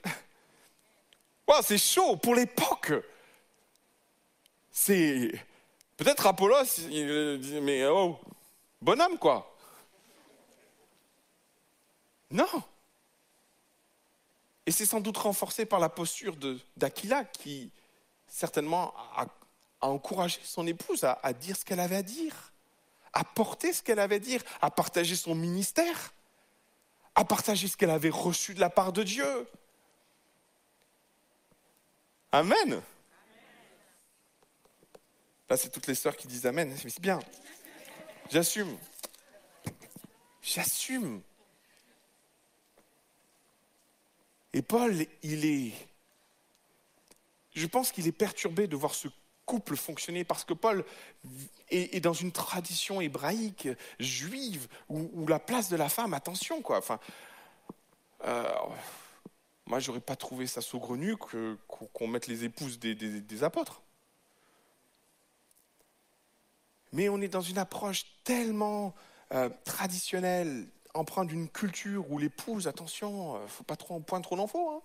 Wow, 1.48 1.62
c'est 1.64 1.78
chaud 1.78 2.16
pour 2.18 2.36
l'époque. 2.36 2.94
C'est 4.72 5.32
peut-être 5.98 6.26
Apollos, 6.26 6.80
il 6.90 7.40
dit 7.40 7.62
mais 7.62 7.86
oh, 7.86 8.20
bonhomme 8.82 9.18
quoi. 9.18 9.56
Non. 12.32 12.64
Et 14.66 14.72
c'est 14.72 14.86
sans 14.86 15.00
doute 15.00 15.18
renforcé 15.18 15.66
par 15.66 15.80
la 15.80 15.90
posture 15.90 16.36
d'Aquila 16.76 17.24
qui 17.26 17.72
certainement 18.28 18.94
a, 19.16 19.28
encouragé 19.82 20.40
son 20.44 20.66
épouse 20.66 21.04
à 21.04 21.34
dire 21.34 21.56
ce 21.56 21.64
qu'elle 21.64 21.80
avait 21.80 21.98
à 21.98 22.02
dire, 22.02 22.52
à 23.14 23.24
porter 23.24 23.72
ce 23.72 23.84
qu'elle 23.84 24.00
avait 24.00 24.16
à 24.16 24.20
dire, 24.20 24.42
à 24.62 24.72
partager 24.72 25.16
son 25.16 25.36
ministère, 25.36 26.15
à 27.16 27.26
partager 27.26 27.68
ce 27.68 27.78
qu'elle 27.78 27.90
avait 27.90 28.10
reçu 28.10 28.54
de 28.54 28.60
la 28.60 28.70
part 28.70 28.92
de 28.94 29.04
Dieu. 29.04 29.48
Amen. 32.32 32.82
Là, 35.50 35.58
c'est 35.58 35.70
toutes 35.70 35.88
les 35.88 35.96
sœurs 35.96 36.18
qui 36.18 36.28
disent 36.28 36.46
Amen. 36.46 36.76
C'est 36.78 37.00
bien. 37.00 37.20
J'assume. 38.30 38.78
J'assume. 40.42 41.22
Et 44.54 44.62
Paul, 44.62 45.06
il 45.24 45.46
est. 45.46 45.74
Je 47.54 47.68
pense 47.68 47.92
qu'il 47.92 48.08
est 48.08 48.12
perturbé 48.12 48.68
de 48.68 48.76
voir 48.76 48.94
ce 48.94 49.08
couple 49.46 49.76
fonctionner 49.76 50.24
parce 50.24 50.44
que 50.44 50.54
Paul 50.54 50.84
est, 51.70 52.00
dans 52.00 52.14
une 52.14 52.32
tradition 52.32 53.02
hébraïque, 53.02 53.68
juive, 54.00 54.68
où, 54.90 55.26
la 55.28 55.40
place 55.40 55.70
de 55.70 55.76
la 55.76 55.90
femme, 55.90 56.14
attention 56.14 56.62
quoi. 56.62 56.78
Enfin, 56.78 57.00
euh, 58.26 58.44
moi, 59.68 59.80
j'aurais 59.80 60.02
pas 60.02 60.16
trouvé 60.16 60.48
ça 60.48 60.62
saugrenu 60.62 61.18
que- 61.18 61.58
qu'on 61.68 62.08
mette 62.08 62.28
les 62.28 62.44
épouses 62.44 62.80
des, 62.80 63.44
apôtres. 63.44 63.82
Mais 66.92 67.10
on 67.10 67.20
est 67.22 67.28
dans 67.28 67.42
une 67.42 67.58
approche 67.58 68.06
tellement 68.24 68.94
euh, 69.34 69.50
traditionnelle, 69.66 70.68
empreinte 70.94 71.28
d'une 71.28 71.50
culture 71.50 72.10
où 72.12 72.20
l'épouse, 72.20 72.68
attention, 72.68 73.38
euh, 73.38 73.48
faut 73.48 73.64
pas 73.64 73.76
trop 73.76 73.96
en 73.96 74.02
pointe 74.02 74.24
trop 74.24 74.38
d'infos, 74.38 74.70
hein, 74.70 74.82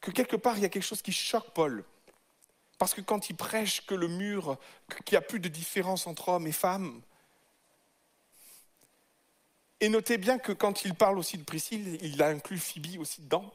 que 0.00 0.10
quelque 0.10 0.36
part 0.36 0.56
il 0.56 0.62
y 0.62 0.64
a 0.66 0.68
quelque 0.68 0.84
chose 0.84 1.02
qui 1.02 1.12
choque 1.12 1.50
Paul. 1.54 1.84
Parce 2.80 2.94
que 2.94 3.02
quand 3.02 3.28
il 3.28 3.36
prêche 3.36 3.84
que 3.84 3.94
le 3.94 4.08
mur, 4.08 4.56
qu'il 5.04 5.12
n'y 5.12 5.18
a 5.18 5.20
plus 5.20 5.38
de 5.38 5.50
différence 5.50 6.06
entre 6.06 6.30
hommes 6.30 6.46
et 6.46 6.52
femmes, 6.52 7.02
et 9.80 9.90
notez 9.90 10.16
bien 10.16 10.38
que 10.38 10.52
quand 10.52 10.86
il 10.86 10.94
parle 10.94 11.18
aussi 11.18 11.36
de 11.36 11.42
Priscille, 11.44 11.98
il 12.00 12.22
a 12.22 12.28
inclus 12.28 12.56
Phoebe 12.56 12.98
aussi 12.98 13.20
dedans. 13.20 13.52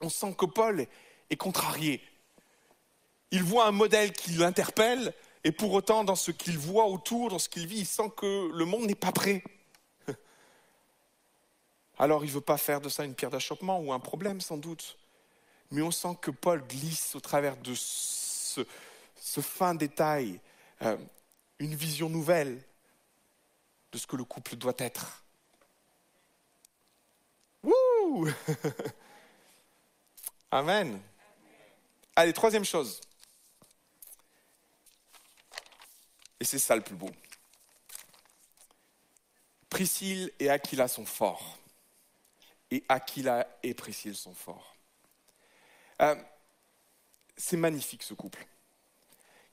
On 0.00 0.08
sent 0.08 0.36
que 0.38 0.46
Paul 0.46 0.86
est 1.28 1.36
contrarié. 1.36 2.00
Il 3.32 3.42
voit 3.42 3.66
un 3.66 3.72
modèle 3.72 4.12
qui 4.12 4.30
l'interpelle, 4.30 5.12
et 5.42 5.50
pour 5.50 5.72
autant, 5.72 6.04
dans 6.04 6.14
ce 6.14 6.30
qu'il 6.30 6.56
voit 6.56 6.86
autour, 6.86 7.30
dans 7.30 7.40
ce 7.40 7.48
qu'il 7.48 7.66
vit, 7.66 7.80
il 7.80 7.86
sent 7.86 8.12
que 8.16 8.48
le 8.56 8.64
monde 8.64 8.86
n'est 8.86 8.94
pas 8.94 9.10
prêt. 9.10 9.42
Alors 11.98 12.24
il 12.24 12.28
ne 12.28 12.34
veut 12.34 12.40
pas 12.40 12.58
faire 12.58 12.80
de 12.80 12.88
ça 12.88 13.04
une 13.04 13.16
pierre 13.16 13.32
d'achoppement 13.32 13.80
ou 13.80 13.92
un 13.92 13.98
problème, 13.98 14.40
sans 14.40 14.56
doute. 14.56 14.98
Mais 15.72 15.82
on 15.82 15.90
sent 15.90 16.16
que 16.20 16.30
Paul 16.30 16.62
glisse 16.68 17.16
au 17.16 17.20
travers 17.20 17.56
de 17.56 17.74
ce, 19.16 19.40
fin 19.40 19.74
détail, 19.74 20.40
euh, 20.82 20.96
une 21.58 21.74
vision 21.74 22.08
nouvelle 22.08 22.62
de 23.92 23.98
ce 23.98 24.06
que 24.06 24.16
le 24.16 24.24
couple 24.24 24.56
doit 24.56 24.74
être. 24.78 25.24
Wouh 27.62 28.28
Amen. 30.50 31.00
Allez, 32.16 32.32
troisième 32.32 32.64
chose. 32.64 33.00
Et 36.40 36.44
c'est 36.44 36.58
ça 36.58 36.74
le 36.74 36.82
plus 36.82 36.96
beau. 36.96 37.10
Priscille 39.68 40.32
et 40.40 40.50
Aquila 40.50 40.88
sont 40.88 41.06
forts. 41.06 41.58
Et 42.70 42.84
Aquila 42.88 43.46
et 43.62 43.74
Priscille 43.74 44.16
sont 44.16 44.34
forts. 44.34 44.74
Euh, 46.00 46.16
c'est 47.40 47.56
magnifique 47.56 48.02
ce 48.02 48.14
couple. 48.14 48.46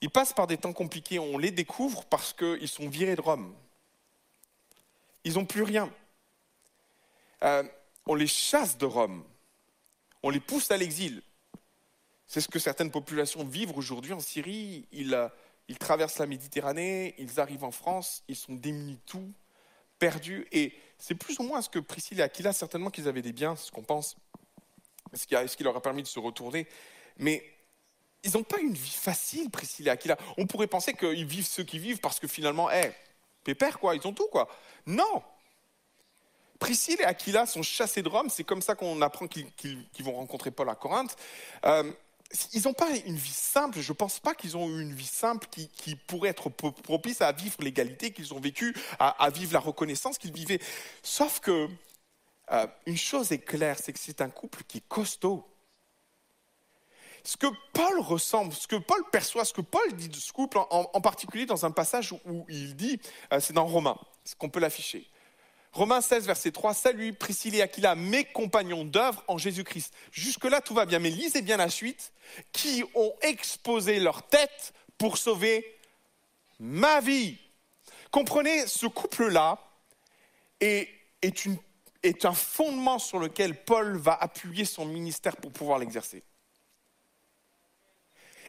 Ils 0.02 0.10
passent 0.10 0.34
par 0.34 0.46
des 0.46 0.58
temps 0.58 0.74
compliqués, 0.74 1.20
on 1.20 1.38
les 1.38 1.52
découvre 1.52 2.06
parce 2.06 2.34
qu'ils 2.34 2.68
sont 2.68 2.88
virés 2.88 3.16
de 3.16 3.22
Rome. 3.22 3.56
Ils 5.24 5.34
n'ont 5.34 5.46
plus 5.46 5.64
rien. 5.64 5.92
Euh, 7.44 7.64
on 8.06 8.16
les 8.16 8.28
chasse 8.28 8.78
de 8.78 8.86
Rome. 8.86 9.24
On 10.22 10.30
les 10.30 10.40
pousse 10.40 10.70
à 10.70 10.78
l'exil. 10.78 11.24
C'est 12.28 12.42
ce 12.42 12.48
que 12.48 12.60
certaines 12.60 12.92
populations 12.92 13.44
vivent 13.44 13.76
aujourd'hui 13.76 14.14
en 14.14 14.20
Syrie. 14.20 14.86
Ils, 14.92 15.14
euh, 15.14 15.30
traversent 15.80 16.20
la 16.20 16.28
Méditerranée, 16.28 17.16
ils 17.18 17.40
arrivent 17.40 17.64
en 17.64 17.72
France, 17.72 18.24
ils 18.28 18.36
sont 18.36 18.54
démunis 18.54 19.00
tout, 19.06 19.32
perdus. 19.98 20.48
Et 20.52 20.74
c'est 20.98 21.16
plus 21.16 21.40
ou 21.40 21.44
moins 21.44 21.62
ce 21.62 21.70
que 21.70 21.80
Priscille 21.80 22.20
et 22.20 22.24
Aquila, 22.24 22.54
certainement 22.54 22.90
qu'ils 22.90 23.08
avaient 23.08 23.22
des 23.22 23.34
biens, 23.34 23.56
ce 23.56 23.72
qu'on 23.72 23.84
pense, 23.84 24.16
ce 25.14 25.26
qui, 25.26 25.36
ce 25.36 25.58
qui 25.58 25.64
leur 25.64 25.76
a 25.76 25.82
permis 25.82 26.04
de 26.04 26.08
se 26.08 26.20
retourner. 26.20 26.68
Mais 27.18 27.44
ils 28.28 28.34
n'ont 28.34 28.44
pas 28.44 28.60
une 28.60 28.74
vie 28.74 28.90
facile, 28.90 29.50
Priscille 29.50 29.88
et 29.88 29.92
Aquila. 29.92 30.18
On 30.38 30.46
pourrait 30.46 30.68
penser 30.68 30.94
qu'ils 30.94 31.26
vivent 31.26 31.48
ceux 31.48 31.64
qui 31.64 31.80
vivent 31.80 32.00
parce 32.00 32.20
que 32.20 32.28
finalement, 32.28 32.70
eh, 32.70 32.92
pépère 33.44 33.80
quoi, 33.80 33.96
ils 33.96 34.06
ont 34.08 34.14
tout 34.14 34.28
quoi. 34.32 34.48
Non 34.86 35.24
Priscille 36.60 37.00
et 37.00 37.06
Aquila 37.06 37.46
sont 37.46 37.62
chassés 37.62 38.02
de 38.02 38.10
Rome, 38.10 38.30
c'est 38.30 38.44
comme 38.44 38.62
ça 38.64 38.74
qu'on 38.76 39.02
apprend 39.02 39.28
qu'ils 39.28 39.52
qu'ils- 39.54 39.88
qu'ils 39.92 40.04
vont 40.06 40.14
rencontrer 40.14 40.50
Paul 40.52 40.70
à 40.70 40.76
Corinthe. 40.76 41.16
Euh, 41.66 41.92
ils 42.52 42.64
n'ont 42.64 42.74
pas 42.74 42.90
une 43.06 43.16
vie 43.16 43.30
simple, 43.30 43.80
je 43.80 43.92
ne 43.92 43.96
pense 43.96 44.20
pas 44.20 44.34
qu'ils 44.36 44.58
ont 44.58 44.68
eu 44.68 44.82
une 44.82 44.94
vie 44.94 45.06
simple 45.06 45.48
qui, 45.52 45.96
pourrait 45.96 46.30
être 46.32 46.50
pro- 46.50 46.72
propice 46.72 47.22
à 47.22 47.32
vivre 47.32 47.56
l'égalité 47.62 48.12
qu'ils 48.12 48.34
ont 48.34 48.40
vécue, 48.40 48.76
à, 49.00 49.10
à 49.24 49.30
vivre 49.30 49.54
la 49.54 49.60
reconnaissance 49.60 50.18
qu'ils 50.18 50.34
vivaient. 50.34 50.60
Sauf 51.04 51.40
que 51.40 51.70
euh, 52.52 52.68
une 52.86 52.98
chose 52.98 53.32
est 53.32 53.40
claire, 53.40 53.78
c'est 53.82 53.94
que 53.94 54.00
c'est 54.00 54.20
un 54.22 54.30
couple 54.30 54.64
qui 54.68 54.80
est 54.80 54.88
costaud. 54.90 55.48
Ce 57.28 57.36
que 57.36 57.48
Paul 57.74 58.00
ressemble, 58.00 58.54
ce 58.54 58.68
que 58.68 58.78
Paul 58.78 59.04
perçoit, 59.12 59.44
ce 59.44 59.52
que 59.52 59.60
Paul 59.60 59.94
dit 59.96 60.08
de 60.08 60.16
ce 60.16 60.32
couple, 60.32 60.60
en, 60.70 61.02
particulier 61.02 61.46
dans 61.46 61.66
un 61.66 61.72
passage 61.72 62.14
où, 62.14 62.46
il 62.48 62.74
dit, 62.78 63.02
euh, 63.34 63.42
c'est 63.42 63.52
dans 63.52 63.66
Romains, 63.66 63.98
ce 64.24 64.34
qu'on 64.34 64.48
peut 64.48 64.62
l'afficher. 64.62 65.06
Romains 65.74 66.00
16, 66.00 66.26
verset 66.26 66.52
3, 66.52 66.74
Salut 66.74 67.12
Priscille 67.12 67.56
et 67.56 67.62
Aquila, 67.62 67.96
mes 67.96 68.24
compagnons 68.24 68.86
d'œuvre 68.86 69.26
en 69.28 69.38
Jésus-Christ. 69.38 69.94
Jusque-là, 70.14 70.62
tout 70.62 70.74
va 70.74 70.86
bien, 70.86 71.00
mais 71.00 71.10
lisez 71.10 71.42
bien 71.42 71.58
la 71.58 71.70
suite. 71.70 72.14
Qui 72.54 72.86
ont 72.96 73.14
exposé 73.22 74.00
leur 74.00 74.26
tête 74.30 74.72
pour 74.98 75.18
sauver 75.18 75.78
ma 76.62 77.02
vie. 77.02 77.38
Comprenez, 78.10 78.68
ce 78.68 78.88
couple-là 78.88 79.60
est 80.62 80.88
un 82.24 82.34
fondement 82.34 83.00
sur 83.00 83.20
lequel 83.20 83.66
Paul 83.66 83.98
va 83.98 84.14
appuyer 84.14 84.64
son 84.64 84.86
ministère 84.86 85.36
pour 85.36 85.52
pouvoir 85.52 85.78
l'exercer. 85.78 86.24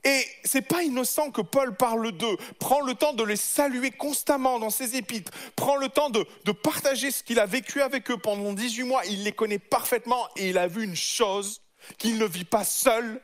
Et 0.04 0.24
c'est 0.44 0.62
pas 0.62 0.82
innocent 0.82 1.30
que 1.30 1.40
Paul 1.40 1.76
parle 1.76 2.12
d'eux, 2.12 2.36
prend 2.58 2.80
le 2.80 2.94
temps 2.94 3.12
de 3.12 3.24
les 3.24 3.36
saluer 3.36 3.90
constamment 3.90 4.58
dans 4.58 4.70
ses 4.70 4.96
épîtres, 4.96 5.32
prend 5.56 5.76
le 5.76 5.88
temps 5.88 6.10
de, 6.10 6.26
de 6.44 6.52
partager 6.52 7.10
ce 7.10 7.22
qu'il 7.22 7.40
a 7.40 7.46
vécu 7.46 7.82
avec 7.82 8.10
eux 8.10 8.18
pendant 8.18 8.52
18 8.52 8.82
mois, 8.84 9.04
il 9.06 9.24
les 9.24 9.32
connaît 9.32 9.58
parfaitement 9.58 10.28
et 10.36 10.50
il 10.50 10.58
a 10.58 10.66
vu 10.66 10.84
une 10.84 10.96
chose 10.96 11.60
qu'il 11.96 12.18
ne 12.18 12.26
vit 12.26 12.44
pas 12.44 12.64
seul. 12.64 13.20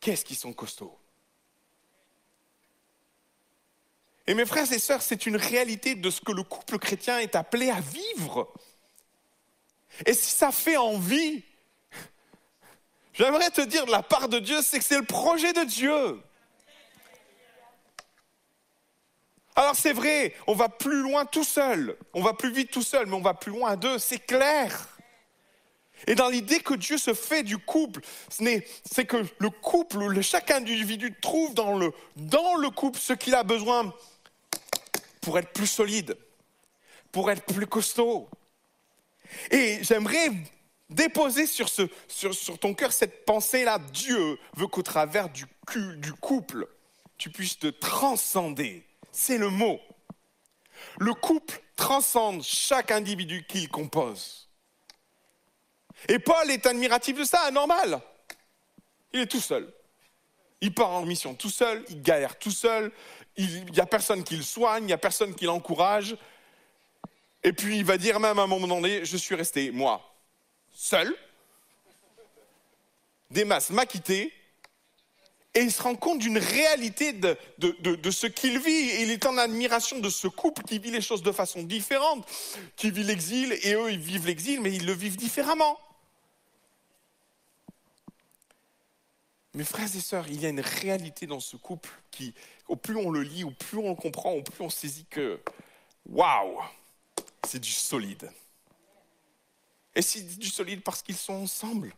Qu'est-ce 0.00 0.24
qu'ils 0.24 0.36
sont 0.36 0.52
costauds 0.52 0.98
Et 4.26 4.34
mes 4.34 4.46
frères 4.46 4.70
et 4.72 4.78
sœurs, 4.78 5.02
c'est 5.02 5.26
une 5.26 5.36
réalité 5.36 5.94
de 5.94 6.10
ce 6.10 6.20
que 6.20 6.32
le 6.32 6.42
couple 6.42 6.78
chrétien 6.78 7.18
est 7.18 7.34
appelé 7.34 7.70
à 7.70 7.80
vivre. 7.80 8.52
Et 10.06 10.14
si 10.14 10.30
ça 10.30 10.52
fait 10.52 10.76
envie, 10.76 11.44
J'aimerais 13.14 13.50
te 13.50 13.60
dire 13.60 13.84
de 13.86 13.90
la 13.90 14.02
part 14.02 14.28
de 14.28 14.38
Dieu, 14.38 14.62
c'est 14.62 14.78
que 14.78 14.84
c'est 14.84 14.98
le 14.98 15.04
projet 15.04 15.52
de 15.52 15.64
Dieu. 15.64 16.20
Alors 19.54 19.76
c'est 19.76 19.92
vrai, 19.92 20.34
on 20.46 20.54
va 20.54 20.70
plus 20.70 21.02
loin 21.02 21.26
tout 21.26 21.44
seul, 21.44 21.96
on 22.14 22.22
va 22.22 22.32
plus 22.32 22.52
vite 22.52 22.70
tout 22.70 22.82
seul, 22.82 23.06
mais 23.06 23.14
on 23.14 23.20
va 23.20 23.34
plus 23.34 23.52
loin 23.52 23.72
à 23.72 23.76
deux, 23.76 23.98
c'est 23.98 24.18
clair. 24.18 24.88
Et 26.06 26.14
dans 26.14 26.30
l'idée 26.30 26.60
que 26.60 26.74
Dieu 26.74 26.96
se 26.96 27.12
fait 27.12 27.42
du 27.42 27.58
couple, 27.58 28.00
c'est 28.30 29.04
que 29.04 29.24
le 29.38 29.50
couple, 29.50 30.06
le, 30.06 30.22
chaque 30.22 30.50
individu 30.50 31.14
trouve 31.20 31.54
dans 31.54 31.76
le, 31.76 31.92
dans 32.16 32.56
le 32.56 32.70
couple 32.70 32.98
ce 32.98 33.12
qu'il 33.12 33.34
a 33.34 33.44
besoin 33.44 33.92
pour 35.20 35.38
être 35.38 35.52
plus 35.52 35.66
solide, 35.66 36.16
pour 37.12 37.30
être 37.30 37.44
plus 37.44 37.66
costaud. 37.66 38.28
Et 39.50 39.78
j'aimerais 39.82 40.30
déposer 40.94 41.46
sur, 41.46 41.68
ton 42.58 42.74
cœur 42.74 42.92
cette 42.92 43.24
pensée-là. 43.24 43.78
Dieu 43.92 44.38
veut 44.56 44.66
qu'au 44.66 44.82
travers 44.82 45.28
du, 45.28 45.46
du 45.96 46.12
couple, 46.14 46.66
tu 47.18 47.30
puisses 47.30 47.58
te 47.58 47.68
transcender. 47.68 48.84
C'est 49.10 49.38
le 49.38 49.50
mot. 49.50 49.80
Le 50.98 51.14
couple 51.14 51.60
transcende 51.76 52.42
chaque 52.42 52.90
individu 52.90 53.44
qu'il 53.46 53.68
compose. 53.68 54.48
Et 56.08 56.18
Paul 56.18 56.50
est 56.50 56.66
admiratif 56.66 57.18
de 57.18 57.24
ça, 57.24 57.50
normal. 57.50 58.00
Il 59.12 59.20
est 59.20 59.26
tout 59.26 59.40
seul. 59.40 59.72
Il 60.60 60.72
part 60.72 60.90
en 60.90 61.04
mission 61.04 61.34
tout 61.34 61.50
seul, 61.50 61.84
il 61.90 62.02
galère 62.02 62.38
tout 62.38 62.50
seul, 62.50 62.92
il 63.36 63.64
n'y 63.66 63.80
a 63.80 63.86
personne 63.86 64.22
qui 64.22 64.36
le 64.36 64.42
soigne, 64.42 64.84
il 64.84 64.86
n'y 64.86 64.92
a 64.92 64.98
personne 64.98 65.34
qui 65.34 65.44
l'encourage. 65.44 66.16
Et 67.42 67.52
puis 67.52 67.78
il 67.78 67.84
va 67.84 67.98
dire 67.98 68.20
même 68.20 68.38
à 68.38 68.42
un 68.42 68.46
moment 68.46 68.68
donné, 68.68 69.04
je 69.04 69.16
suis 69.16 69.34
resté, 69.34 69.72
moi, 69.72 70.11
seul. 70.72 71.14
Démas 73.30 73.68
m'a 73.70 73.86
quitté. 73.86 74.32
Et 75.54 75.60
il 75.60 75.70
se 75.70 75.82
rend 75.82 75.94
compte 75.96 76.18
d'une 76.18 76.38
réalité 76.38 77.12
de, 77.12 77.36
de- 77.58 78.10
ce 78.10 78.26
qu'il 78.26 78.58
vit. 78.58 79.02
Il 79.02 79.10
est 79.10 79.26
en 79.26 79.36
admiration 79.36 79.98
de 79.98 80.08
ce 80.08 80.26
couple 80.26 80.62
qui 80.62 80.78
vit 80.78 80.90
les 80.90 81.02
choses 81.02 81.22
de 81.22 81.30
façon 81.30 81.62
différente, 81.62 82.26
qui 82.74 82.90
vit 82.90 83.04
l'exil, 83.04 83.52
et 83.62 83.74
eux, 83.74 83.92
ils 83.92 83.98
vivent 83.98 84.26
l'exil, 84.26 84.62
mais 84.62 84.72
ils 84.74 84.86
le 84.86 84.94
vivent 84.94 85.18
différemment. 85.18 85.78
Mes 89.52 89.64
frères 89.64 89.94
et 89.94 90.00
sœurs, 90.00 90.26
il 90.28 90.40
y 90.40 90.46
a 90.46 90.48
une 90.48 90.60
réalité 90.60 91.26
dans 91.26 91.40
ce 91.40 91.56
couple 91.56 91.90
qui, 92.10 92.32
au 92.68 92.76
plus 92.76 92.96
on 92.96 93.10
le 93.10 93.20
lit, 93.20 93.44
au 93.44 93.50
plus 93.50 93.76
on 93.76 93.90
le 93.90 93.94
comprend, 93.94 94.32
au 94.32 94.42
plus 94.42 94.64
on 94.64 94.70
saisit 94.70 95.04
que, 95.10 95.38
waouh, 96.06 96.62
c'est 97.46 97.60
du 97.60 97.70
solide. 97.70 98.32
Et 99.94 100.02
c'est 100.02 100.38
du 100.38 100.48
solide 100.48 100.82
parce 100.82 101.02
qu'ils 101.02 101.16
sont 101.16 101.34
ensemble. 101.34 101.94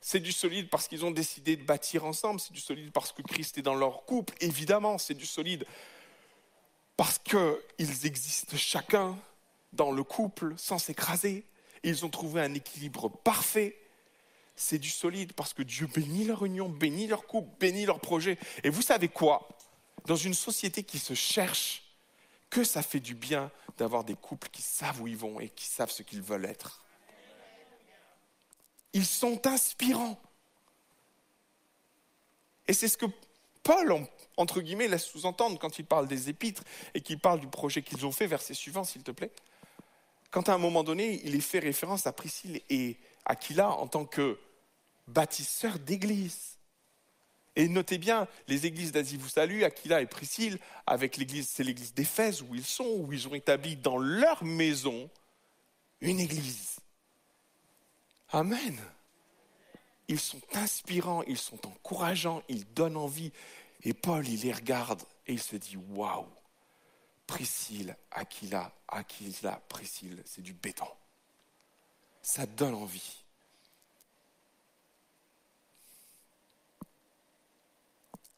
C'est 0.00 0.20
du 0.20 0.32
solide 0.32 0.70
parce 0.70 0.88
qu'ils 0.88 1.04
ont 1.04 1.10
décidé 1.10 1.56
de 1.56 1.62
bâtir 1.62 2.04
ensemble. 2.04 2.40
C'est 2.40 2.52
du 2.52 2.60
solide 2.60 2.90
parce 2.92 3.12
que 3.12 3.22
Christ 3.22 3.58
est 3.58 3.62
dans 3.62 3.74
leur 3.74 4.04
couple. 4.06 4.34
Évidemment, 4.40 4.96
c'est 4.96 5.14
du 5.14 5.26
solide 5.26 5.66
parce 6.96 7.18
qu'ils 7.18 8.06
existent 8.06 8.56
chacun 8.56 9.18
dans 9.72 9.92
le 9.92 10.02
couple 10.02 10.54
sans 10.56 10.78
s'écraser. 10.78 11.44
Ils 11.82 12.04
ont 12.04 12.10
trouvé 12.10 12.40
un 12.40 12.54
équilibre 12.54 13.08
parfait. 13.08 13.76
C'est 14.56 14.78
du 14.78 14.90
solide 14.90 15.32
parce 15.34 15.54
que 15.54 15.62
Dieu 15.62 15.86
bénit 15.86 16.24
leur 16.24 16.44
union, 16.44 16.68
bénit 16.68 17.06
leur 17.06 17.26
couple, 17.26 17.50
bénit 17.58 17.86
leur 17.86 18.00
projet. 18.00 18.38
Et 18.64 18.70
vous 18.70 18.82
savez 18.82 19.08
quoi? 19.08 19.48
Dans 20.06 20.16
une 20.16 20.34
société 20.34 20.82
qui 20.82 20.98
se 20.98 21.14
cherche, 21.14 21.82
que 22.50 22.64
ça 22.64 22.82
fait 22.82 23.00
du 23.00 23.14
bien 23.14 23.50
d'avoir 23.78 24.04
des 24.04 24.16
couples 24.16 24.48
qui 24.50 24.62
savent 24.62 25.00
où 25.00 25.06
ils 25.06 25.16
vont 25.16 25.40
et 25.40 25.48
qui 25.48 25.66
savent 25.66 25.90
ce 25.90 26.02
qu'ils 26.02 26.20
veulent 26.20 26.44
être. 26.44 26.82
Ils 28.92 29.06
sont 29.06 29.46
inspirants. 29.46 30.20
Et 32.66 32.72
c'est 32.72 32.88
ce 32.88 32.96
que 32.96 33.06
Paul, 33.62 33.92
en- 33.92 34.06
entre 34.36 34.60
guillemets, 34.60 34.88
laisse 34.88 35.04
sous-entendre 35.04 35.58
quand 35.58 35.78
il 35.78 35.84
parle 35.84 36.08
des 36.08 36.28
épîtres 36.28 36.64
et 36.94 37.00
qu'il 37.00 37.18
parle 37.18 37.40
du 37.40 37.46
projet 37.46 37.82
qu'ils 37.82 38.06
ont 38.06 38.12
fait. 38.12 38.26
Verset 38.26 38.54
suivant, 38.54 38.84
s'il 38.84 39.02
te 39.02 39.10
plaît. 39.10 39.32
Quand 40.30 40.48
à 40.48 40.54
un 40.54 40.58
moment 40.58 40.84
donné, 40.84 41.20
il 41.24 41.42
fait 41.42 41.58
référence 41.58 42.06
à 42.06 42.12
Priscille 42.12 42.62
et 42.70 42.96
Aquila 43.24 43.70
en 43.70 43.86
tant 43.88 44.04
que 44.04 44.38
bâtisseurs 45.08 45.78
d'églises. 45.78 46.56
Et 47.56 47.68
notez 47.68 47.98
bien, 47.98 48.28
les 48.46 48.64
églises 48.64 48.92
d'Asie 48.92 49.16
vous 49.16 49.28
saluent, 49.28 49.64
Aquila 49.64 50.00
et 50.00 50.06
Priscille, 50.06 50.58
avec 50.86 51.16
l'église, 51.16 51.48
c'est 51.48 51.64
l'église 51.64 51.92
d'Éphèse 51.92 52.42
où 52.42 52.54
ils 52.54 52.64
sont, 52.64 52.86
où 52.86 53.12
ils 53.12 53.26
ont 53.26 53.34
établi 53.34 53.76
dans 53.76 53.98
leur 53.98 54.44
maison 54.44 55.10
une 56.00 56.20
église. 56.20 56.76
Amen. 58.32 58.78
Ils 60.08 60.20
sont 60.20 60.40
inspirants, 60.54 61.22
ils 61.24 61.38
sont 61.38 61.66
encourageants, 61.66 62.42
ils 62.48 62.64
donnent 62.72 62.96
envie. 62.96 63.32
Et 63.82 63.94
Paul, 63.94 64.26
il 64.26 64.42
les 64.42 64.52
regarde 64.52 65.02
et 65.26 65.32
il 65.32 65.40
se 65.40 65.56
dit 65.56 65.76
Waouh, 65.76 66.26
Priscille, 67.26 67.96
Aquila, 68.10 68.72
Aquila, 68.88 69.60
Priscille, 69.68 70.22
c'est 70.24 70.42
du 70.42 70.52
béton. 70.52 70.88
Ça 72.22 72.46
donne 72.46 72.74
envie. 72.74 73.24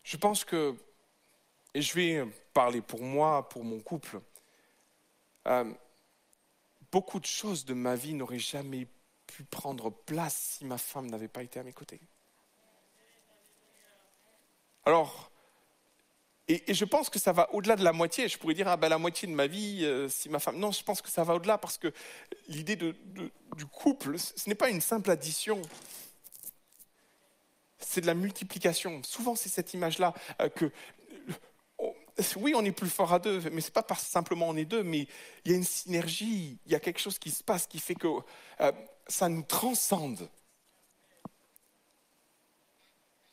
Je 0.04 0.16
pense 0.16 0.44
que, 0.44 0.76
et 1.74 1.80
je 1.80 1.94
vais 1.94 2.26
parler 2.52 2.82
pour 2.82 3.00
moi, 3.00 3.48
pour 3.48 3.64
mon 3.64 3.80
couple, 3.80 4.20
euh, 5.46 5.72
beaucoup 6.90 7.18
de 7.18 7.26
choses 7.26 7.64
de 7.64 7.72
ma 7.72 7.96
vie 7.96 8.12
n'auraient 8.12 8.38
jamais 8.38 8.86
pu 9.32 9.44
prendre 9.44 9.90
place 9.90 10.56
si 10.58 10.64
ma 10.64 10.78
femme 10.78 11.08
n'avait 11.10 11.28
pas 11.28 11.42
été 11.42 11.58
à 11.58 11.62
mes 11.62 11.72
côtés. 11.72 12.00
Alors, 14.84 15.30
et, 16.48 16.74
je 16.74 16.84
pense 16.84 17.08
que 17.08 17.18
ça 17.18 17.32
va 17.32 17.52
au-delà 17.54 17.76
de 17.76 17.84
la 17.84 17.92
moitié. 17.92 18.28
Je 18.28 18.36
pourrais 18.36 18.54
dire, 18.54 18.68
ah 18.68 18.76
ben 18.76 18.88
la 18.88 18.98
moitié 18.98 19.26
de 19.28 19.32
ma 19.32 19.46
vie, 19.46 19.84
euh, 19.84 20.08
si 20.08 20.28
ma 20.28 20.38
femme... 20.38 20.58
Non, 20.58 20.70
je 20.70 20.82
pense 20.82 21.00
que 21.00 21.08
ça 21.08 21.24
va 21.24 21.34
au-delà 21.34 21.56
parce 21.56 21.78
que 21.78 21.92
l'idée 22.48 22.76
du 22.76 23.66
couple, 23.70 24.18
ce 24.18 24.32
ce 24.36 24.48
n'est 24.48 24.54
pas 24.54 24.68
une 24.68 24.80
simple 24.80 25.10
addition. 25.10 25.62
C'est 27.78 28.00
de 28.00 28.06
la 28.06 28.14
multiplication. 28.14 29.02
Souvent, 29.02 29.34
c'est 29.34 29.48
cette 29.48 29.72
image-là 29.72 30.12
euh, 30.40 30.48
que 30.48 30.70
oui, 32.36 32.52
on 32.54 32.64
est 32.64 32.72
plus 32.72 32.90
fort 32.90 33.12
à 33.12 33.18
deux, 33.18 33.40
mais 33.50 33.60
c'est 33.60 33.72
pas 33.72 33.82
parce 33.82 34.04
simplement 34.04 34.48
on 34.48 34.56
est 34.56 34.64
deux, 34.64 34.82
mais 34.82 35.06
il 35.44 35.50
y 35.50 35.54
a 35.54 35.56
une 35.56 35.64
synergie, 35.64 36.58
il 36.66 36.72
y 36.72 36.74
a 36.74 36.80
quelque 36.80 37.00
chose 37.00 37.18
qui 37.18 37.30
se 37.30 37.42
passe 37.42 37.66
qui 37.66 37.78
fait 37.78 37.94
que 37.94 38.08
euh, 38.60 38.72
ça 39.06 39.28
nous 39.28 39.42
transcende. 39.42 40.28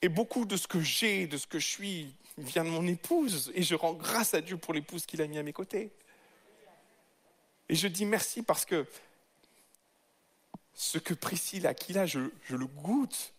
Et 0.01 0.09
beaucoup 0.09 0.45
de 0.45 0.55
ce 0.55 0.67
que 0.67 0.79
j'ai, 0.79 1.27
de 1.27 1.37
ce 1.37 1.47
que 1.47 1.59
je 1.59 1.67
suis, 1.67 2.15
vient 2.37 2.63
de 2.63 2.69
mon 2.69 2.87
épouse, 2.87 3.51
et 3.53 3.63
je 3.63 3.75
rends 3.75 3.93
grâce 3.93 4.33
à 4.33 4.41
Dieu 4.41 4.57
pour 4.57 4.73
l'épouse 4.73 5.05
qu'il 5.05 5.21
a 5.21 5.27
mis 5.27 5.37
à 5.37 5.43
mes 5.43 5.53
côtés. 5.53 5.91
Et 7.67 7.75
je 7.75 7.87
dis 7.87 8.05
merci 8.05 8.41
parce 8.41 8.65
que 8.65 8.87
ce 10.73 10.97
que 10.97 11.13
Priscille 11.13 11.67
a, 11.67 11.73
qu'il 11.73 11.97
a, 11.97 12.05
je, 12.05 12.19
le 12.19 12.65
goûte. 12.65 13.33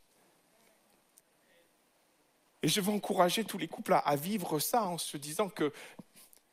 Et 2.63 2.69
je 2.69 2.81
veux 2.83 2.93
encourager 2.93 3.45
tous 3.45 3.57
les 3.57 3.67
couples 3.67 3.95
à, 3.95 3.99
à 3.99 4.17
vivre 4.17 4.59
ça 4.59 4.85
en 4.85 4.99
se 4.99 5.17
disant 5.17 5.49
que 5.49 5.73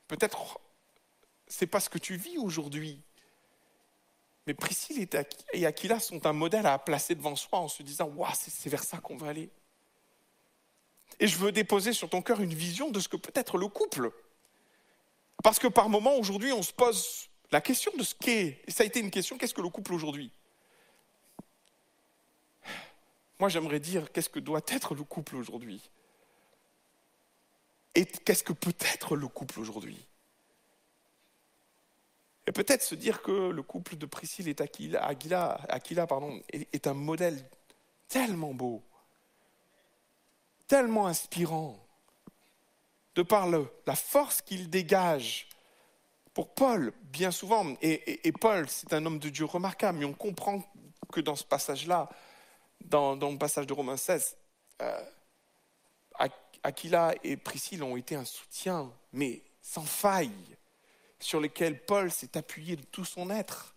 peut-être 0.08 0.60
c'est 1.48 1.68
pas 1.68 1.82
ce 1.82 1.90
que 1.90 1.98
tu 1.98 2.16
vis 2.16 2.38
aujourd'hui. 2.38 3.02
Mais 4.48 4.54
Priscille 4.54 5.02
et 5.02 5.06
Aqu- 5.06 5.46
et 5.52 5.66
Aquila 5.66 6.00
sont 6.00 6.26
un 6.26 6.32
modèle 6.34 6.66
à 6.66 6.80
placer 6.80 7.16
devant 7.16 7.36
soi 7.36 7.60
en 7.60 7.68
se 7.68 7.84
disant 7.84 8.08
Waouh, 8.08 8.32
c'est 8.34 8.70
vers 8.70 8.84
ça 8.84 8.98
qu'on 8.98 9.18
va 9.18 9.28
aller. 9.28 9.50
Et 11.20 11.28
je 11.28 11.38
veux 11.38 11.52
déposer 11.52 11.92
sur 11.94 12.10
ton 12.10 12.22
cœur 12.22 12.40
une 12.42 12.54
vision 12.54 12.90
de 12.90 13.00
ce 13.00 13.10
que 13.10 13.18
peut 13.18 13.32
être 13.36 13.58
le 13.58 13.68
couple. 13.68 14.12
Parce 15.44 15.60
que 15.60 15.68
par 15.68 15.90
moment, 15.90 16.16
aujourd'hui, 16.16 16.54
on 16.54 16.64
se 16.64 16.72
pose 16.72 17.30
la 17.52 17.60
question 17.62 17.92
de 17.98 18.04
ce 18.04 18.16
qu'est, 18.16 18.62
et 18.66 18.72
ça 18.72 18.84
a 18.84 18.86
été 18.86 19.00
une 19.00 19.12
question, 19.12 19.38
qu'est-ce 19.38 19.54
que 19.54 19.62
le 19.62 19.70
couple 19.70 19.94
aujourd'hui? 19.94 20.32
Moi, 23.40 23.50
j'aimerais 23.50 23.80
dire, 23.80 24.12
qu'est-ce 24.12 24.30
que 24.30 24.40
doit 24.40 24.62
être 24.68 24.96
le 24.96 25.04
couple 25.04 25.36
aujourd'hui? 25.36 25.90
Et 27.96 28.06
qu'est-ce 28.06 28.44
que 28.44 28.54
peut 28.54 28.74
être 28.94 29.16
le 29.16 29.28
couple 29.28 29.60
aujourd'hui? 29.60 30.07
Et 32.48 32.54
peut-être 32.54 32.82
se 32.82 32.96
dire 32.96 33.22
que 33.22 33.50
le 33.50 33.62
couple 33.62 33.98
de 33.98 34.06
Priscille 34.06 34.48
et 34.48 34.56
Aquila, 34.62 35.60
est, 36.50 36.88
un 36.88 36.94
modèle 36.94 37.38
tellement 38.08 38.54
beau, 38.54 38.82
tellement 40.66 41.08
inspirant, 41.08 41.78
de 43.16 43.22
par 43.22 43.48
la 43.48 43.96
force 43.96 44.42
qu'il 44.42 44.70
dégage. 44.70 45.50
Pour 46.34 46.54
Paul, 46.54 46.94
bien 47.04 47.32
souvent, 47.32 47.76
et, 47.82 48.32
Paul, 48.40 48.70
c'est 48.70 48.94
un 48.94 49.06
homme 49.06 49.20
de 49.20 49.28
Dieu 49.28 49.44
remarquable, 49.44 49.98
mais 49.98 50.06
on 50.06 50.14
comprend 50.14 50.64
que 51.12 51.20
dans 51.20 51.36
ce 51.36 51.44
passage-là, 51.44 52.08
dans, 52.80 53.16
le 53.16 53.38
passage 53.38 53.68
de 53.68 53.74
Romains 53.74 53.98
16, 53.98 54.38
euh, 54.84 55.06
Aqu- 56.18 56.32
Aquila 56.64 57.14
et 57.24 57.36
Priscille 57.36 57.84
ont 57.84 57.98
été 57.98 58.16
un 58.16 58.24
soutien, 58.24 58.94
mais 59.12 59.42
sans 59.62 59.84
faille, 59.84 60.57
sur 61.20 61.40
lequel 61.40 61.84
Paul 61.86 62.12
s'est 62.12 62.38
appuyé 62.38 62.76
de 62.76 62.84
tout 62.84 63.06
son 63.06 63.30
être. 63.30 63.76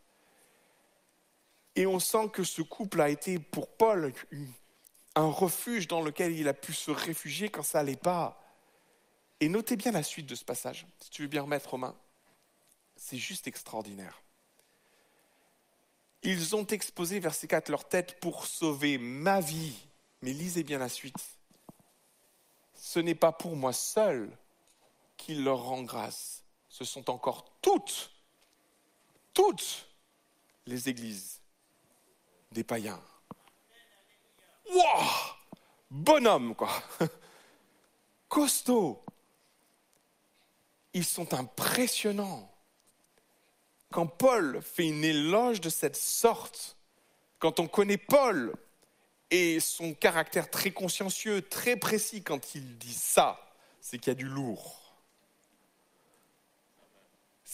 Et 1.77 1.87
on 1.87 1.99
sent 1.99 2.29
que 2.33 2.45
ce 2.45 2.63
couple 2.63 3.01
a 3.01 3.09
été 3.09 3.39
pour 3.39 3.69
Paul 3.69 4.13
un 5.15 5.31
refuge 5.31 5.89
dans 5.89 6.03
lequel 6.03 6.33
il 6.33 6.49
a 6.49 6.55
pu 6.55 6.73
se 6.73 6.91
réfugier 6.91 7.49
quand 7.49 7.63
ça 7.63 7.79
n'allait 7.79 7.97
pas. 7.97 8.43
Et 9.41 9.49
notez 9.49 9.77
bien 9.77 9.93
la 9.93 10.03
suite 10.03 10.27
de 10.27 10.35
ce 10.35 10.45
passage, 10.45 10.87
si 11.01 11.11
tu 11.11 11.23
veux 11.23 11.29
bien 11.29 11.43
remettre 11.43 11.71
Romain. 11.71 11.97
C'est 12.97 13.17
juste 13.17 13.47
extraordinaire. 13.47 14.21
Ils 16.23 16.55
ont 16.55 16.67
exposé, 16.67 17.19
verset 17.19 17.47
4, 17.47 17.71
leur 17.71 17.89
tête 17.89 18.21
pour 18.21 18.45
sauver 18.45 18.99
ma 18.99 19.41
vie. 19.41 19.75
Mais 20.21 20.35
lisez 20.35 20.63
bien 20.63 20.79
la 20.79 20.91
suite. 20.91 21.17
Ce 22.75 22.99
n'est 22.99 23.15
pas 23.15 23.33
pour 23.33 23.57
moi 23.57 23.73
seul 23.73 24.31
qu'il 25.17 25.45
leur 25.45 25.63
rend 25.63 25.83
grâce. 25.83 26.40
Ce 26.71 26.85
sont 26.85 27.11
encore 27.11 27.59
toutes, 27.61 28.11
toutes 29.35 29.87
les 30.67 30.89
églises 30.89 31.43
des 32.53 32.65
païens. 32.65 33.03
Wow 34.71 35.05
Bonhomme, 35.91 36.55
quoi 36.55 36.71
Costaud 38.29 39.05
Ils 40.95 41.05
sont 41.05 41.35
impressionnants 41.35 42.51
quand 43.91 44.07
Paul 44.07 44.63
fait 44.63 44.87
une 44.87 45.05
éloge 45.05 45.61
de 45.61 45.69
cette 45.69 45.97
sorte, 45.97 46.77
quand 47.41 47.59
on 47.59 47.67
connaît 47.67 47.97
Paul 47.97 48.55
et 49.31 49.59
son 49.61 49.95
caractère 49.95 50.49
très 50.51 50.71
consciencieux, 50.71 51.43
très 51.43 51.77
précis, 51.77 52.23
quand 52.23 52.55
il 52.55 52.79
dit 52.79 52.95
ça, 52.95 53.41
c'est 53.81 53.99
qu'il 53.99 54.11
y 54.11 54.13
a 54.13 54.15
du 54.15 54.27
lourd. 54.27 54.80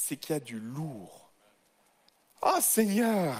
C'est 0.09 0.17
qu'il 0.17 0.35
y 0.35 0.37
a 0.37 0.41
du 0.41 0.61
lourd. 0.61 1.33
Ah 2.41 2.61
Seigneur 2.61 3.37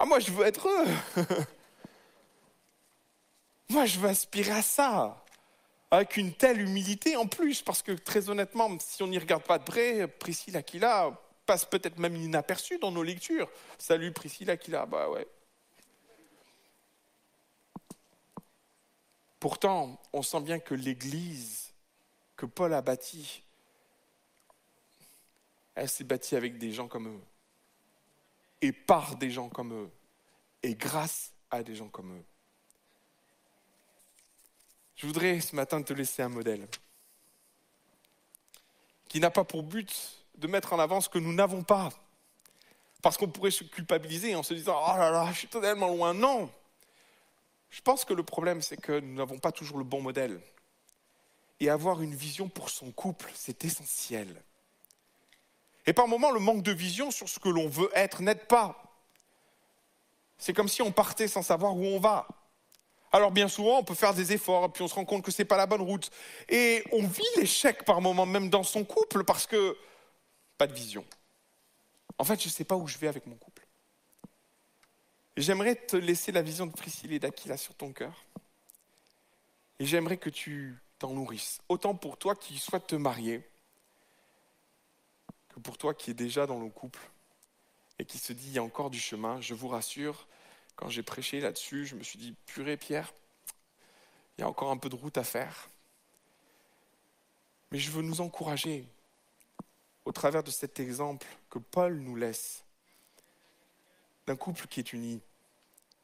Ah 0.00 0.04
moi 0.04 0.18
je 0.18 0.32
veux 0.32 0.44
être 0.44 0.68
eux 0.68 1.24
Moi 3.68 3.86
je 3.86 4.00
veux 4.00 4.08
aspirer 4.08 4.50
à 4.50 4.62
ça 4.62 5.24
avec 5.92 6.16
une 6.16 6.34
telle 6.34 6.60
humilité 6.60 7.14
en 7.14 7.28
plus, 7.28 7.62
parce 7.62 7.82
que 7.82 7.92
très 7.92 8.30
honnêtement, 8.30 8.68
si 8.80 9.00
on 9.04 9.06
n'y 9.06 9.18
regarde 9.18 9.44
pas 9.44 9.58
de 9.58 9.64
près, 9.64 10.08
Priscille 10.08 10.56
Aquila 10.56 11.16
passe 11.46 11.64
peut-être 11.66 12.00
même 12.00 12.16
inaperçue 12.16 12.78
dans 12.78 12.90
nos 12.90 13.04
lectures. 13.04 13.48
Salut 13.78 14.10
Priscille 14.10 14.50
Aquila, 14.50 14.86
bah 14.86 15.08
ouais. 15.08 15.28
Pourtant, 19.38 20.00
on 20.12 20.22
sent 20.22 20.40
bien 20.40 20.58
que 20.58 20.74
l'Église 20.74 21.72
que 22.36 22.46
Paul 22.46 22.74
a 22.74 22.82
bâtie, 22.82 23.44
elle 25.80 25.88
s'est 25.88 26.04
bâtie 26.04 26.36
avec 26.36 26.58
des 26.58 26.72
gens 26.72 26.88
comme 26.88 27.08
eux, 27.08 27.20
et 28.60 28.70
par 28.70 29.16
des 29.16 29.30
gens 29.30 29.48
comme 29.48 29.72
eux, 29.72 29.90
et 30.62 30.74
grâce 30.74 31.32
à 31.50 31.62
des 31.62 31.74
gens 31.74 31.88
comme 31.88 32.18
eux. 32.18 32.24
Je 34.96 35.06
voudrais 35.06 35.40
ce 35.40 35.56
matin 35.56 35.80
te 35.80 35.94
laisser 35.94 36.20
un 36.20 36.28
modèle 36.28 36.68
qui 39.08 39.20
n'a 39.20 39.30
pas 39.30 39.44
pour 39.44 39.62
but 39.62 40.22
de 40.36 40.46
mettre 40.46 40.74
en 40.74 40.78
avant 40.78 41.00
ce 41.00 41.08
que 41.08 41.18
nous 41.18 41.32
n'avons 41.32 41.62
pas. 41.62 41.88
Parce 43.00 43.16
qu'on 43.16 43.30
pourrait 43.30 43.50
se 43.50 43.64
culpabiliser 43.64 44.34
en 44.34 44.42
se 44.42 44.52
disant 44.52 44.78
Oh 44.78 44.98
là 44.98 45.10
là, 45.10 45.32
je 45.32 45.38
suis 45.38 45.48
tellement 45.48 45.88
loin. 45.88 46.12
Non 46.12 46.50
Je 47.70 47.80
pense 47.80 48.04
que 48.04 48.12
le 48.12 48.22
problème, 48.22 48.60
c'est 48.60 48.76
que 48.76 49.00
nous 49.00 49.14
n'avons 49.14 49.38
pas 49.38 49.50
toujours 49.50 49.78
le 49.78 49.84
bon 49.84 50.02
modèle. 50.02 50.38
Et 51.58 51.70
avoir 51.70 52.02
une 52.02 52.14
vision 52.14 52.50
pour 52.50 52.68
son 52.68 52.92
couple, 52.92 53.30
c'est 53.34 53.64
essentiel. 53.64 54.42
Et 55.86 55.92
par 55.92 56.08
moments, 56.08 56.30
le 56.30 56.40
manque 56.40 56.62
de 56.62 56.72
vision 56.72 57.10
sur 57.10 57.28
ce 57.28 57.38
que 57.38 57.48
l'on 57.48 57.68
veut 57.68 57.90
être 57.94 58.22
n'aide 58.22 58.46
pas. 58.46 58.82
C'est 60.38 60.52
comme 60.52 60.68
si 60.68 60.82
on 60.82 60.92
partait 60.92 61.28
sans 61.28 61.42
savoir 61.42 61.76
où 61.76 61.84
on 61.84 61.98
va. 61.98 62.26
Alors 63.12 63.32
bien 63.32 63.48
souvent, 63.48 63.78
on 63.78 63.84
peut 63.84 63.94
faire 63.94 64.14
des 64.14 64.32
efforts, 64.32 64.72
puis 64.72 64.82
on 64.82 64.88
se 64.88 64.94
rend 64.94 65.04
compte 65.04 65.24
que 65.24 65.30
c'est 65.30 65.44
pas 65.44 65.56
la 65.56 65.66
bonne 65.66 65.80
route. 65.80 66.10
Et 66.48 66.84
on 66.92 67.06
vit 67.06 67.22
l'échec 67.36 67.84
par 67.84 68.00
moments, 68.00 68.26
même 68.26 68.50
dans 68.50 68.62
son 68.62 68.84
couple, 68.84 69.24
parce 69.24 69.46
que 69.46 69.76
pas 70.58 70.66
de 70.66 70.72
vision. 70.72 71.04
En 72.18 72.24
fait, 72.24 72.40
je 72.40 72.48
ne 72.48 72.52
sais 72.52 72.64
pas 72.64 72.76
où 72.76 72.86
je 72.86 72.98
vais 72.98 73.08
avec 73.08 73.26
mon 73.26 73.36
couple. 73.36 73.66
J'aimerais 75.36 75.74
te 75.74 75.96
laisser 75.96 76.32
la 76.32 76.42
vision 76.42 76.66
de 76.66 76.72
Priscille 76.72 77.12
et 77.12 77.18
d'Aquila 77.18 77.56
sur 77.56 77.74
ton 77.74 77.92
cœur. 77.92 78.12
Et 79.78 79.86
j'aimerais 79.86 80.18
que 80.18 80.30
tu 80.30 80.78
t'en 80.98 81.14
nourrisses. 81.14 81.60
Autant 81.68 81.94
pour 81.94 82.18
toi 82.18 82.34
qui 82.36 82.58
souhaites 82.58 82.86
te 82.86 82.96
marier, 82.96 83.42
pour 85.60 85.78
toi 85.78 85.94
qui 85.94 86.10
es 86.10 86.14
déjà 86.14 86.46
dans 86.46 86.60
le 86.60 86.68
couple 86.68 87.00
et 87.98 88.04
qui 88.04 88.18
se 88.18 88.32
dit 88.32 88.48
il 88.48 88.52
y 88.54 88.58
a 88.58 88.62
encore 88.62 88.90
du 88.90 88.98
chemin. 88.98 89.40
Je 89.40 89.54
vous 89.54 89.68
rassure, 89.68 90.26
quand 90.76 90.88
j'ai 90.88 91.02
prêché 91.02 91.40
là-dessus, 91.40 91.86
je 91.86 91.94
me 91.94 92.02
suis 92.02 92.18
dit, 92.18 92.34
purée 92.46 92.76
Pierre, 92.76 93.12
il 94.36 94.40
y 94.40 94.44
a 94.44 94.48
encore 94.48 94.70
un 94.70 94.78
peu 94.78 94.88
de 94.88 94.96
route 94.96 95.18
à 95.18 95.24
faire. 95.24 95.68
Mais 97.70 97.78
je 97.78 97.90
veux 97.90 98.02
nous 98.02 98.20
encourager 98.20 98.86
au 100.04 100.12
travers 100.12 100.42
de 100.42 100.50
cet 100.50 100.80
exemple 100.80 101.26
que 101.50 101.58
Paul 101.58 101.98
nous 101.98 102.16
laisse 102.16 102.64
d'un 104.26 104.36
couple 104.36 104.66
qui 104.66 104.80
est 104.80 104.92
uni 104.92 105.20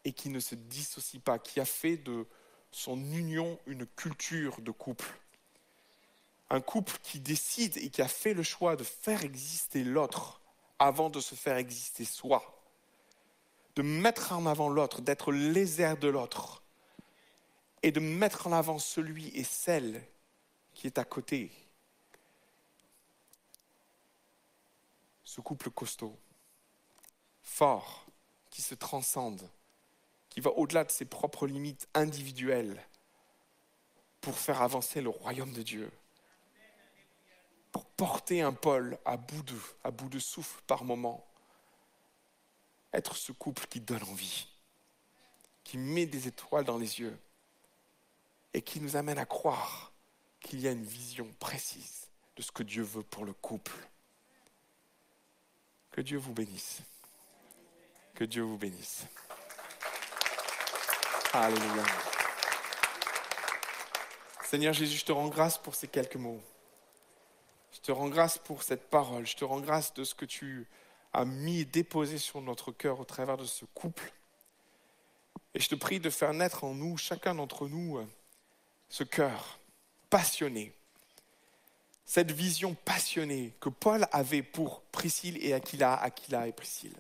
et 0.05 0.13
qui 0.13 0.29
ne 0.29 0.39
se 0.39 0.55
dissocie 0.55 1.21
pas, 1.21 1.39
qui 1.39 1.59
a 1.59 1.65
fait 1.65 1.97
de 1.97 2.27
son 2.71 2.97
union 3.13 3.59
une 3.67 3.87
culture 3.87 4.61
de 4.61 4.71
couple. 4.71 5.07
Un 6.51 6.61
couple 6.61 6.99
qui 7.03 7.19
décide 7.19 7.77
et 7.79 7.91
qui 7.91 8.03
a 8.03 8.09
fait 8.09 8.35
le 8.35 8.43
choix 8.43 8.77
de 8.77 8.85
faire 8.85 9.25
exister 9.25 9.83
l'autre 9.83 10.41
avant 10.79 11.11
de 11.11 11.21
se 11.21 11.35
faire 11.35 11.57
exister 11.57 12.05
soi 12.05 12.57
de 13.77 13.83
mettre 13.83 14.33
en 14.33 14.47
avant 14.47 14.71
l'autre, 14.71 15.03
d'être 15.03 15.33
airs 15.81 15.99
de 15.99 16.09
l'autre, 16.09 16.63
et 17.83 17.93
de 17.93 18.01
mettre 18.01 18.47
en 18.47 18.53
avant 18.53 18.79
celui 18.79 19.29
et 19.29 19.45
celle 19.45 20.03
qui 20.75 20.87
est 20.87 20.99
à 20.99 21.05
côté. 21.05 21.53
Ce 25.25 25.43
couple 25.43 25.71
costaud, 25.71 26.19
fort, 27.43 28.07
qui 28.51 28.63
se 28.63 28.75
transcende, 28.75 29.47
qui 30.31 30.41
va 30.41 30.51
au-delà 30.53 30.85
de 30.85 30.91
ses 30.91 31.05
propres 31.05 31.47
limites 31.47 31.87
individuelles 31.93 32.83
pour 34.23 34.39
faire 34.39 34.63
avancer 34.63 35.03
le 35.03 35.11
royaume 35.11 35.53
de 35.53 35.63
Dieu, 35.63 35.91
pour 37.77 37.85
porter 37.85 38.41
un 38.41 38.55
Paul 38.55 38.97
à 39.05 39.19
bout 39.19 39.43
de, 39.43 39.55
à 39.85 39.91
bout 39.91 40.09
de 40.09 40.19
souffle 40.19 40.63
par 40.67 40.83
moment. 40.83 41.23
Être 42.95 43.15
ce 43.15 43.33
couple 43.33 43.67
qui 43.67 43.81
donne 43.81 44.03
envie, 44.05 44.49
qui 45.63 45.77
met 45.77 46.07
des 46.07 46.27
étoiles 46.27 46.65
dans 46.65 46.79
les 46.79 47.01
yeux 47.01 47.19
et 48.55 48.63
qui 48.63 48.81
nous 48.81 48.97
amène 48.97 49.19
à 49.19 49.27
croire 49.27 49.93
qu'il 50.41 50.59
y 50.61 50.69
a 50.69 50.71
une 50.71 50.87
vision 50.87 51.29
précise 51.39 52.09
de 52.37 52.41
ce 52.41 52.51
que 52.51 52.63
Dieu 52.63 52.83
veut 52.83 53.03
pour 53.03 53.27
le 53.27 53.35
couple. 53.35 53.77
Que 55.91 56.01
Dieu 56.01 56.17
vous 56.17 56.33
bénisse. 56.33 56.79
Que 58.15 58.25
Dieu 58.25 58.41
vous 58.41 58.57
bénisse. 58.57 59.05
Alléluia. 61.35 61.85
Seigneur 64.45 64.73
Jésus, 64.73 64.97
je 64.97 65.05
te 65.05 65.13
rends 65.13 65.29
grâce 65.29 65.59
pour 65.59 65.75
ces 65.75 65.89
quelques 65.89 66.17
mots. 66.17 66.41
Je 67.87 67.93
te 67.93 67.97
rends 67.97 68.09
grâce 68.09 68.39
pour 68.39 68.65
cette 68.65 68.91
parole. 68.91 69.29
Je 69.29 69.37
te 69.37 69.45
rends 69.45 69.61
grâce 69.61 69.95
de 69.95 70.03
ce 70.03 70.17
que 70.17 70.25
tu 70.25 70.67
as 71.13 71.25
mis 71.25 71.61
et 71.61 71.65
déposé 71.65 72.19
sur 72.19 72.43
notre 72.43 72.73
cœur 72.73 72.99
au 72.99 73.05
travers 73.05 73.37
de 73.37 73.45
ce 73.45 73.65
couple. 73.65 74.13
Et 75.55 75.61
je 75.61 75.69
te 75.69 75.77
prie 75.77 76.01
de 76.01 76.11
faire 76.11 76.35
naître 76.35 76.65
en 76.65 76.75
nous, 76.75 76.97
chacun 76.97 77.37
d'entre 77.37 77.69
nous, 77.69 78.05
ce 78.89 79.05
cœur 79.05 79.61
passionné, 80.11 80.73
cette 82.05 82.33
vision 82.33 82.75
passionnée 82.75 83.53
que 83.61 83.69
Paul 83.69 84.09
avait 84.11 84.43
pour 84.43 84.81
Priscille 84.91 85.39
et 85.41 85.55
Aquila, 85.55 85.95
Aquila 85.95 86.49
et 86.49 86.53
Priscille. 86.53 86.97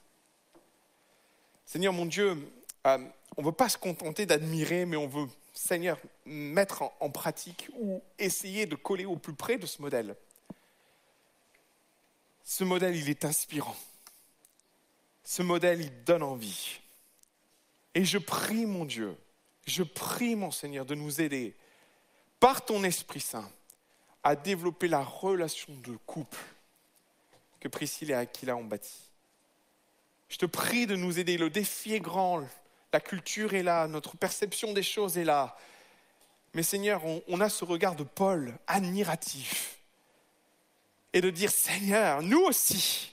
Seigneur 1.64 1.94
mon 1.94 2.06
Dieu, 2.06 2.48
euh, 2.86 2.98
on 3.36 3.40
ne 3.40 3.46
veut 3.46 3.52
pas 3.52 3.68
se 3.68 3.76
contenter 3.76 4.24
d'admirer, 4.24 4.86
mais 4.86 4.96
on 4.96 5.08
veut, 5.08 5.26
Seigneur, 5.52 5.98
mettre 6.24 6.84
en 7.00 7.10
pratique 7.10 7.70
ou 7.76 8.00
essayer 8.20 8.66
de 8.66 8.76
coller 8.76 9.04
au 9.04 9.16
plus 9.16 9.34
près 9.34 9.58
de 9.58 9.66
ce 9.66 9.82
modèle. 9.82 10.14
Ce 12.48 12.62
modèle, 12.62 12.94
il 12.94 13.10
est 13.10 13.24
inspirant. 13.24 13.76
Ce 15.24 15.42
modèle, 15.42 15.80
il 15.80 16.04
donne 16.04 16.22
envie. 16.22 16.78
Et 17.92 18.04
je 18.04 18.18
prie, 18.18 18.66
mon 18.66 18.84
Dieu, 18.84 19.16
je 19.66 19.82
prie, 19.82 20.36
mon 20.36 20.52
Seigneur, 20.52 20.86
de 20.86 20.94
nous 20.94 21.20
aider 21.20 21.56
par 22.38 22.64
ton 22.64 22.84
Esprit 22.84 23.18
Saint 23.18 23.50
à 24.22 24.36
développer 24.36 24.86
la 24.86 25.02
relation 25.02 25.74
de 25.74 25.96
couple 26.06 26.38
que 27.58 27.66
Priscille 27.66 28.12
et 28.12 28.14
Aquila 28.14 28.54
ont 28.54 28.64
bâti. 28.64 29.10
Je 30.28 30.38
te 30.38 30.46
prie 30.46 30.86
de 30.86 30.94
nous 30.94 31.18
aider. 31.18 31.38
Le 31.38 31.50
défi 31.50 31.94
est 31.94 32.00
grand. 32.00 32.46
La 32.92 33.00
culture 33.00 33.54
est 33.54 33.64
là. 33.64 33.88
Notre 33.88 34.16
perception 34.16 34.72
des 34.72 34.84
choses 34.84 35.18
est 35.18 35.24
là. 35.24 35.58
Mais 36.54 36.62
Seigneur, 36.62 37.02
on 37.26 37.40
a 37.40 37.48
ce 37.48 37.64
regard 37.64 37.96
de 37.96 38.04
Paul 38.04 38.56
admiratif. 38.68 39.75
Et 41.12 41.20
de 41.20 41.30
dire, 41.30 41.50
Seigneur, 41.50 42.22
nous 42.22 42.40
aussi, 42.40 43.12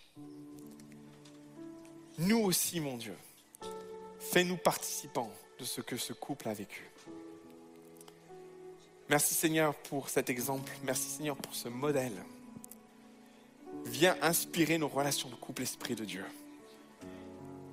nous 2.18 2.40
aussi, 2.40 2.80
mon 2.80 2.98
Dieu, 2.98 3.15
fais-nous 4.20 4.57
participants 4.57 5.32
de 5.60 5.65
ce 5.65 5.82
que 5.82 5.98
ce 5.98 6.14
couple 6.14 6.49
a 6.49 6.53
vécu. 6.53 6.90
Merci 9.10 9.34
Seigneur 9.34 9.76
pour 9.76 10.10
cet 10.10 10.30
exemple. 10.30 10.72
Merci 10.84 11.10
Seigneur 11.10 11.36
pour 11.36 11.53
ce 11.53 11.70
modèle. 11.70 12.14
Viens 13.86 14.18
inspirer 14.22 14.78
nos 14.78 14.88
relations 14.88 15.30
de 15.30 15.36
couple, 15.36 15.64
Esprit 15.64 15.95
de 15.95 16.06
Dieu. 16.06 16.26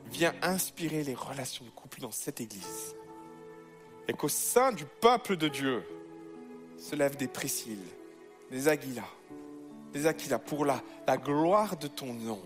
Viens 0.07 0.35
inspirer 0.43 1.05
les 1.05 1.15
relations 1.15 1.65
de 1.65 1.71
couple 1.71 2.01
dans 2.01 2.11
cette 2.11 2.41
Église. 2.41 2.97
Et 4.09 4.13
qu'au 4.13 4.29
sein 4.29 4.73
du 4.73 4.85
peuple 4.85 5.37
de 5.37 5.49
Dieu 5.49 5.85
se 6.79 6.97
lèvent 6.97 7.17
des 7.17 7.29
Priscilles, 7.29 7.79
des 8.51 8.67
Aguilas, 8.67 9.09
des 9.93 10.07
Aquila 10.07 10.39
pour 10.39 10.65
la, 10.65 10.83
gloire 11.17 11.77
de 11.77 11.89
ton 11.89 12.13
nom. 12.13 12.41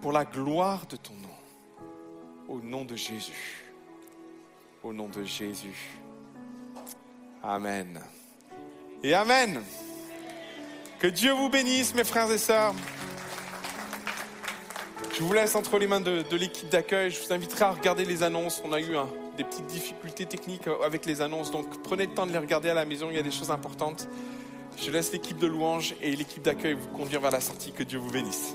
Pour 0.00 0.12
la 0.12 0.24
gloire 0.24 0.86
de 0.86 0.96
ton 0.96 1.14
nom. 1.14 1.28
Au 2.48 2.60
nom 2.60 2.84
de 2.84 2.96
Jésus. 2.96 3.64
Au 4.82 4.92
nom 4.92 5.08
de 5.08 5.24
Jésus. 5.24 5.98
Amen. 7.42 8.00
Et 9.02 9.14
Amen. 9.14 9.62
Que 10.98 11.06
Dieu 11.06 11.32
vous 11.32 11.48
bénisse, 11.48 11.94
mes 11.94 12.04
frères 12.04 12.30
et 12.30 12.38
sœurs. 12.38 12.74
Je 15.12 15.22
vous 15.22 15.32
laisse 15.32 15.54
entre 15.54 15.78
les 15.78 15.86
mains 15.86 16.00
de, 16.00 16.24
l'équipe 16.36 16.68
d'accueil. 16.68 17.10
Je 17.10 17.20
vous 17.20 17.32
inviterai 17.32 17.64
à 17.64 17.70
regarder 17.72 18.04
les 18.04 18.22
annonces. 18.22 18.62
On 18.64 18.72
a 18.72 18.80
eu 18.80 18.96
des 19.36 19.44
petites 19.44 19.66
difficultés 19.66 20.26
techniques 20.26 20.68
avec 20.84 21.06
les 21.06 21.20
annonces, 21.20 21.50
donc 21.50 21.82
prenez 21.82 22.06
le 22.06 22.14
temps 22.14 22.26
de 22.26 22.32
les 22.32 22.38
regarder 22.38 22.70
à 22.70 22.74
la 22.74 22.84
maison. 22.84 23.08
Il 23.10 23.16
y 23.16 23.18
a 23.20 23.22
des 23.22 23.30
choses 23.30 23.50
importantes. 23.50 24.08
Je 24.80 24.90
laisse 24.90 25.12
l'équipe 25.12 25.38
de 25.38 25.46
louange 25.46 25.94
et 26.00 26.14
l'équipe 26.14 26.42
d'accueil 26.42 26.74
vous 26.74 26.88
conduire 26.88 27.20
vers 27.20 27.30
la 27.32 27.40
sortie. 27.40 27.72
Que 27.72 27.82
Dieu 27.82 27.98
vous 27.98 28.10
bénisse. 28.10 28.54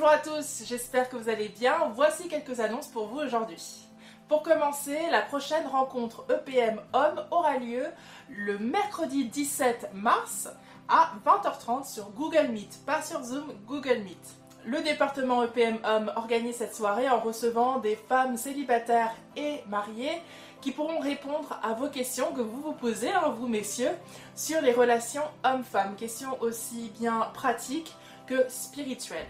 À 0.00 0.18
tous, 0.18 0.64
j'espère 0.66 1.08
que 1.08 1.16
vous 1.16 1.28
allez 1.28 1.48
bien. 1.48 1.90
Voici 1.94 2.26
quelques 2.26 2.60
annonces 2.60 2.88
pour 2.88 3.08
vous 3.08 3.18
aujourd'hui. 3.18 3.88
Pour 4.26 4.42
commencer, 4.42 4.98
la 5.10 5.20
prochaine 5.20 5.66
rencontre 5.66 6.24
EPM 6.30 6.80
Homme 6.94 7.24
aura 7.30 7.58
lieu 7.58 7.84
le 8.30 8.58
mercredi 8.58 9.26
17 9.26 9.90
mars 9.92 10.48
à 10.88 11.12
20h30 11.24 11.86
sur 11.86 12.10
Google 12.10 12.48
Meet, 12.48 12.84
pas 12.86 13.02
sur 13.02 13.22
Zoom, 13.22 13.52
Google 13.66 13.98
Meet. 13.98 14.18
Le 14.64 14.80
département 14.80 15.44
EPM 15.44 15.78
Homme 15.84 16.10
organise 16.16 16.56
cette 16.56 16.74
soirée 16.74 17.08
en 17.08 17.20
recevant 17.20 17.78
des 17.78 17.96
femmes 17.96 18.36
célibataires 18.36 19.14
et 19.36 19.62
mariées 19.68 20.22
qui 20.62 20.72
pourront 20.72 21.00
répondre 21.00 21.60
à 21.62 21.74
vos 21.74 21.88
questions 21.88 22.32
que 22.32 22.40
vous 22.40 22.62
vous 22.62 22.72
posez, 22.72 23.12
hein, 23.12 23.34
vous 23.38 23.48
messieurs, 23.48 23.92
sur 24.34 24.62
les 24.62 24.72
relations 24.72 25.24
hommes-femmes. 25.44 25.96
Questions 25.96 26.40
aussi 26.40 26.90
bien 26.98 27.28
pratiques 27.34 27.94
que 28.26 28.48
spirituelles. 28.48 29.28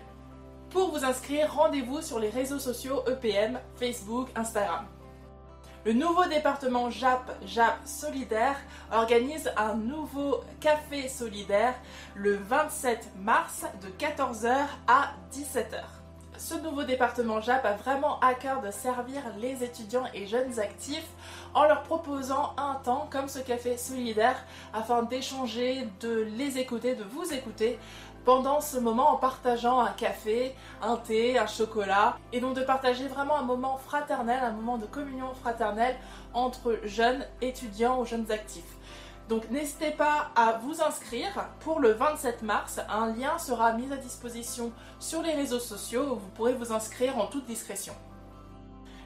Pour 0.72 0.90
vous 0.90 1.04
inscrire, 1.04 1.54
rendez-vous 1.54 2.00
sur 2.00 2.18
les 2.18 2.30
réseaux 2.30 2.58
sociaux 2.58 3.02
EPM, 3.06 3.60
Facebook, 3.76 4.30
Instagram. 4.34 4.86
Le 5.84 5.92
nouveau 5.92 6.24
département 6.24 6.88
JAP, 6.88 7.30
JAP 7.44 7.78
Solidaire, 7.84 8.56
organise 8.90 9.52
un 9.58 9.74
nouveau 9.74 10.40
café 10.60 11.08
solidaire 11.08 11.74
le 12.14 12.36
27 12.36 13.10
mars 13.20 13.66
de 13.82 13.88
14h 14.02 14.54
à 14.86 15.12
17h. 15.30 15.82
Ce 16.38 16.54
nouveau 16.54 16.84
département 16.84 17.40
JAP 17.40 17.64
a 17.66 17.74
vraiment 17.74 18.18
à 18.20 18.32
cœur 18.32 18.62
de 18.62 18.70
servir 18.70 19.20
les 19.38 19.62
étudiants 19.62 20.06
et 20.14 20.26
jeunes 20.26 20.58
actifs 20.58 21.08
en 21.52 21.64
leur 21.64 21.82
proposant 21.82 22.54
un 22.56 22.76
temps 22.76 23.06
comme 23.10 23.28
ce 23.28 23.38
café 23.38 23.76
solidaire 23.76 24.42
afin 24.72 25.02
d'échanger, 25.02 25.86
de 26.00 26.26
les 26.36 26.58
écouter, 26.58 26.94
de 26.94 27.04
vous 27.04 27.32
écouter 27.32 27.78
pendant 28.24 28.60
ce 28.60 28.78
moment 28.78 29.10
en 29.10 29.16
partageant 29.16 29.80
un 29.80 29.90
café, 29.90 30.54
un 30.80 30.96
thé, 30.96 31.38
un 31.38 31.46
chocolat, 31.46 32.18
et 32.32 32.40
donc 32.40 32.54
de 32.54 32.62
partager 32.62 33.08
vraiment 33.08 33.36
un 33.36 33.42
moment 33.42 33.78
fraternel, 33.78 34.40
un 34.42 34.52
moment 34.52 34.78
de 34.78 34.86
communion 34.86 35.34
fraternelle 35.34 35.96
entre 36.34 36.78
jeunes 36.84 37.24
étudiants 37.40 38.00
ou 38.00 38.04
jeunes 38.04 38.30
actifs. 38.30 38.76
Donc 39.28 39.50
n'hésitez 39.50 39.90
pas 39.90 40.30
à 40.36 40.60
vous 40.62 40.82
inscrire 40.82 41.48
pour 41.60 41.80
le 41.80 41.92
27 41.92 42.42
mars. 42.42 42.80
Un 42.88 43.14
lien 43.14 43.38
sera 43.38 43.72
mis 43.72 43.90
à 43.92 43.96
disposition 43.96 44.72
sur 44.98 45.22
les 45.22 45.32
réseaux 45.32 45.60
sociaux 45.60 46.02
où 46.02 46.16
vous 46.16 46.28
pourrez 46.34 46.54
vous 46.54 46.72
inscrire 46.72 47.16
en 47.18 47.26
toute 47.26 47.46
discrétion. 47.46 47.94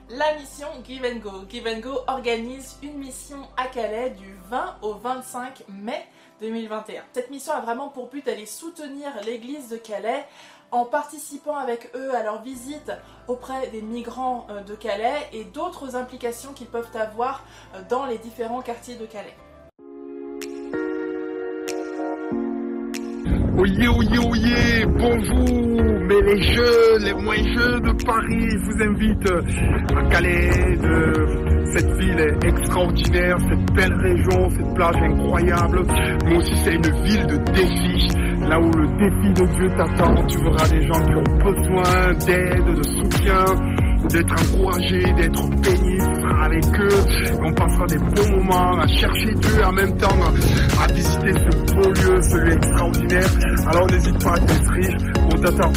La 0.09 0.35
mission 0.39 0.69
Give 0.85 1.05
and 1.05 1.19
Go. 1.19 1.45
Give 1.49 1.67
and 1.67 1.81
Go 1.81 1.99
organise 2.07 2.77
une 2.83 2.97
mission 2.97 3.39
à 3.57 3.67
Calais 3.67 4.11
du 4.11 4.37
20 4.51 4.77
au 4.83 4.95
25 4.95 5.65
mai 5.69 6.07
2021. 6.41 7.03
Cette 7.13 7.31
mission 7.31 7.53
a 7.53 7.61
vraiment 7.61 7.89
pour 7.89 8.09
but 8.09 8.25
d'aller 8.25 8.47
soutenir 8.47 9.09
l'église 9.25 9.69
de 9.69 9.77
Calais 9.77 10.27
en 10.71 10.85
participant 10.85 11.57
avec 11.57 11.91
eux 11.95 12.15
à 12.15 12.23
leur 12.23 12.43
visite 12.43 12.93
auprès 13.29 13.69
des 13.69 13.83
migrants 13.83 14.47
euh, 14.51 14.63
de 14.63 14.75
Calais 14.75 15.29
et 15.33 15.45
d'autres 15.45 15.97
implications 15.97 16.53
qu'ils 16.53 16.67
peuvent 16.67 16.89
avoir 16.95 17.45
euh, 17.75 17.83
dans 17.89 18.07
les 18.07 18.19
différents 18.19 18.63
quartiers 18.63 18.97
de 18.97 19.07
Calais. 19.07 19.37
Oyez, 23.59 23.89
oyez, 23.89 24.19
oyez, 24.19 24.87
bonjour, 24.99 25.83
mais 26.09 26.21
les 26.27 26.43
jeunes, 26.43 27.05
les 27.05 27.15
moins 27.15 27.37
jeunes 27.37 27.81
de 27.81 28.05
Paris, 28.05 28.57
vous 28.63 28.83
invite 28.83 29.31
à 29.97 30.03
Calais, 30.11 30.51
cette 31.73 31.91
ville 31.99 32.37
extraordinaire, 32.45 33.37
cette 33.49 33.73
belle 33.73 33.95
région, 33.95 34.51
cette 34.51 34.75
plage 34.75 34.97
incroyable, 34.97 35.83
mais 36.27 36.37
aussi 36.37 36.55
c'est 36.65 36.75
une 36.75 37.05
ville 37.05 37.27
de 37.27 37.37
défis, 37.53 38.09
là 38.47 38.61
où 38.61 38.71
le 38.73 38.87
défi 38.99 39.33
de 39.33 39.47
Dieu 39.57 39.69
t'attend, 39.77 40.27
tu 40.27 40.39
verras 40.45 40.69
des 40.69 40.87
gens 40.87 41.01
qui 41.07 41.15
ont 41.15 41.37
besoin 41.39 42.13
d'aide, 42.27 42.77
de 42.77 42.83
soutien, 42.83 43.45
d'être 44.09 44.33
encouragés, 44.33 45.13
d'être 45.17 45.37
seras 45.43 46.45
avec 46.45 46.65
eux, 46.65 47.39
on 47.43 47.53
passera 47.53 47.87
des 47.87 47.99
bons 47.99 48.37
moments 48.37 48.79
à 48.79 48.87
chercher 48.87 49.35
Dieu 49.35 49.65
en 49.65 49.73
même 49.73 49.97
temps 49.97 50.19
à 50.81 50.93
visiter 50.93 51.33
ce 51.33 51.75
beau 51.75 51.89
lieu, 51.91 52.23
celui 52.23 52.53
extraordinaire. 52.53 53.29
Alors 53.69 53.87
n'hésite 53.91 54.23
pas 54.23 54.35
à 54.35 54.39
t'inscrire, 54.39 54.97
on 55.25 55.37
t'attend. 55.39 55.73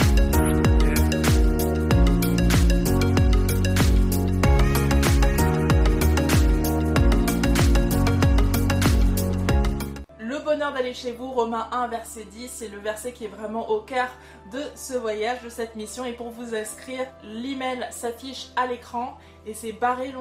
Chez 10.93 11.11
vous, 11.11 11.31
Romains 11.31 11.67
1, 11.71 11.87
verset 11.87 12.25
10, 12.25 12.49
c'est 12.49 12.67
le 12.67 12.79
verset 12.79 13.11
qui 13.11 13.25
est 13.25 13.29
vraiment 13.29 13.69
au 13.69 13.81
cœur 13.81 14.07
de 14.51 14.61
ce 14.75 14.93
voyage, 14.93 15.43
de 15.43 15.49
cette 15.49 15.75
mission. 15.75 16.03
Et 16.03 16.13
pour 16.13 16.31
vous 16.31 16.55
inscrire, 16.55 17.05
l'email 17.23 17.85
s'affiche 17.91 18.47
à 18.55 18.65
l'écran 18.65 19.17
et 19.45 19.53
c'est 19.53 19.71
Barré 19.71 20.11